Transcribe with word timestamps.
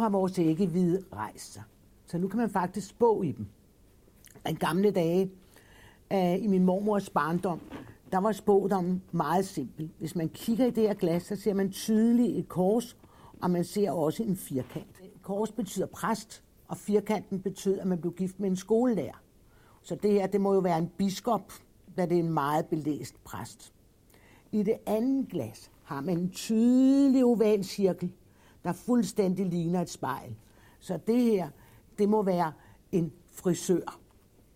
Nu 0.00 0.02
har 0.02 0.10
vores 0.10 0.38
æggehvide 0.38 1.04
rejst 1.12 1.52
sig, 1.52 1.62
så 2.06 2.18
nu 2.18 2.28
kan 2.28 2.38
man 2.38 2.50
faktisk 2.50 2.88
spå 2.88 3.22
i 3.22 3.32
dem. 3.32 3.46
I 4.50 4.52
gamle 4.52 4.90
dage, 4.90 5.30
øh, 6.12 6.44
i 6.44 6.46
min 6.46 6.64
mormors 6.64 7.10
barndom, 7.10 7.60
der 8.12 8.18
var 8.18 8.32
spådommen 8.32 9.02
meget 9.12 9.46
simpel. 9.46 9.90
Hvis 9.98 10.16
man 10.16 10.28
kigger 10.28 10.66
i 10.66 10.70
det 10.70 10.82
her 10.82 10.94
glas, 10.94 11.22
så 11.22 11.36
ser 11.36 11.54
man 11.54 11.70
tydeligt 11.70 12.38
et 12.38 12.48
kors, 12.48 12.96
og 13.42 13.50
man 13.50 13.64
ser 13.64 13.90
også 13.90 14.22
en 14.22 14.36
firkant. 14.36 15.02
Kors 15.22 15.52
betyder 15.52 15.86
præst, 15.86 16.42
og 16.68 16.76
firkanten 16.76 17.40
betyder, 17.40 17.80
at 17.80 17.86
man 17.86 18.00
blev 18.00 18.12
gift 18.12 18.40
med 18.40 18.50
en 18.50 18.56
skolelærer. 18.56 19.22
Så 19.82 19.94
det 19.94 20.12
her, 20.12 20.26
det 20.26 20.40
må 20.40 20.54
jo 20.54 20.60
være 20.60 20.78
en 20.78 20.90
biskop, 20.96 21.52
da 21.96 22.06
det 22.06 22.18
er 22.18 22.22
en 22.22 22.32
meget 22.32 22.66
belæst 22.66 23.24
præst. 23.24 23.72
I 24.52 24.62
det 24.62 24.76
andet 24.86 25.28
glas 25.28 25.70
har 25.82 26.00
man 26.00 26.18
en 26.18 26.30
tydelig 26.30 27.24
oval 27.24 27.64
cirkel, 27.64 28.12
der 28.64 28.72
fuldstændig 28.72 29.46
ligner 29.46 29.82
et 29.82 29.90
spejl. 29.90 30.34
Så 30.80 30.98
det 31.06 31.22
her, 31.22 31.48
det 31.98 32.08
må 32.08 32.22
være 32.22 32.52
en 32.92 33.12
frisør, 33.32 34.00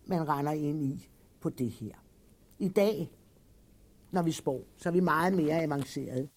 man 0.06 0.28
render 0.28 0.52
ind 0.52 0.83
i 0.83 1.08
på 1.41 1.50
det 1.50 1.70
her. 1.70 1.94
I 2.58 2.69
dag, 2.69 3.11
når 4.11 4.22
vi 4.22 4.33
spår, 4.33 4.61
så 4.77 4.88
er 4.88 4.92
vi 4.92 5.00
meget 5.00 5.33
mere 5.33 5.62
avanceret. 5.62 6.28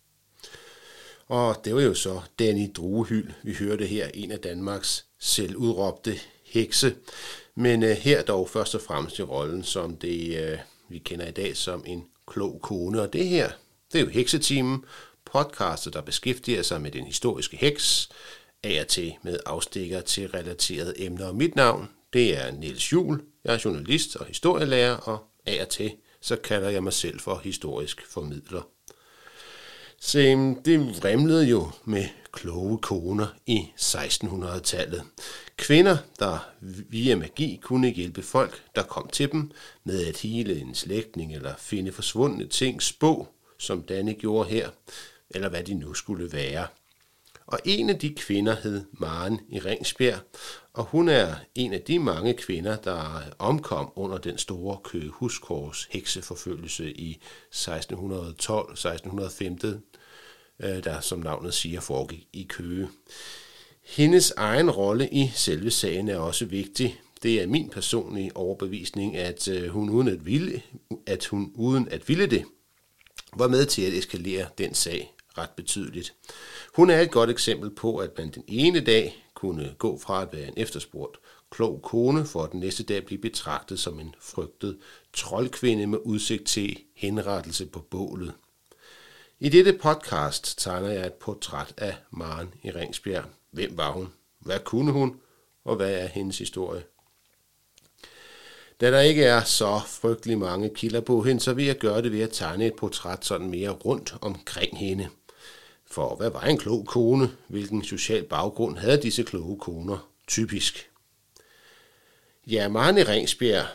Og 1.27 1.55
det 1.65 1.75
var 1.75 1.81
jo 1.81 1.93
så 1.93 2.21
Danny 2.39 2.71
Druehyld, 2.75 3.31
vi 3.43 3.53
hørte 3.53 3.85
her, 3.85 4.07
en 4.13 4.31
af 4.31 4.39
Danmarks 4.39 5.05
selvudråbte 5.19 6.13
hekse. 6.45 6.95
Men 7.55 7.83
uh, 7.83 7.89
her 7.89 8.23
dog 8.23 8.49
først 8.49 8.75
og 8.75 8.81
fremmest 8.81 9.19
i 9.19 9.23
rollen 9.23 9.63
som 9.63 9.95
det, 9.95 10.53
uh, 10.53 10.59
vi 10.89 10.97
kender 10.97 11.27
i 11.27 11.31
dag 11.31 11.57
som 11.57 11.83
en 11.85 12.05
klog 12.27 12.59
kone. 12.61 13.01
Og 13.01 13.13
det 13.13 13.27
her, 13.27 13.49
det 13.93 13.99
er 13.99 14.03
jo 14.03 14.09
Heksetimen, 14.09 14.83
podcastet, 15.31 15.93
der 15.93 16.01
beskæftiger 16.01 16.61
sig 16.61 16.81
med 16.81 16.91
den 16.91 17.05
historiske 17.05 17.57
heks, 17.57 18.09
af 18.63 18.81
og 18.81 18.87
til 18.87 19.13
med 19.23 19.39
afstikker 19.45 20.01
til 20.01 20.27
relaterede 20.27 20.93
emner. 21.01 21.31
Mit 21.31 21.55
navn, 21.55 21.89
det 22.13 22.37
er 22.37 22.51
Niels 22.51 22.93
Jul. 22.93 23.21
Jeg 23.43 23.53
er 23.53 23.61
journalist 23.65 24.15
og 24.15 24.25
historielærer, 24.25 24.95
og 24.95 25.23
af 25.45 25.61
og 25.61 25.69
til 25.69 25.91
så 26.21 26.35
kalder 26.35 26.69
jeg 26.69 26.83
mig 26.83 26.93
selv 26.93 27.19
for 27.19 27.41
historisk 27.43 28.05
formidler. 28.07 28.61
Så 29.99 30.19
det 30.65 31.03
vrimlede 31.03 31.47
jo 31.47 31.71
med 31.85 32.05
kloge 32.31 32.77
koner 32.77 33.27
i 33.45 33.65
1600-tallet. 33.79 35.03
Kvinder, 35.57 35.97
der 36.19 36.49
via 36.89 37.15
magi 37.15 37.59
kunne 37.63 37.89
hjælpe 37.89 38.21
folk, 38.21 38.63
der 38.75 38.83
kom 38.83 39.09
til 39.09 39.31
dem 39.31 39.51
med 39.83 40.05
at 40.05 40.17
hele 40.17 40.59
en 40.59 40.75
slægtning 40.75 41.33
eller 41.35 41.53
finde 41.57 41.91
forsvundne 41.91 42.47
ting 42.47 42.81
spå, 42.81 43.27
som 43.59 43.81
Danne 43.81 44.13
gjorde 44.13 44.49
her, 44.49 44.69
eller 45.29 45.49
hvad 45.49 45.63
de 45.63 45.73
nu 45.73 45.93
skulle 45.93 46.31
være. 46.31 46.67
Og 47.47 47.59
en 47.65 47.89
af 47.89 47.99
de 47.99 48.15
kvinder 48.15 48.55
hed 48.55 48.85
Maren 48.91 49.39
i 49.49 49.59
Ringsbjerg, 49.59 50.19
og 50.73 50.83
hun 50.83 51.09
er 51.09 51.35
en 51.55 51.73
af 51.73 51.81
de 51.81 51.99
mange 51.99 52.33
kvinder, 52.33 52.75
der 52.75 53.21
omkom 53.39 53.91
under 53.95 54.17
den 54.17 54.37
store 54.37 54.77
Køge 54.83 55.09
Huskors 55.09 55.87
hekseforfølgelse 55.91 56.91
i 56.91 57.21
1612-1615, 57.55 57.67
øh, 60.59 60.83
der 60.83 60.99
som 61.01 61.19
navnet 61.19 61.53
siger 61.53 61.79
foregik 61.79 62.27
i 62.33 62.45
Køge. 62.49 62.89
Hendes 63.83 64.33
egen 64.37 64.71
rolle 64.71 65.09
i 65.09 65.31
selve 65.35 65.71
sagen 65.71 66.07
er 66.07 66.17
også 66.17 66.45
vigtig. 66.45 67.01
Det 67.23 67.41
er 67.41 67.47
min 67.47 67.69
personlige 67.69 68.37
overbevisning, 68.37 69.17
at 69.17 69.47
øh, 69.47 69.69
hun 69.69 69.89
uden 69.89 70.07
at 70.07 70.25
ville, 70.25 70.61
at 71.05 71.25
hun 71.25 71.51
uden 71.55 71.89
at 71.89 72.09
ville 72.09 72.27
det, 72.27 72.45
var 73.35 73.47
med 73.47 73.65
til 73.65 73.81
at 73.81 73.93
eskalere 73.93 74.45
den 74.57 74.73
sag 74.73 75.13
ret 75.37 75.49
betydeligt. 75.49 76.13
Hun 76.75 76.89
er 76.89 77.01
et 77.01 77.11
godt 77.11 77.29
eksempel 77.29 77.69
på, 77.69 77.97
at 77.97 78.17
man 78.17 78.29
den 78.29 78.43
ene 78.47 78.79
dag 78.79 79.25
kunne 79.33 79.75
gå 79.77 79.99
fra 79.99 80.21
at 80.21 80.33
være 80.33 80.47
en 80.47 80.53
efterspurgt 80.57 81.17
klog 81.51 81.81
kone, 81.81 82.25
for 82.25 82.43
at 82.43 82.51
den 82.51 82.59
næste 82.59 82.83
dag 82.83 83.05
blive 83.05 83.21
betragtet 83.21 83.79
som 83.79 83.99
en 83.99 84.15
frygtet 84.19 84.77
troldkvinde 85.13 85.87
med 85.87 85.99
udsigt 86.03 86.45
til 86.45 86.79
henrettelse 86.95 87.65
på 87.65 87.79
bålet. 87.79 88.33
I 89.39 89.49
dette 89.49 89.73
podcast 89.73 90.59
tegner 90.59 90.89
jeg 90.89 91.05
et 91.05 91.13
portræt 91.13 91.73
af 91.77 91.95
Maren 92.11 92.53
i 92.63 92.71
Ringsbjerg. 92.71 93.25
Hvem 93.51 93.77
var 93.77 93.91
hun? 93.91 94.13
Hvad 94.39 94.59
kunne 94.59 94.91
hun? 94.91 95.19
Og 95.65 95.75
hvad 95.75 95.93
er 95.93 96.07
hendes 96.07 96.37
historie? 96.37 96.83
Da 98.81 98.91
der 98.91 98.99
ikke 98.99 99.23
er 99.23 99.43
så 99.43 99.81
frygtelig 99.87 100.37
mange 100.37 100.69
kilder 100.69 101.01
på 101.01 101.21
hende, 101.21 101.41
så 101.41 101.53
vil 101.53 101.65
jeg 101.65 101.77
gøre 101.77 102.01
det 102.01 102.11
ved 102.11 102.21
at 102.21 102.31
tegne 102.31 102.65
et 102.65 102.75
portræt 102.75 103.25
sådan 103.25 103.49
mere 103.49 103.69
rundt 103.69 104.15
omkring 104.21 104.77
hende. 104.77 105.09
For 105.91 106.15
hvad 106.15 106.29
var 106.29 106.41
en 106.41 106.57
klog 106.57 106.85
kone? 106.87 107.31
Hvilken 107.47 107.83
social 107.83 108.23
baggrund 108.23 108.77
havde 108.77 109.01
disse 109.01 109.23
kloge 109.23 109.59
koner? 109.59 110.09
Typisk. 110.27 110.89
Ja, 112.47 112.67
Marne 112.67 113.03
Ringsbjerg 113.03 113.65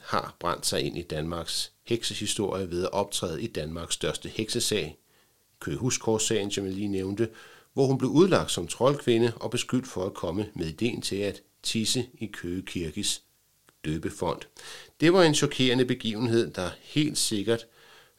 har 0.00 0.36
brændt 0.40 0.66
sig 0.66 0.80
ind 0.80 0.98
i 0.98 1.02
Danmarks 1.02 1.72
heksehistorie 1.84 2.70
ved 2.70 2.82
at 2.82 2.92
optræde 2.92 3.42
i 3.42 3.46
Danmarks 3.46 3.94
største 3.94 4.28
heksesag, 4.28 4.98
Køhuskorssagen, 5.60 6.50
som 6.50 6.64
jeg 6.64 6.72
lige 6.72 6.88
nævnte, 6.88 7.28
hvor 7.72 7.86
hun 7.86 7.98
blev 7.98 8.10
udlagt 8.10 8.50
som 8.50 8.66
troldkvinde 8.66 9.32
og 9.36 9.50
beskyldt 9.50 9.88
for 9.88 10.06
at 10.06 10.14
komme 10.14 10.48
med 10.54 10.66
ideen 10.66 11.02
til 11.02 11.16
at 11.16 11.42
tisse 11.62 12.06
i 12.18 12.26
Køge 12.26 12.62
Kirkes 12.62 13.22
døbefond. 13.84 14.40
Det 15.00 15.12
var 15.12 15.22
en 15.22 15.34
chokerende 15.34 15.84
begivenhed, 15.84 16.50
der 16.50 16.70
helt 16.80 17.18
sikkert 17.18 17.66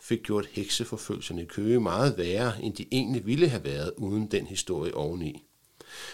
fik 0.03 0.23
gjort 0.23 0.45
hekseforfølgelserne 0.51 1.41
i 1.41 1.45
Køge 1.45 1.79
meget 1.79 2.17
værre, 2.17 2.63
end 2.63 2.73
de 2.73 2.85
egentlig 2.91 3.25
ville 3.25 3.49
have 3.49 3.63
været 3.63 3.93
uden 3.97 4.27
den 4.27 4.47
historie 4.47 4.95
oveni. 4.95 5.43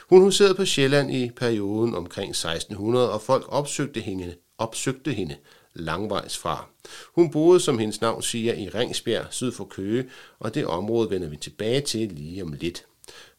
Hun 0.09 0.21
huserede 0.21 0.55
på 0.55 0.65
Sjælland 0.65 1.11
i 1.11 1.29
perioden 1.29 1.95
omkring 1.95 2.29
1600, 2.29 3.11
og 3.11 3.21
folk 3.21 3.45
opsøgte 3.47 4.01
hende, 4.01 4.35
opsøgte 4.57 5.13
hende 5.13 5.35
langvejs 5.73 6.37
fra. 6.37 6.69
Hun 7.15 7.31
boede, 7.31 7.59
som 7.59 7.79
hendes 7.79 8.01
navn 8.01 8.21
siger, 8.21 8.53
i 8.53 8.69
Ringsbjerg 8.69 9.25
syd 9.29 9.51
for 9.51 9.65
Køge, 9.65 10.09
og 10.39 10.55
det 10.55 10.65
område 10.65 11.09
vender 11.09 11.29
vi 11.29 11.37
tilbage 11.37 11.81
til 11.81 12.11
lige 12.11 12.43
om 12.43 12.53
lidt. 12.53 12.85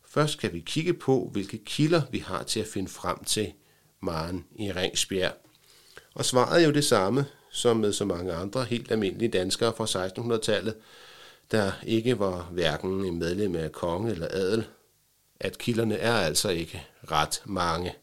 Først 0.09 0.33
skal 0.33 0.53
vi 0.53 0.61
kigge 0.61 0.95
på, 0.95 1.29
hvilke 1.33 1.59
kilder 1.59 2.03
vi 2.11 2.19
har 2.19 2.43
til 2.43 2.61
at 2.61 2.67
finde 2.67 2.89
frem 2.89 3.25
til 3.25 3.53
Maren 4.03 4.45
i 4.59 4.73
Ringsbjerg. 4.73 5.33
Og 6.15 6.25
svaret 6.25 6.63
er 6.63 6.67
jo 6.67 6.73
det 6.73 6.85
samme, 6.85 7.27
som 7.51 7.77
med 7.77 7.93
så 7.93 8.05
mange 8.05 8.33
andre 8.33 8.65
helt 8.65 8.91
almindelige 8.91 9.31
danskere 9.31 9.73
fra 9.77 10.07
1600-tallet, 10.09 10.75
der 11.51 11.73
ikke 11.87 12.19
var 12.19 12.49
hverken 12.53 13.05
en 13.05 13.19
medlem 13.19 13.57
af 13.57 13.73
konge 13.73 14.11
eller 14.11 14.29
adel, 14.31 14.65
at 15.41 15.59
kilderne 15.59 15.97
er 15.97 16.15
altså 16.15 16.49
ikke 16.49 16.87
ret 17.11 17.43
mange. 17.45 17.95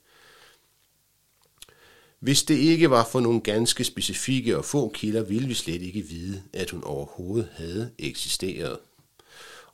Hvis 2.19 2.43
det 2.43 2.55
ikke 2.55 2.89
var 2.89 3.05
for 3.11 3.19
nogle 3.19 3.41
ganske 3.41 3.83
specifikke 3.83 4.57
og 4.57 4.65
få 4.65 4.89
kilder, 4.89 5.23
ville 5.23 5.47
vi 5.47 5.53
slet 5.53 5.81
ikke 5.81 6.01
vide, 6.01 6.43
at 6.53 6.69
hun 6.69 6.83
overhovedet 6.83 7.49
havde 7.55 7.91
eksisteret. 7.99 8.77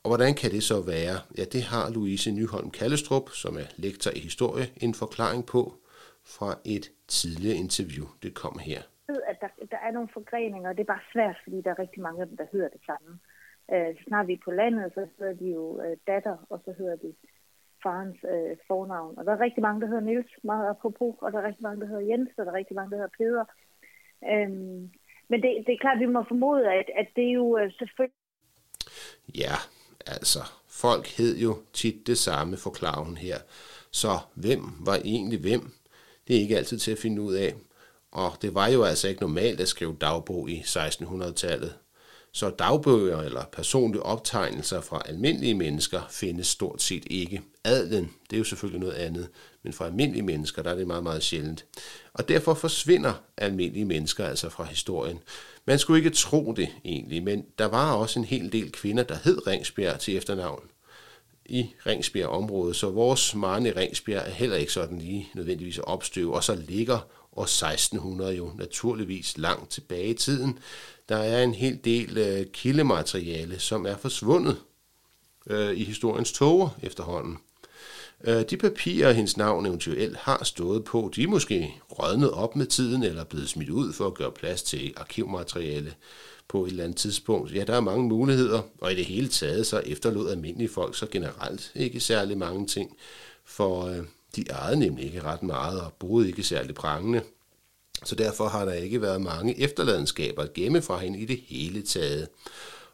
Og 0.04 0.10
hvordan 0.10 0.36
kan 0.36 0.52
det 0.52 0.64
så 0.64 0.82
være? 0.82 1.20
Ja, 1.38 1.44
det 1.44 1.64
har 1.64 1.90
Louise 1.90 2.31
Nyholm 2.31 2.72
Kallestrup, 2.72 3.30
som 3.34 3.58
er 3.58 3.66
lektor 3.78 4.12
i 4.12 4.19
historie, 4.19 4.69
en 4.78 4.94
forklaring 4.94 5.46
på 5.46 5.74
fra 6.26 6.58
et 6.66 6.92
tidligere 7.08 7.56
interview. 7.56 8.08
Det 8.24 8.34
kom 8.34 8.60
her 8.60 8.81
at 9.10 9.38
der, 9.42 9.66
der 9.72 9.78
er 9.78 9.92
nogle 9.92 10.10
forgreninger, 10.14 10.70
og 10.70 10.78
det 10.78 10.84
er 10.84 10.94
bare 10.94 11.10
svært, 11.14 11.38
fordi 11.44 11.62
der 11.62 11.72
er 11.72 11.80
rigtig 11.80 12.02
mange 12.02 12.22
af 12.22 12.28
dem, 12.28 12.38
der 12.38 12.46
hedder 12.52 12.70
det 12.70 12.82
samme. 12.86 13.20
Øh, 13.74 13.96
snart 14.08 14.28
vi 14.28 14.34
er 14.34 14.46
på 14.46 14.52
landet, 14.52 14.92
så 14.94 15.08
hedder 15.20 15.34
de 15.34 15.46
jo 15.46 15.82
øh, 15.82 15.98
datter, 16.08 16.38
og 16.50 16.62
så 16.66 16.74
hedder 16.78 16.96
de 16.96 17.14
farens 17.84 18.18
øh, 18.34 18.58
fornavn. 18.68 19.18
Og 19.18 19.26
der 19.26 19.32
er 19.32 19.40
rigtig 19.40 19.62
mange, 19.62 19.82
der 19.82 19.88
hedder 19.88 20.02
Niels, 20.02 20.34
meget 20.44 20.70
apropos, 20.70 21.16
og 21.22 21.32
der 21.32 21.40
er 21.40 21.48
rigtig 21.48 21.64
mange, 21.64 21.82
der 21.82 21.88
hedder 21.88 22.08
Jens, 22.10 22.30
og 22.38 22.46
der 22.46 22.52
er 22.52 22.56
rigtig 22.56 22.76
mange, 22.76 22.92
der 22.92 22.98
hedder 22.98 23.18
Peder. 23.18 23.46
Øhm, 24.32 24.92
men 25.30 25.42
det, 25.42 25.50
det 25.66 25.74
er 25.74 25.82
klart, 25.82 25.98
at 25.98 26.00
vi 26.00 26.14
må 26.14 26.24
formode, 26.28 26.74
at, 26.74 26.90
at 26.96 27.08
det 27.16 27.28
er 27.28 27.34
jo 27.34 27.58
øh, 27.58 27.72
selvfølgelig... 27.72 28.18
Ja, 29.36 29.56
altså, 30.08 30.40
folk 30.68 31.06
hed 31.18 31.38
jo 31.38 31.52
tit 31.74 32.08
det 32.08 32.18
samme, 32.18 32.58
forklarer 32.58 33.04
hun 33.04 33.18
her. 33.18 33.38
Så 33.92 34.14
hvem 34.36 34.62
var 34.86 34.98
egentlig 35.06 35.40
hvem? 35.40 35.62
Det 36.28 36.36
er 36.36 36.40
ikke 36.40 36.58
altid 36.58 36.78
til 36.78 36.92
at 36.92 36.98
finde 36.98 37.22
ud 37.22 37.34
af. 37.34 37.54
Og 38.13 38.38
det 38.42 38.54
var 38.54 38.68
jo 38.68 38.83
altså 38.83 39.07
ikke 39.07 39.21
normalt 39.21 39.62
at 39.62 39.68
skrive 39.68 39.98
dagbog 40.01 40.50
i 40.50 40.60
1600-tallet. 40.60 41.74
Så 42.31 42.50
dagbøger 42.50 43.21
eller 43.21 43.44
personlige 43.51 44.04
optegnelser 44.04 44.81
fra 44.81 45.01
almindelige 45.06 45.54
mennesker 45.54 46.01
findes 46.10 46.48
stort 46.48 46.81
set 46.81 47.04
ikke. 47.10 47.42
Adlen, 47.63 48.12
det 48.30 48.36
er 48.36 48.38
jo 48.38 48.44
selvfølgelig 48.44 48.80
noget 48.80 48.95
andet, 48.95 49.30
men 49.63 49.74
for 49.74 49.86
almindelige 49.86 50.24
mennesker, 50.24 50.62
der 50.62 50.71
er 50.71 50.75
det 50.75 50.88
meget, 50.88 51.04
meget 51.04 51.24
sjældent. 51.24 51.65
Og 52.13 52.27
derfor 52.27 52.54
forsvinder 52.54 53.13
almindelige 53.38 53.86
mennesker 53.86 54.25
altså 54.25 54.50
fra 54.50 54.63
historien. 54.63 55.19
Man 55.66 55.80
skulle 55.80 56.00
ikke 56.00 56.09
tro 56.09 56.54
det 56.57 56.69
egentlig, 56.86 57.24
men 57.24 57.45
der 57.57 57.66
var 57.66 57.94
også 57.94 58.19
en 58.19 58.25
hel 58.25 58.51
del 58.51 58.71
kvinder, 58.71 59.04
der 59.04 59.18
hed 59.24 59.48
Ringsbjerg 59.48 60.00
til 60.00 60.18
efternavn 60.18 60.63
i 61.45 61.69
Ringsbjerg-området, 61.86 62.75
så 62.75 62.89
vores 62.89 63.36
Marne 63.36 63.74
Ringsbjerg 63.75 64.24
er 64.25 64.31
heller 64.31 64.56
ikke 64.56 64.74
sådan 64.74 65.00
lige 65.00 65.30
nødvendigvis 65.33 65.77
opstøv, 65.77 66.31
og 66.31 66.44
så 66.44 66.56
ligger 66.56 67.00
og 67.35 67.44
1600 67.44 68.35
jo 68.35 68.51
naturligvis 68.57 69.38
langt 69.38 69.71
tilbage 69.71 70.07
i 70.07 70.13
tiden. 70.13 70.59
Der 71.09 71.18
er 71.18 71.44
en 71.44 71.53
hel 71.53 71.80
del 71.83 72.18
øh, 72.18 72.45
kildemateriale, 72.45 73.59
som 73.59 73.85
er 73.85 73.97
forsvundet 73.97 74.57
øh, 75.47 75.77
i 75.77 75.83
historiens 75.83 76.31
toger 76.31 76.69
efterhånden. 76.81 77.38
Øh, 78.24 78.44
de 78.50 78.57
papirer, 78.57 79.12
hendes 79.12 79.38
navn 79.38 79.65
eventuelt 79.65 80.18
har 80.18 80.44
stået 80.44 80.83
på, 80.83 81.12
de 81.15 81.24
er 81.24 81.27
måske 81.27 81.74
rådnet 81.91 82.31
op 82.31 82.56
med 82.56 82.65
tiden 82.65 83.03
eller 83.03 83.24
blevet 83.24 83.50
smidt 83.50 83.69
ud 83.69 83.94
for 83.94 84.07
at 84.07 84.13
gøre 84.13 84.31
plads 84.31 84.63
til 84.63 84.94
arkivmateriale 84.97 85.94
på 86.47 86.65
et 86.65 86.69
eller 86.69 86.83
andet 86.83 86.97
tidspunkt. 86.97 87.53
Ja, 87.53 87.63
der 87.63 87.75
er 87.75 87.80
mange 87.80 88.07
muligheder, 88.07 88.62
og 88.81 88.91
i 88.91 88.95
det 88.95 89.06
hele 89.06 89.27
taget 89.27 89.68
så 89.68 89.80
efterlod 89.85 90.30
almindelige 90.30 90.69
folk 90.69 90.95
så 90.95 91.07
generelt 91.12 91.71
ikke 91.75 92.00
særlig 92.00 92.38
mange 92.38 92.68
ting, 92.68 92.97
for 93.45 93.85
øh, 93.85 94.03
de 94.35 94.45
ejede 94.50 94.80
nemlig 94.80 95.06
ikke 95.06 95.24
ret 95.24 95.44
meget 95.44 95.81
og 95.81 95.94
boede 95.94 96.27
ikke 96.27 96.44
særlig 96.44 96.75
prangende. 96.75 97.21
Så 98.06 98.15
derfor 98.15 98.47
har 98.47 98.65
der 98.65 98.74
ikke 98.74 99.01
været 99.01 99.21
mange 99.21 99.59
efterladenskaber 99.59 100.44
at 100.44 100.53
gemme 100.53 100.81
fra 100.81 100.97
hende 100.97 101.19
i 101.19 101.25
det 101.25 101.39
hele 101.47 101.81
taget. 101.81 102.27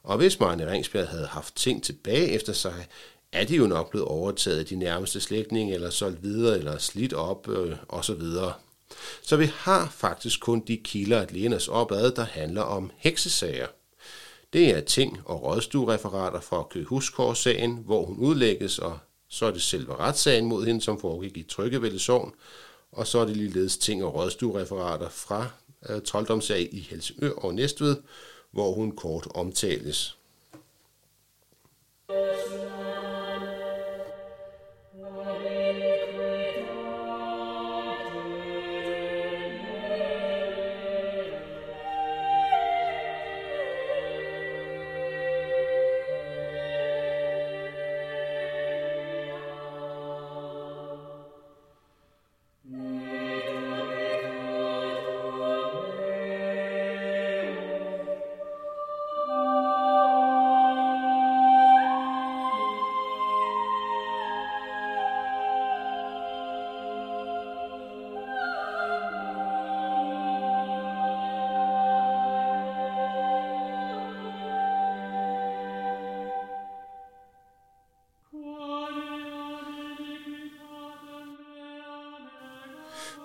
Og 0.04 0.18
hvis 0.18 0.40
Marne 0.40 0.72
Ringsbjerg 0.72 1.08
havde 1.08 1.28
haft 1.28 1.56
ting 1.56 1.84
tilbage 1.84 2.28
efter 2.28 2.54
sig, 2.54 2.88
er 3.32 3.46
de 3.46 3.56
jo 3.56 3.68
nok 3.68 3.90
blevet 3.90 4.08
overtaget 4.08 4.60
af 4.60 4.66
de 4.66 4.76
nærmeste 4.76 5.22
slægtninge, 5.22 5.74
eller 5.74 5.90
solgt 5.90 6.24
videre, 6.24 6.58
eller 6.58 6.78
slidt 6.78 7.14
op, 7.14 7.50
øh, 7.50 7.76
osv. 7.90 8.22
Så 9.22 9.38
vi 9.38 9.46
har 9.46 9.90
faktisk 9.90 10.40
kun 10.40 10.64
de 10.68 10.78
kilder 10.78 11.22
at 11.22 11.32
læne 11.32 11.56
os 11.56 11.68
opad, 11.68 12.12
der 12.12 12.24
handler 12.24 12.62
om 12.62 12.92
heksesager. 12.98 13.68
Det 14.54 14.70
er 14.70 14.82
ting 14.82 15.20
og 15.26 15.44
rådstuereferater 15.44 16.40
fra 16.40 16.64
Køhuskårdssagen, 16.64 17.80
hvor 17.86 18.06
hun 18.06 18.18
udlægges, 18.18 18.80
og 18.80 19.00
så 19.30 19.46
er 19.46 19.52
det 19.52 19.62
selve 19.62 19.96
retssagen 19.96 20.46
mod 20.46 20.66
hende, 20.66 20.82
som 20.82 21.00
foregik 21.00 21.38
i 21.38 21.44
Tryggevælde 21.44 22.00
Sogn, 22.00 22.34
og 22.92 23.08
så 23.08 23.20
er 23.20 23.26
det 23.26 23.38
ligeledes 23.38 23.78
ting 23.78 24.04
og 24.04 24.16
rådstuereferater 24.16 25.10
fra 25.10 25.48
øh, 25.90 26.02
trolddomssag 26.02 26.70
i 26.72 26.80
Helsingør 26.80 27.32
og 27.32 27.54
Næstved, 27.54 27.98
hvor 28.52 28.74
hun 28.74 28.92
kort 28.92 29.28
omtales. 29.36 30.18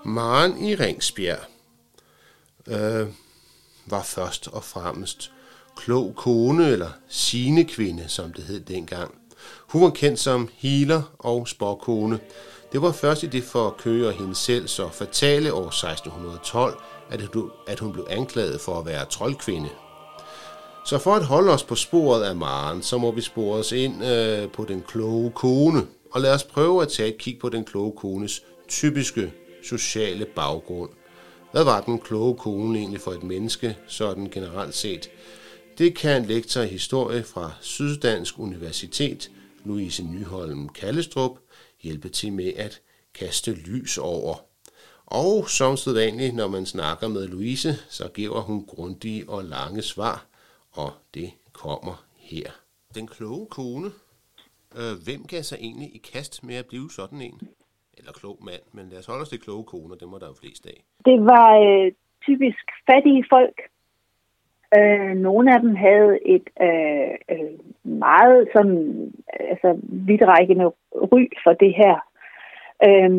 Maren 0.05 0.65
i 0.65 0.75
Ringsbjerg 0.75 1.39
øh, 2.69 3.07
var 3.87 4.03
først 4.03 4.49
og 4.49 4.65
fremmest 4.65 5.33
klog 5.77 6.13
kone, 6.17 6.69
eller 6.69 6.91
sine 7.09 7.65
kvinde, 7.65 8.05
som 8.09 8.33
det 8.33 8.45
hed 8.45 8.61
dengang. 8.61 9.15
Hun 9.69 9.83
var 9.83 9.91
kendt 9.91 10.21
som 10.21 10.49
healer 10.53 11.03
og 11.19 11.49
sporkone. 11.49 12.21
Det 12.73 12.83
var 12.83 12.93
først 12.93 13.23
i 13.23 13.27
det 13.27 13.45
for 13.45 13.77
Køge 13.79 14.07
og 14.07 14.13
hende 14.13 14.35
selv 14.35 14.69
så 14.69 14.89
fatale 14.89 15.53
år 15.53 15.67
1612, 15.67 16.81
at 17.67 17.81
hun 17.81 17.93
blev 17.93 18.07
anklaget 18.11 18.61
for 18.61 18.79
at 18.79 18.87
være 18.87 19.05
troldkvinde. 19.05 19.69
Så 20.87 20.99
for 20.99 21.15
at 21.15 21.25
holde 21.25 21.53
os 21.53 21.63
på 21.63 21.75
sporet 21.75 22.23
af 22.23 22.37
Maren, 22.37 22.83
så 22.83 22.99
må 22.99 23.13
vi 23.13 23.21
spore 23.21 23.59
os 23.59 23.73
ind 23.73 24.05
øh, 24.05 24.51
på 24.53 24.65
den 24.65 24.83
kloge 24.89 25.31
kone, 25.31 25.87
og 26.13 26.21
lad 26.21 26.35
os 26.35 26.45
prøve 26.45 26.83
at 26.83 26.89
tage 26.89 27.09
et 27.09 27.19
kig 27.19 27.39
på 27.41 27.49
den 27.49 27.65
kloge 27.65 27.93
kones 27.97 28.43
typiske 28.69 29.33
sociale 29.65 30.27
baggrund. 30.27 30.91
Hvad 31.53 31.65
var 31.65 31.81
den 31.81 31.99
kloge 31.99 32.37
kone 32.37 32.79
egentlig 32.79 33.01
for 33.01 33.13
et 33.13 33.23
menneske, 33.23 33.77
sådan 33.87 34.31
generelt 34.31 34.75
set? 34.75 35.11
Det 35.79 35.97
kan 35.97 36.25
lektor 36.25 36.61
i 36.61 36.67
historie 36.67 37.25
fra 37.25 37.53
Syddansk 37.61 38.39
Universitet, 38.39 39.31
Louise 39.65 40.03
Nyholm 40.03 40.69
Kallestrup, 40.69 41.39
hjælpe 41.83 42.09
til 42.09 42.33
med 42.33 42.53
at 42.57 42.81
kaste 43.15 43.53
lys 43.53 43.99
over. 43.99 44.35
Og 45.07 45.51
som 45.51 45.77
sædvanligt, 45.77 46.35
når 46.35 46.49
man 46.49 46.67
snakker 46.67 47.09
med 47.09 47.29
Louise, 47.29 47.79
så 47.89 48.09
giver 48.09 48.41
hun 48.41 48.67
grundige 48.67 49.29
og 49.29 49.45
lange 49.45 49.83
svar, 49.83 50.27
og 50.71 50.93
det 51.15 51.31
kommer 51.53 52.05
her. 52.17 52.51
Den 52.95 53.07
kloge 53.07 53.47
kone. 53.47 53.93
Øh, 54.77 54.93
hvem 54.93 55.27
gav 55.27 55.43
sig 55.43 55.59
egentlig 55.61 55.95
i 55.95 55.99
kast 55.99 56.45
med 56.45 56.55
at 56.55 56.67
blive 56.67 56.91
sådan 56.91 57.21
en? 57.21 57.41
Eller 57.99 58.13
klog 58.21 58.37
mand, 58.49 58.65
men 58.77 58.85
lad 58.91 58.99
os 58.99 59.11
holde 59.11 59.25
os 59.25 59.29
til 59.33 59.41
kloge 59.41 59.65
koner, 59.73 59.97
dem 59.97 60.13
var 60.13 60.19
der 60.19 60.33
jo 60.33 60.41
flest 60.43 60.67
af. 60.73 60.79
Det 61.09 61.19
var 61.33 61.49
øh, 61.67 61.93
typisk 62.27 62.65
fattige 62.89 63.25
folk. 63.35 63.59
Øh, 64.77 65.15
nogle 65.27 65.55
af 65.55 65.61
dem 65.61 65.75
havde 65.87 66.13
et 66.35 66.47
øh, 66.67 67.15
øh, 67.33 67.55
meget 68.07 68.49
sådan, 68.55 69.13
altså 69.53 69.71
vidtrækkende 70.09 70.67
ry 71.13 71.23
for 71.45 71.53
det 71.53 71.73
her. 71.83 71.97
Øh, 72.89 73.11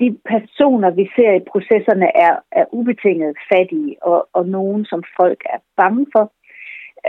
de 0.00 0.08
personer, 0.32 0.90
vi 0.90 1.04
ser 1.16 1.32
i 1.36 1.48
processerne, 1.52 2.08
er, 2.26 2.34
er 2.52 2.64
ubetinget 2.72 3.36
fattige, 3.52 4.02
og, 4.02 4.28
og 4.32 4.46
nogen, 4.46 4.84
som 4.84 5.02
folk 5.20 5.40
er 5.54 5.58
bange 5.76 6.06
for. 6.14 6.24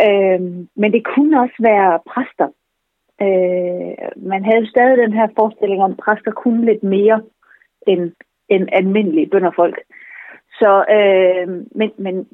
Øh, 0.05 0.41
men 0.81 0.89
det 0.95 1.03
kunne 1.05 1.41
også 1.41 1.59
være 1.59 1.99
præster, 2.11 2.49
Øh, 3.23 3.93
man 4.31 4.45
havde 4.45 4.69
stadig 4.69 4.97
den 4.97 5.13
her 5.13 5.27
forestilling 5.39 5.83
om, 5.83 5.91
at 5.91 5.97
præster 5.97 6.31
kunne 6.31 6.65
lidt 6.65 6.83
mere 6.83 7.21
end, 7.87 8.11
end 8.49 8.69
almindelige 8.71 9.29
bønderfolk. 9.29 9.79
Så, 10.59 10.85
øh, 10.97 11.47
men, 11.79 11.91
men 11.97 12.27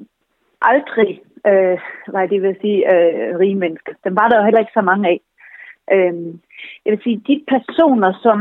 aldrig, 0.62 1.22
øh, 1.46 1.78
var 2.12 2.26
det 2.26 2.42
vil 2.42 2.56
sige, 2.60 2.80
øh, 2.94 3.38
rige 3.38 3.54
mennesker. 3.54 3.92
Dem 4.04 4.16
var 4.16 4.28
der 4.28 4.38
jo 4.38 4.44
heller 4.44 4.60
ikke 4.60 4.78
så 4.78 4.80
mange 4.80 5.08
af. 5.08 5.20
Øh, 5.92 6.14
jeg 6.84 6.90
vil 6.92 7.02
sige, 7.02 7.22
de 7.28 7.44
personer, 7.48 8.12
som, 8.22 8.38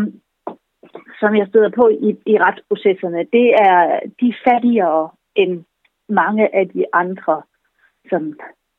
som 1.20 1.36
jeg 1.36 1.48
støder 1.48 1.70
på 1.70 1.88
i, 1.88 2.10
i 2.25 2.38
retsprocesserne, 2.38 3.25
det 3.34 3.48
er 3.70 4.00
de 4.22 4.34
fattigere 4.48 5.10
end 5.36 5.63
mange 6.10 6.56
af 6.56 6.70
de 6.70 6.86
andre, 6.94 7.42
som 8.10 8.34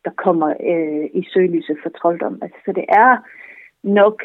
der 0.05 0.11
kommer 0.17 0.49
øh, 0.49 1.05
i 1.15 1.23
søgelyset 1.33 1.77
for 1.83 1.91
trolddom. 1.91 2.39
Altså, 2.43 2.59
så 2.65 2.73
det 2.73 2.85
er 2.89 3.17
nok 3.83 4.23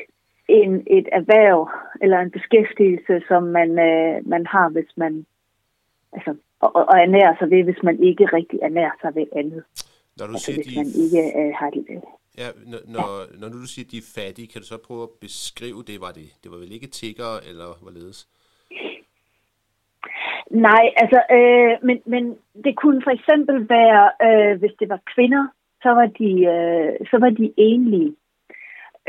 en, 0.47 0.83
et 0.87 1.07
erhverv 1.11 1.69
eller 2.01 2.19
en 2.19 2.31
beskæftigelse, 2.31 3.21
som 3.27 3.43
man, 3.43 3.69
øh, 3.79 4.27
man 4.27 4.45
har, 4.45 4.69
hvis 4.69 4.91
man 4.97 5.25
altså, 6.13 6.35
og, 6.59 6.75
og 6.75 6.95
ernærer 7.05 7.35
sig 7.39 7.49
ved, 7.49 7.63
hvis 7.63 7.83
man 7.83 8.03
ikke 8.03 8.25
rigtig 8.25 8.59
ernærer 8.61 8.95
sig 9.01 9.15
ved 9.15 9.27
andet. 9.35 9.63
Når 10.17 10.25
du 10.27 10.33
altså, 10.33 10.45
siger, 10.45 10.57
hvis 10.57 10.67
de... 10.73 10.79
man 10.79 10.89
ikke 11.03 11.23
øh, 11.39 11.51
har 11.59 11.69
det. 11.69 11.85
Ja, 12.41 12.47
når, 12.71 12.81
når, 12.95 13.07
ja. 13.19 13.39
når 13.41 13.49
du 13.49 13.59
siger, 13.67 13.85
at 13.85 13.91
de 13.91 13.97
er 13.97 14.11
fattige, 14.15 14.47
kan 14.47 14.61
du 14.61 14.67
så 14.67 14.77
prøve 14.87 15.03
at 15.03 15.15
beskrive 15.21 15.83
det? 15.89 15.97
Var 16.05 16.11
det, 16.19 16.27
det 16.41 16.51
var 16.51 16.57
vel 16.57 16.71
ikke 16.77 16.87
tiggere, 16.87 17.37
eller 17.49 17.69
hvorledes? 17.81 18.19
Nej, 20.67 20.85
altså, 21.01 21.19
øh, 21.37 21.73
men, 21.87 21.97
men 22.05 22.23
det 22.65 22.73
kunne 22.81 23.01
for 23.03 23.13
eksempel 23.17 23.69
være, 23.69 24.05
øh, 24.27 24.59
hvis 24.59 24.75
det 24.79 24.89
var 24.89 25.01
kvinder, 25.15 25.47
så 25.83 25.89
var 25.89 26.07
de, 26.19 26.31
øh, 26.55 27.07
så 27.11 27.17
var 27.23 27.29
de 27.29 27.53
enlige. 27.57 28.15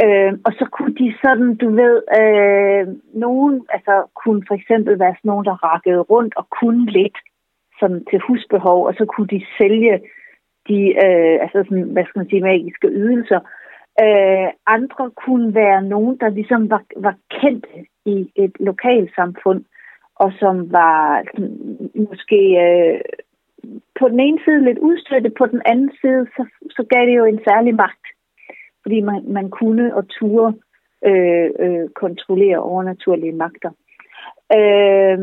Øh, 0.02 0.32
og 0.46 0.52
så 0.58 0.66
kunne 0.72 0.94
de 0.94 1.14
sådan, 1.24 1.54
du 1.54 1.68
ved, 1.80 1.96
øh, 2.20 2.86
nogen, 3.14 3.66
altså 3.68 3.94
kunne 4.14 4.42
for 4.48 4.54
eksempel 4.54 4.98
være 4.98 5.14
sådan 5.16 5.28
nogen, 5.28 5.44
der 5.44 5.64
rakkede 5.64 6.00
rundt 6.00 6.36
og 6.36 6.46
kunne 6.60 6.86
lidt 6.86 7.18
sådan 7.80 8.04
til 8.10 8.18
husbehov, 8.18 8.86
og 8.86 8.94
så 8.94 9.04
kunne 9.04 9.26
de 9.26 9.46
sælge 9.58 10.00
de, 10.68 10.78
øh, 11.04 11.36
altså 11.42 11.64
sådan, 11.68 11.82
hvad 11.82 12.04
skal 12.04 12.18
man 12.18 12.28
sige, 12.28 12.42
magiske 12.42 12.88
ydelser. 12.88 13.40
Øh, 14.02 14.48
andre 14.66 15.10
kunne 15.10 15.54
være 15.54 15.82
nogen, 15.82 16.16
der 16.20 16.28
ligesom 16.28 16.70
var, 16.70 16.82
var 16.96 17.14
kendt 17.30 17.66
i 18.04 18.30
et 18.36 18.52
lokalsamfund, 18.60 19.64
og 20.16 20.32
som 20.40 20.72
var 20.72 21.22
sådan, 21.34 21.54
måske 22.08 22.40
øh, 22.64 23.00
på 23.98 24.08
den 24.08 24.20
ene 24.20 24.38
side 24.44 24.64
lidt 24.64 24.78
udstødte, 24.78 25.30
på 25.30 25.46
den 25.46 25.62
anden 25.66 25.92
side, 26.00 26.26
så, 26.36 26.46
så 26.70 26.86
gav 26.90 27.06
det 27.06 27.16
jo 27.16 27.24
en 27.24 27.40
særlig 27.48 27.74
magt 27.74 28.06
fordi 28.84 29.00
man, 29.00 29.22
man 29.26 29.50
kunne 29.50 29.96
og 29.96 30.08
turde 30.08 30.54
øh, 31.06 31.50
øh, 31.58 31.88
kontrollere 31.94 32.58
overnaturlige 32.58 33.32
magter. 33.32 33.70
Øh, 34.58 35.18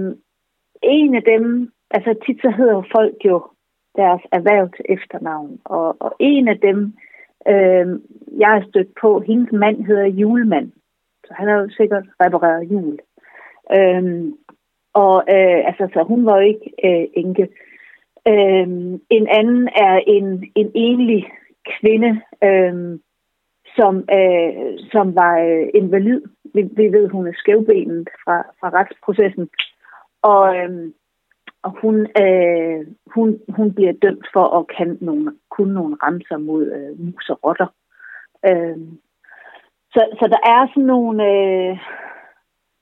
en 0.83 1.15
af 1.15 1.23
dem, 1.23 1.71
altså 1.91 2.15
tit 2.25 2.41
så 2.41 2.49
hedder 2.57 2.81
folk 2.95 3.15
jo 3.25 3.43
deres 3.95 4.21
erhverv 4.31 4.69
til 4.69 4.85
efternavn, 4.89 5.59
og, 5.65 5.95
og 5.99 6.15
en 6.19 6.47
af 6.47 6.59
dem, 6.59 6.93
øh, 7.47 7.87
jeg 8.39 8.49
har 8.49 8.65
stødt 8.69 8.91
på, 9.01 9.19
hendes 9.19 9.51
mand 9.51 9.85
hedder 9.85 10.05
Julemand. 10.05 10.71
Så 11.25 11.33
Han 11.33 11.47
har 11.47 11.55
jo 11.55 11.69
sikkert 11.69 12.05
repareret 12.23 12.71
jul. 12.71 12.99
Øh, 13.77 14.33
og 14.93 15.23
øh, 15.33 15.59
altså, 15.69 15.87
så 15.93 16.03
hun 16.03 16.25
var 16.25 16.35
jo 16.35 16.47
ikke 16.47 16.71
øh, 16.83 17.07
enke. 17.13 17.47
Øh, 18.27 18.67
en 19.09 19.27
anden 19.39 19.69
er 19.75 19.99
en, 20.07 20.51
en 20.55 20.71
enlig 20.75 21.31
kvinde, 21.79 22.21
øh, 22.43 22.99
som, 23.75 23.95
øh, 24.17 24.79
som 24.91 25.15
var 25.15 25.35
øh, 25.39 25.67
invalid. 25.73 26.21
Vi, 26.53 26.61
vi 26.61 26.85
ved, 26.95 27.07
hun 27.09 27.27
er 27.27 27.33
skævbenet 27.35 28.09
fra, 28.23 28.37
fra 28.59 28.69
retsprocessen. 28.69 29.49
Og, 30.21 30.57
øh, 30.57 30.91
og 31.63 31.71
hun, 31.81 32.07
øh, 32.21 32.87
hun, 33.13 33.39
hun 33.49 33.73
bliver 33.73 33.93
dømt 34.01 34.27
for 34.33 34.45
at 34.59 34.67
kan 34.77 34.97
nogle, 35.01 35.33
kunne 35.49 35.73
nogle 35.73 35.95
ramser 36.03 36.37
mod 36.37 36.63
øh, 36.77 37.05
mus 37.05 37.29
og 37.29 37.39
rotter. 37.43 37.67
Øh, 38.49 38.77
så, 39.93 40.01
så 40.19 40.25
der 40.33 40.41
er 40.55 40.67
sådan 40.67 40.83
nogle... 40.83 41.17
Øh, 41.33 41.77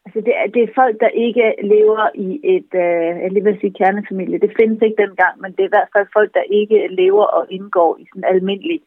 altså 0.06 0.20
det, 0.26 0.34
er, 0.40 0.48
det 0.54 0.62
er 0.64 0.78
folk, 0.82 0.96
der 1.00 1.22
ikke 1.26 1.56
lever 1.64 2.10
i 2.16 2.30
et, 2.56 2.72
øh, 2.86 3.36
jeg 3.36 3.44
vil 3.46 3.58
sige 3.62 3.78
kernefamilie. 3.80 4.40
Det 4.40 4.58
findes 4.60 4.82
ikke 4.82 5.02
dengang, 5.06 5.42
men 5.42 5.52
det 5.52 5.62
er 5.62 5.72
i 5.72 5.76
hvert 5.76 5.94
fald 5.96 6.08
folk, 6.14 6.34
der 6.34 6.56
ikke 6.60 6.88
lever 6.88 7.26
og 7.38 7.46
indgår 7.50 7.98
i 8.02 8.06
sådan 8.06 8.24
en 8.24 8.36
almindelig 8.36 8.82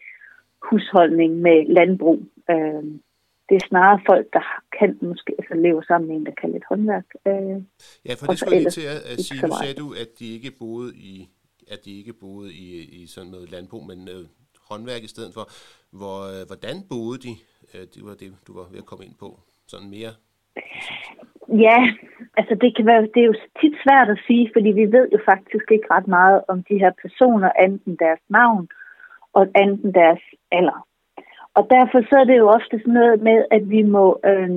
husholdning 0.71 1.33
med 1.47 1.67
landbrug. 1.67 2.21
Øh, 2.51 2.85
det 3.49 3.55
er 3.57 3.69
snarere 3.69 4.01
folk, 4.07 4.27
der 4.33 4.45
kan 4.79 4.99
måske 5.03 5.33
altså, 5.39 5.55
leve 5.55 5.83
sammen 5.85 6.09
med 6.09 6.17
en, 6.17 6.27
der 6.27 6.33
kan 6.41 6.53
lidt 6.53 6.65
håndværk. 6.69 7.09
Øh, 7.27 7.59
ja, 8.07 8.13
for 8.19 8.27
det 8.27 8.39
skulle 8.39 8.63
jeg 8.63 8.73
til 8.73 8.87
at, 8.95 9.01
at 9.13 9.19
sige. 9.21 9.47
Nu 9.47 9.53
sagde 9.63 9.75
du, 9.83 9.89
at 10.03 10.09
de 10.19 10.35
ikke 10.37 10.51
boede 10.59 10.91
i, 10.97 11.29
at 11.73 11.79
de 11.85 11.99
ikke 11.99 12.13
boede 12.13 12.53
i, 12.53 12.67
i 13.03 13.07
sådan 13.07 13.31
noget 13.31 13.51
landbrug, 13.51 13.87
men 13.87 14.09
øh, 14.15 14.25
håndværk 14.71 15.03
i 15.03 15.09
stedet 15.15 15.35
for. 15.35 15.45
Hvor, 15.99 16.19
øh, 16.33 16.43
hvordan 16.51 16.77
boede 16.91 17.19
de? 17.27 17.33
Øh, 17.75 17.85
det 17.95 18.03
var 18.09 18.15
det, 18.15 18.29
du 18.47 18.53
var 18.59 18.67
ved 18.73 18.79
at 18.79 18.87
komme 18.91 19.05
ind 19.05 19.15
på. 19.21 19.29
Sådan 19.67 19.91
mere 19.91 20.13
Ja, 21.67 21.79
altså 22.37 22.55
det 22.63 22.77
kan 22.77 22.87
være, 22.87 23.03
det 23.15 23.21
er 23.23 23.31
jo 23.33 23.39
tit 23.61 23.77
svært 23.85 24.09
at 24.11 24.23
sige, 24.27 24.51
fordi 24.55 24.71
vi 24.81 24.87
ved 24.97 25.09
jo 25.13 25.19
faktisk 25.33 25.67
ikke 25.71 25.89
ret 25.91 26.09
meget 26.09 26.41
om 26.49 26.59
de 26.69 26.79
her 26.79 26.93
personer, 27.03 27.51
enten 27.67 27.97
deres 27.97 28.25
navn 28.29 28.69
og 29.33 29.43
enten 29.65 29.95
deres 29.95 30.23
alder. 30.59 30.87
Og 31.55 31.67
derfor 31.71 32.01
så 32.11 32.17
er 32.21 32.25
det 32.25 32.39
jo 32.39 32.49
ofte 32.49 32.79
sådan 32.79 32.95
noget 33.01 33.23
med, 33.23 33.45
at 33.51 33.71
vi 33.71 33.83
må, 33.83 34.21
øh, 34.31 34.51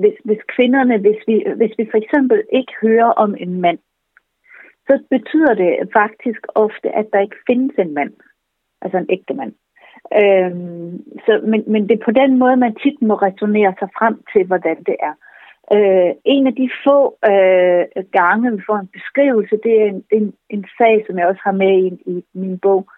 hvis, 0.00 0.16
hvis 0.24 0.42
kvinderne, 0.56 0.98
hvis 0.98 1.20
vi, 1.26 1.44
hvis 1.56 1.74
vi 1.78 1.88
for 1.90 1.98
eksempel 1.98 2.42
ikke 2.52 2.72
hører 2.82 3.10
om 3.24 3.34
en 3.38 3.60
mand, 3.60 3.78
så 4.88 4.94
betyder 5.10 5.54
det 5.54 5.88
faktisk 5.92 6.40
ofte, 6.54 6.88
at 7.00 7.06
der 7.12 7.20
ikke 7.20 7.36
findes 7.46 7.74
en 7.78 7.94
mand, 7.94 8.12
altså 8.82 8.98
en 8.98 9.10
ægte 9.10 9.34
mand. 9.34 9.52
Øhm, 10.22 10.92
så, 11.24 11.32
men, 11.50 11.64
men 11.66 11.88
det 11.88 11.94
er 11.94 12.04
på 12.04 12.10
den 12.10 12.38
måde, 12.38 12.56
man 12.56 12.74
tit 12.74 13.02
må 13.02 13.14
resonere 13.14 13.74
sig 13.78 13.88
frem 13.98 14.14
til, 14.32 14.46
hvordan 14.46 14.78
det 14.88 14.96
er. 15.08 15.14
Øh, 15.74 16.12
en 16.24 16.46
af 16.46 16.54
de 16.54 16.70
få 16.86 16.98
øh, 17.32 18.04
gange, 18.18 18.52
vi 18.56 18.62
får 18.66 18.78
en 18.78 18.94
beskrivelse, 18.96 19.56
det 19.64 19.82
er 19.82 19.86
en, 19.86 20.04
en, 20.12 20.34
en 20.50 20.64
sag, 20.78 21.04
som 21.06 21.18
jeg 21.18 21.26
også 21.26 21.42
har 21.44 21.56
med 21.64 21.74
i, 21.86 21.88
i 22.12 22.24
min 22.34 22.58
bog, 22.58 22.90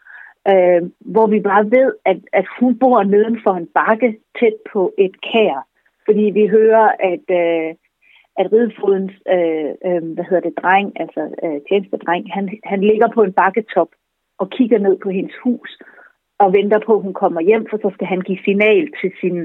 øh, 0.51 0.83
hvor 1.15 1.27
vi 1.27 1.41
bare 1.41 1.65
ved, 1.65 1.93
at, 2.05 2.21
at 2.33 2.47
hun 2.61 2.79
bor 2.79 3.03
neden 3.03 3.41
for 3.45 3.55
en 3.55 3.69
bakke 3.75 4.19
tæt 4.41 4.57
på 4.73 4.95
et 4.99 5.21
kær. 5.21 5.67
Fordi 6.07 6.25
vi 6.39 6.47
hører, 6.47 6.89
at, 7.13 7.27
øh, 7.43 7.71
at 8.41 8.53
ridefodens 8.53 9.15
øh, 9.35 9.71
øh, 9.87 10.03
hvad 10.15 10.25
hedder 10.29 10.45
det, 10.49 10.59
dreng, 10.63 11.01
altså 11.03 11.23
øh, 11.45 11.59
tjenestedreng, 11.69 12.33
han, 12.37 12.45
han 12.65 12.81
ligger 12.81 13.09
på 13.15 13.23
en 13.23 13.33
bakketop 13.33 13.91
og 14.39 14.51
kigger 14.51 14.79
ned 14.79 14.97
på 15.03 15.11
hendes 15.11 15.37
hus 15.45 15.71
og 16.39 16.53
venter 16.53 16.81
på, 16.87 16.93
at 16.97 17.03
hun 17.03 17.15
kommer 17.15 17.41
hjem, 17.41 17.67
for 17.71 17.77
så 17.77 17.91
skal 17.95 18.07
han 18.07 18.21
give 18.21 18.39
signal 18.45 18.89
til, 19.01 19.11
sin, 19.21 19.37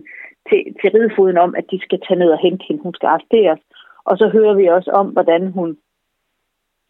til, 0.49 0.61
til 0.79 0.89
ridefoden 0.95 1.37
om, 1.37 1.55
at 1.57 1.65
de 1.71 1.79
skal 1.81 1.99
tage 2.07 2.19
ned 2.19 2.29
og 2.31 2.39
hente 2.39 2.65
hende. 2.67 2.83
Hun 2.83 2.93
skal 2.93 3.07
arresteres. 3.07 3.59
Og 4.05 4.17
så 4.17 4.29
hører 4.29 4.53
vi 4.53 4.65
også 4.67 4.91
om, 4.91 5.07
hvordan 5.07 5.51
hun, 5.51 5.77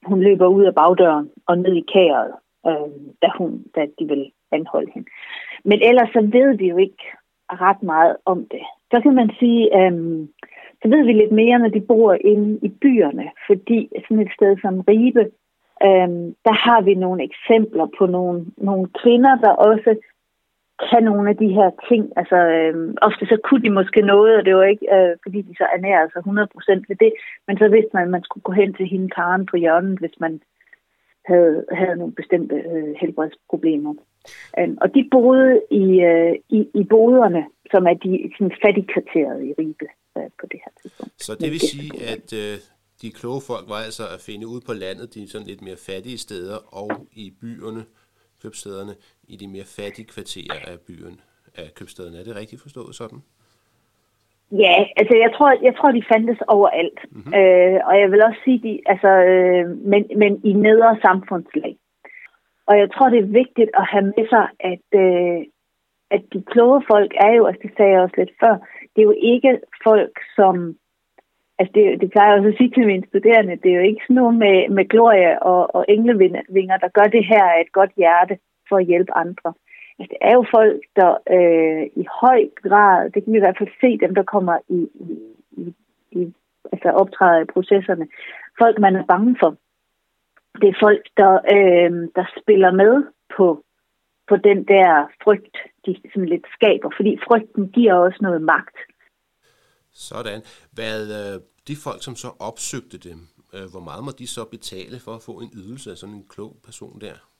hun 0.05 0.19
løber 0.21 0.47
ud 0.47 0.63
af 0.63 0.75
bagdøren 0.75 1.29
og 1.47 1.57
ned 1.57 1.73
i 1.73 1.85
kæret 1.93 2.31
øh, 2.67 2.91
da, 3.21 3.27
hun, 3.37 3.63
da 3.75 3.81
de 3.99 4.05
vil 4.07 4.31
anholde 4.51 4.91
hende. 4.93 5.09
Men 5.63 5.79
ellers 5.81 6.09
så 6.09 6.21
ved 6.21 6.57
vi 6.57 6.67
jo 6.69 6.77
ikke 6.77 7.03
ret 7.49 7.83
meget 7.83 8.15
om 8.25 8.45
det. 8.51 8.63
Så 8.91 9.01
kan 9.01 9.15
man 9.15 9.29
sige, 9.39 9.61
øh, 9.79 9.93
så 10.81 10.87
ved 10.89 11.05
vi 11.05 11.13
lidt 11.13 11.31
mere, 11.31 11.59
når 11.59 11.67
de 11.67 11.81
bor 11.81 12.13
inde 12.13 12.59
i 12.61 12.69
byerne, 12.69 13.31
fordi 13.47 13.89
sådan 14.07 14.19
et 14.19 14.31
sted 14.37 14.57
som 14.61 14.81
Ribe, 14.87 15.25
øh, 15.87 16.09
der 16.47 16.55
har 16.65 16.81
vi 16.81 16.93
nogle 16.93 17.23
eksempler 17.23 17.87
på 17.97 18.05
nogle, 18.05 18.45
nogle 18.57 18.87
kvinder, 19.01 19.35
der 19.35 19.51
også 19.51 19.95
kan 20.89 21.03
nogle 21.03 21.29
af 21.29 21.37
de 21.37 21.49
her 21.57 21.69
ting. 21.89 22.03
Altså, 22.15 22.35
øh, 22.35 22.93
ofte 23.01 23.25
så 23.25 23.37
kunne 23.43 23.61
de 23.61 23.77
måske 23.79 24.01
noget, 24.01 24.37
og 24.37 24.45
det 24.45 24.55
var 24.55 24.63
ikke, 24.63 24.87
øh, 24.95 25.15
fordi 25.23 25.41
de 25.41 25.55
så 25.57 25.65
ernærede 25.75 26.09
sig 26.11 26.21
100% 26.21 26.89
ved 26.89 26.95
det, 26.95 27.11
men 27.47 27.57
så 27.57 27.67
vidste 27.67 27.93
man, 27.93 28.03
at 28.03 28.09
man 28.15 28.23
skulle 28.23 28.43
gå 28.43 28.51
hen 28.51 28.73
til 28.73 28.87
hende 28.87 29.09
Karen 29.09 29.45
på 29.45 29.55
hjørnet, 29.57 29.99
hvis 29.99 30.19
man 30.19 30.41
havde, 31.25 31.65
havde 31.71 31.95
nogle 31.95 32.13
bestemte 32.13 32.55
øh, 32.55 32.95
helbredsproblemer. 33.01 33.93
Um, 34.61 34.77
og 34.81 34.87
de 34.95 35.09
boede 35.11 35.61
i, 35.71 35.85
øh, 36.11 36.33
i, 36.49 36.59
i 36.81 36.83
boderne, 36.89 37.43
som 37.71 37.85
er 37.91 37.93
de 37.93 38.31
sådan 38.37 38.55
fattige 38.65 38.87
kriterier 38.93 39.37
i 39.49 39.53
Ribe 39.59 39.87
øh, 40.17 40.29
på 40.39 40.45
det 40.51 40.59
her 40.65 40.71
tidspunkt. 40.81 41.13
Så 41.23 41.35
det 41.35 41.51
vil 41.51 41.59
sige, 41.59 41.91
at 42.13 42.27
øh, 42.33 42.57
de 43.01 43.11
kloge 43.11 43.41
folk 43.41 43.65
var 43.69 43.81
altså 43.87 44.03
at 44.15 44.21
finde 44.29 44.47
ud 44.47 44.61
på 44.67 44.73
landet, 44.73 45.13
de 45.13 45.29
sådan 45.29 45.47
lidt 45.47 45.61
mere 45.61 45.77
fattige 45.89 46.17
steder, 46.17 46.57
og 46.81 46.89
i 47.11 47.33
byerne, 47.41 47.83
købstederne, 48.41 48.93
i 49.27 49.35
de 49.35 49.47
mere 49.47 49.67
fattige 49.77 50.07
kvarterer 50.13 50.59
af 50.71 50.79
byen, 50.87 51.21
af 51.55 51.73
købstederne. 51.75 52.19
Er 52.19 52.23
det 52.23 52.35
rigtigt 52.35 52.61
forstået 52.61 52.95
sådan? 52.95 53.19
Ja, 54.51 54.75
altså 54.97 55.15
jeg 55.23 55.31
tror, 55.35 55.49
jeg 55.63 55.75
tror 55.75 55.91
de 55.91 56.09
fandtes 56.11 56.41
overalt. 56.47 56.99
Mm-hmm. 57.11 57.33
Øh, 57.39 57.79
og 57.87 57.99
jeg 57.99 58.11
vil 58.11 58.23
også 58.23 58.39
sige, 58.43 58.59
de, 58.65 58.79
altså, 58.85 59.11
øh, 59.31 59.69
men, 59.91 60.01
men 60.17 60.41
i 60.43 60.53
nedre 60.53 60.97
samfundslag. 61.01 61.75
Og 62.67 62.77
jeg 62.79 62.91
tror, 62.91 63.09
det 63.09 63.19
er 63.19 63.37
vigtigt 63.41 63.71
at 63.73 63.85
have 63.91 64.05
med 64.15 64.25
sig, 64.33 64.45
at, 64.59 64.87
øh, 65.03 65.39
at 66.15 66.21
de 66.33 66.43
kloge 66.51 66.83
folk 66.91 67.11
er 67.25 67.31
jo, 67.37 67.45
altså 67.45 67.61
det 67.63 67.71
sagde 67.77 67.91
jeg 67.91 68.01
også 68.01 68.15
lidt 68.17 68.33
før, 68.43 68.55
det 68.93 68.99
er 69.01 69.09
jo 69.11 69.15
ikke 69.33 69.59
folk, 69.83 70.15
som... 70.35 70.75
Altså 71.59 71.71
det, 71.75 72.01
det 72.01 72.11
plejer 72.11 72.29
jeg 72.29 72.37
også 72.37 72.49
at 72.49 72.57
sige 72.57 72.71
til 72.71 72.85
mine 72.87 73.07
studerende, 73.07 73.61
det 73.63 73.71
er 73.71 73.75
jo 73.75 73.89
ikke 73.89 74.03
sådan 74.03 74.15
noget 74.15 74.35
med, 74.35 74.69
med 74.69 74.85
glorie 74.93 75.43
og, 75.43 75.75
og 75.75 75.85
englevinger, 75.89 76.77
der 76.77 76.95
gør 76.97 77.07
det 77.15 77.25
her 77.25 77.43
af 77.43 77.61
et 77.61 77.71
godt 77.71 77.91
hjerte 77.97 78.37
for 78.69 78.77
at 78.77 78.85
hjælpe 78.85 79.13
andre. 79.17 79.53
Altså, 79.99 80.09
det 80.13 80.21
er 80.29 80.33
jo 80.39 80.45
folk, 80.57 80.81
der 80.99 81.11
øh, 81.35 81.83
i 82.03 82.05
høj 82.21 82.41
grad, 82.63 83.09
det 83.11 83.23
kan 83.23 83.33
vi 83.33 83.37
i 83.37 83.45
hvert 83.45 83.59
fald 83.59 83.73
se, 83.81 84.05
dem 84.05 84.15
der 84.15 84.23
kommer 84.23 84.57
i, 84.69 84.79
i, 85.09 85.13
i, 85.61 85.75
i 86.11 86.33
altså 86.71 86.89
optræder 86.89 87.41
i 87.41 87.53
processerne, 87.53 88.07
folk 88.61 88.79
man 88.79 88.95
er 88.95 89.05
bange 89.05 89.35
for. 89.41 89.51
Det 90.61 90.69
er 90.69 90.83
folk, 90.85 91.05
der, 91.17 91.33
øh, 91.55 91.91
der 92.15 92.25
spiller 92.41 92.71
med 92.71 92.93
på, 93.37 93.63
på 94.29 94.35
den 94.37 94.59
der 94.73 94.89
frygt, 95.23 95.57
de 95.85 95.95
sådan 96.13 96.29
lidt 96.29 96.45
skaber, 96.57 96.89
fordi 96.97 97.11
frygten 97.27 97.71
giver 97.71 97.93
også 97.93 98.19
noget 98.21 98.41
magt. 98.41 98.77
Sådan. 99.91 100.41
Hvad 100.71 100.99
øh, 101.19 101.41
de 101.67 101.75
folk, 101.83 102.03
som 102.03 102.15
så 102.15 102.29
opsøgte 102.39 102.97
dem, 103.09 103.19
øh, 103.53 103.65
hvor 103.71 103.83
meget 103.87 104.03
må 104.03 104.11
de 104.11 104.27
så 104.27 104.43
betale 104.55 104.99
for 105.05 105.13
at 105.15 105.21
få 105.21 105.31
en 105.31 105.51
ydelse 105.61 105.91
af 105.91 105.97
sådan 105.97 106.15
en 106.15 106.27
klog 106.29 106.55
person 106.67 107.01
der? 107.01 107.32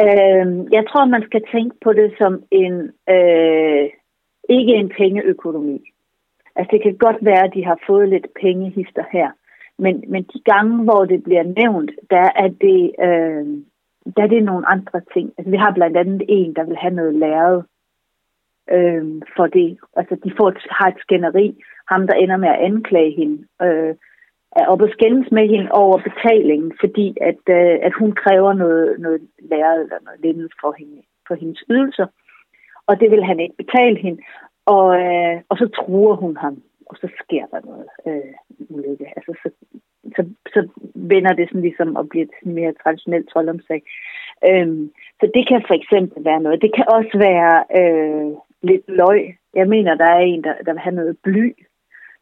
Øh, 0.00 0.72
jeg 0.76 0.84
tror, 0.88 1.04
man 1.04 1.22
skal 1.22 1.42
tænke 1.52 1.76
på 1.84 1.92
det 1.92 2.14
som 2.18 2.42
en 2.50 2.74
øh, 3.14 3.90
ikke 4.48 4.74
en 4.74 4.88
pengeøkonomi. 4.88 5.80
Altså 6.56 6.70
det 6.72 6.82
kan 6.82 6.96
godt 6.96 7.16
være, 7.20 7.44
at 7.44 7.54
de 7.54 7.64
har 7.64 7.78
fået 7.86 8.08
lidt 8.08 8.26
pengehister 8.40 9.04
her, 9.12 9.30
men, 9.78 10.04
men 10.08 10.22
de 10.22 10.40
gange, 10.44 10.84
hvor 10.84 11.04
det 11.04 11.22
bliver 11.22 11.42
nævnt, 11.42 11.90
der 12.10 12.28
er 12.42 12.48
det, 12.48 12.80
øh, 13.06 13.46
der 14.16 14.22
er 14.22 14.26
det 14.26 14.42
nogle 14.44 14.68
andre 14.68 15.00
ting. 15.14 15.32
Altså 15.38 15.50
vi 15.50 15.56
har 15.56 15.72
blandt 15.74 15.96
andet 15.96 16.22
en, 16.28 16.54
der 16.54 16.64
vil 16.64 16.76
have 16.76 16.94
noget 16.94 17.14
læret 17.14 17.64
øh, 18.70 19.22
for 19.36 19.46
det. 19.46 19.78
Altså 19.96 20.14
de 20.24 20.32
får 20.36 20.52
har 20.70 20.88
et 20.88 21.00
skænderi, 21.00 21.56
ham 21.88 22.06
der 22.06 22.14
ender 22.14 22.36
med 22.36 22.48
at 22.48 22.60
anklage 22.60 23.16
hende. 23.16 23.38
Øh, 23.62 23.94
er 24.56 24.66
oppe 24.66 24.84
og 24.84 24.90
skændes 24.92 25.30
med 25.32 25.48
hende 25.48 25.70
over 25.70 25.98
betalingen, 26.08 26.72
fordi 26.80 27.16
at, 27.20 27.42
øh, 27.58 27.76
at 27.86 27.92
hun 27.98 28.12
kræver 28.12 28.52
noget, 28.52 29.00
noget 29.00 29.20
lærer 29.38 29.72
eller 29.72 29.98
noget 30.04 30.20
lignende 30.20 30.48
for, 30.60 30.74
hende, 30.78 31.02
for 31.26 31.34
hendes 31.34 31.64
ydelser. 31.70 32.06
Og 32.86 33.00
det 33.00 33.10
vil 33.10 33.24
han 33.24 33.40
ikke 33.40 33.56
betale 33.56 33.98
hende. 33.98 34.22
Og, 34.66 34.86
øh, 35.02 35.40
og 35.48 35.56
så 35.56 35.68
truer 35.68 36.16
hun 36.16 36.36
ham, 36.36 36.62
og 36.86 36.96
så 36.96 37.08
sker 37.22 37.46
der 37.46 37.60
noget 37.70 37.86
øh, 38.06 38.34
ulykke. 38.68 39.06
Altså, 39.16 39.32
så, 39.42 39.48
så, 40.16 40.22
så 40.54 40.68
vender 40.94 41.32
det 41.32 41.48
sådan 41.48 41.60
ligesom 41.60 41.96
og 41.96 42.08
bliver 42.08 42.24
et 42.24 42.46
mere 42.46 42.72
traditionelt 42.82 43.28
troldomsag. 43.28 43.82
Øhm, 44.48 44.90
så 45.20 45.30
det 45.34 45.48
kan 45.48 45.62
for 45.66 45.74
eksempel 45.74 46.24
være 46.24 46.40
noget. 46.40 46.62
Det 46.62 46.74
kan 46.74 46.86
også 46.88 47.14
være 47.28 47.54
øh, 47.80 48.36
lidt 48.62 48.84
løg. 48.88 49.36
Jeg 49.54 49.68
mener, 49.68 49.94
der 49.94 50.04
er 50.04 50.18
en, 50.18 50.44
der, 50.44 50.54
der 50.66 50.72
vil 50.72 50.86
have 50.86 50.94
noget 50.94 51.16
bly. 51.22 51.52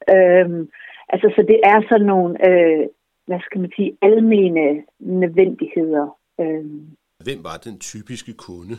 Øhm, 0.09 0.69
Altså, 1.12 1.33
så 1.37 1.42
det 1.49 1.61
er 1.64 1.80
sådan 1.88 2.07
nogle, 2.07 2.49
øh, 2.49 2.87
hvad 3.26 3.40
skal 3.40 3.61
man 3.61 3.73
sige, 3.76 3.97
almene 4.02 4.83
nødvendigheder. 4.99 6.16
Øh. 6.40 6.64
Hvem 7.26 7.40
var 7.49 7.57
den 7.64 7.78
typiske 7.78 8.33
kunde? 8.47 8.76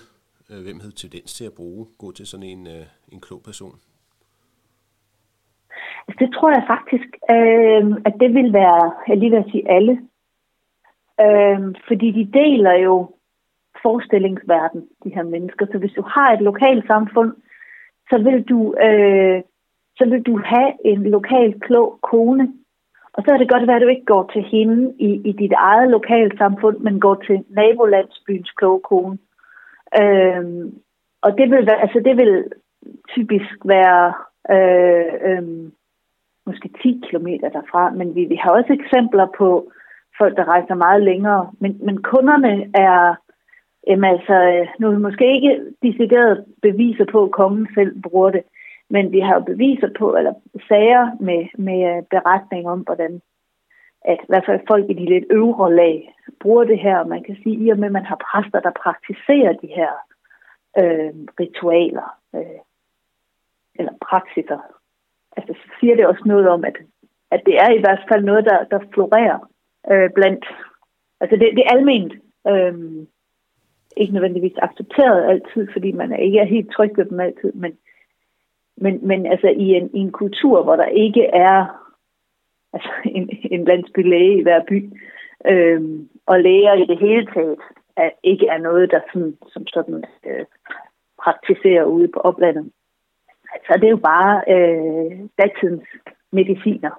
Øh, 0.49 0.61
hvem 0.65 0.79
havde 0.79 0.95
tendens 0.95 1.33
til 1.33 1.45
at 1.45 1.53
bruge, 1.53 1.87
gå 1.97 2.11
til 2.11 2.25
sådan 2.27 2.45
en, 2.53 2.67
øh, 2.67 2.85
en 3.13 3.21
klog 3.21 3.41
person? 3.43 3.75
Altså, 6.07 6.17
det 6.23 6.29
tror 6.35 6.49
jeg 6.57 6.63
faktisk, 6.73 7.09
øh, 7.35 7.83
at 8.07 8.15
det 8.21 8.29
vil 8.37 8.53
være, 8.53 8.91
jeg 9.07 9.17
lige 9.17 9.31
vil 9.31 9.51
sige 9.51 9.71
alle. 9.77 9.93
Øh, 11.25 11.59
fordi 11.87 12.07
de 12.19 12.31
deler 12.39 12.75
jo 12.87 12.95
forestillingsverden, 13.81 14.81
de 15.03 15.09
her 15.15 15.23
mennesker. 15.23 15.65
Så 15.71 15.77
hvis 15.77 15.93
du 15.95 16.01
har 16.01 16.33
et 16.33 16.41
lokalt 16.41 16.87
samfund, 16.87 17.31
så 18.09 18.17
vil 18.17 18.43
du, 18.43 18.75
øh, 18.87 19.41
så 19.97 20.09
vil 20.09 20.21
du 20.21 20.41
have 20.45 20.71
en 20.85 21.03
lokal 21.03 21.59
klog 21.59 21.99
kone. 22.01 22.53
Og 23.13 23.23
så 23.23 23.33
er 23.33 23.37
det 23.37 23.51
godt 23.51 23.67
være, 23.67 23.75
at 23.75 23.81
du 23.81 23.87
ikke 23.87 24.05
går 24.05 24.29
til 24.33 24.43
hende 24.43 24.93
i, 24.99 25.09
i 25.29 25.31
dit 25.31 25.53
eget 25.57 25.89
lokalsamfund, 25.89 26.77
men 26.77 26.99
går 26.99 27.15
til 27.15 27.43
nabolandsbyens 27.49 28.51
kloge 28.51 28.79
kone. 28.79 29.17
Øhm, 30.01 30.73
og 31.21 31.37
det 31.37 31.51
vil, 31.51 31.65
være, 31.65 31.81
altså 31.81 32.01
det 32.05 32.17
vil 32.17 32.45
typisk 33.09 33.55
være 33.65 34.13
øh, 34.55 35.13
øh, 35.27 35.71
måske 36.45 36.69
10 36.81 37.01
km 37.09 37.27
derfra, 37.27 37.89
men 37.89 38.15
vi, 38.15 38.25
vi 38.25 38.35
har 38.35 38.51
også 38.51 38.73
eksempler 38.73 39.27
på 39.37 39.71
folk, 40.17 40.37
der 40.37 40.45
rejser 40.53 40.75
meget 40.75 41.03
længere. 41.03 41.51
Men, 41.59 41.77
men 41.85 42.03
kunderne 42.03 42.53
er, 42.73 43.15
jamen 43.87 44.09
altså, 44.15 44.33
øh, 44.33 44.67
nu 44.79 44.87
er 44.87 44.91
vi 44.91 44.97
måske 45.07 45.35
ikke 45.35 45.53
decideret 45.83 46.45
beviser 46.61 47.05
på, 47.11 47.23
at 47.23 47.31
kongen 47.31 47.67
selv 47.75 48.01
bruger 48.01 48.29
det, 48.29 48.43
men 48.93 49.11
vi 49.11 49.19
har 49.19 49.33
jo 49.33 49.41
beviser 49.51 49.89
på, 49.99 50.15
eller 50.15 50.33
sager 50.67 51.03
med, 51.19 51.41
med 51.67 51.79
øh, 51.91 52.03
beretning 52.13 52.69
om, 52.69 52.79
hvordan 52.79 53.21
at 54.05 54.19
i 54.23 54.25
hvert 54.27 54.45
fald 54.45 54.67
folk 54.67 54.89
i 54.89 54.93
de 54.93 55.05
lidt 55.05 55.25
øvre 55.29 55.75
lag 55.75 56.15
bruger 56.39 56.63
det 56.63 56.79
her. 56.79 57.05
Man 57.05 57.23
kan 57.23 57.35
sige, 57.43 57.55
i 57.65 57.69
og 57.69 57.77
med, 57.77 57.87
at 57.87 57.91
man 57.91 58.05
har 58.05 58.19
præster, 58.27 58.59
der 58.59 58.81
praktiserer 58.83 59.53
de 59.53 59.67
her 59.67 59.91
øh, 60.81 61.13
ritualer 61.39 62.17
øh, 62.35 62.59
eller 63.75 63.93
praksiser, 64.09 64.59
altså 65.37 65.53
så 65.53 65.67
siger 65.79 65.95
det 65.95 66.07
også 66.07 66.23
noget 66.25 66.47
om, 66.49 66.65
at, 66.65 66.77
at 67.31 67.41
det 67.45 67.55
er 67.55 67.71
i 67.71 67.79
hvert 67.79 68.03
fald 68.11 68.23
noget, 68.23 68.45
der, 68.45 68.63
der 68.63 68.79
florerer 68.93 69.39
øh, 69.91 70.09
blandt, 70.15 70.45
altså 71.21 71.35
det, 71.35 71.47
det 71.57 71.63
er 71.65 71.75
alment, 71.77 72.13
øh, 72.47 73.07
ikke 73.97 74.13
nødvendigvis 74.13 74.57
accepteret 74.57 75.29
altid, 75.29 75.67
fordi 75.71 75.91
man 75.91 76.19
ikke 76.19 76.39
er 76.39 76.45
helt 76.45 76.71
tryg 76.71 76.97
ved 76.97 77.05
dem 77.05 77.19
altid, 77.19 77.53
men, 77.53 77.77
men, 78.77 79.07
men 79.07 79.25
altså 79.25 79.47
i 79.47 79.67
en, 79.69 79.89
i 79.93 79.99
en 79.99 80.11
kultur, 80.11 80.63
hvor 80.63 80.75
der 80.75 80.85
ikke 80.85 81.25
er 81.25 81.81
altså 82.73 82.91
en, 83.17 83.29
en 83.51 83.65
landsbylæge 83.65 84.39
i 84.39 84.43
hver 84.43 84.61
by, 84.69 84.93
øhm, 85.51 86.09
og 86.25 86.39
læger 86.39 86.73
i 86.73 86.85
det 86.85 86.99
hele 86.99 87.25
taget, 87.33 87.57
er, 87.97 88.09
ikke 88.23 88.47
er 88.47 88.57
noget, 88.57 88.91
der 88.91 88.99
sådan, 89.13 89.37
som 89.53 89.67
sådan 89.67 90.03
øh, 90.25 90.45
praktiserer 91.23 91.83
ude 91.83 92.07
på 92.07 92.19
oplandet. 92.19 92.71
Så 93.65 93.73
det 93.75 93.85
er 93.85 93.97
jo 93.97 94.03
bare 94.13 94.43
øh, 94.53 95.29
datidens 95.37 95.87
mediciner. 96.31 96.93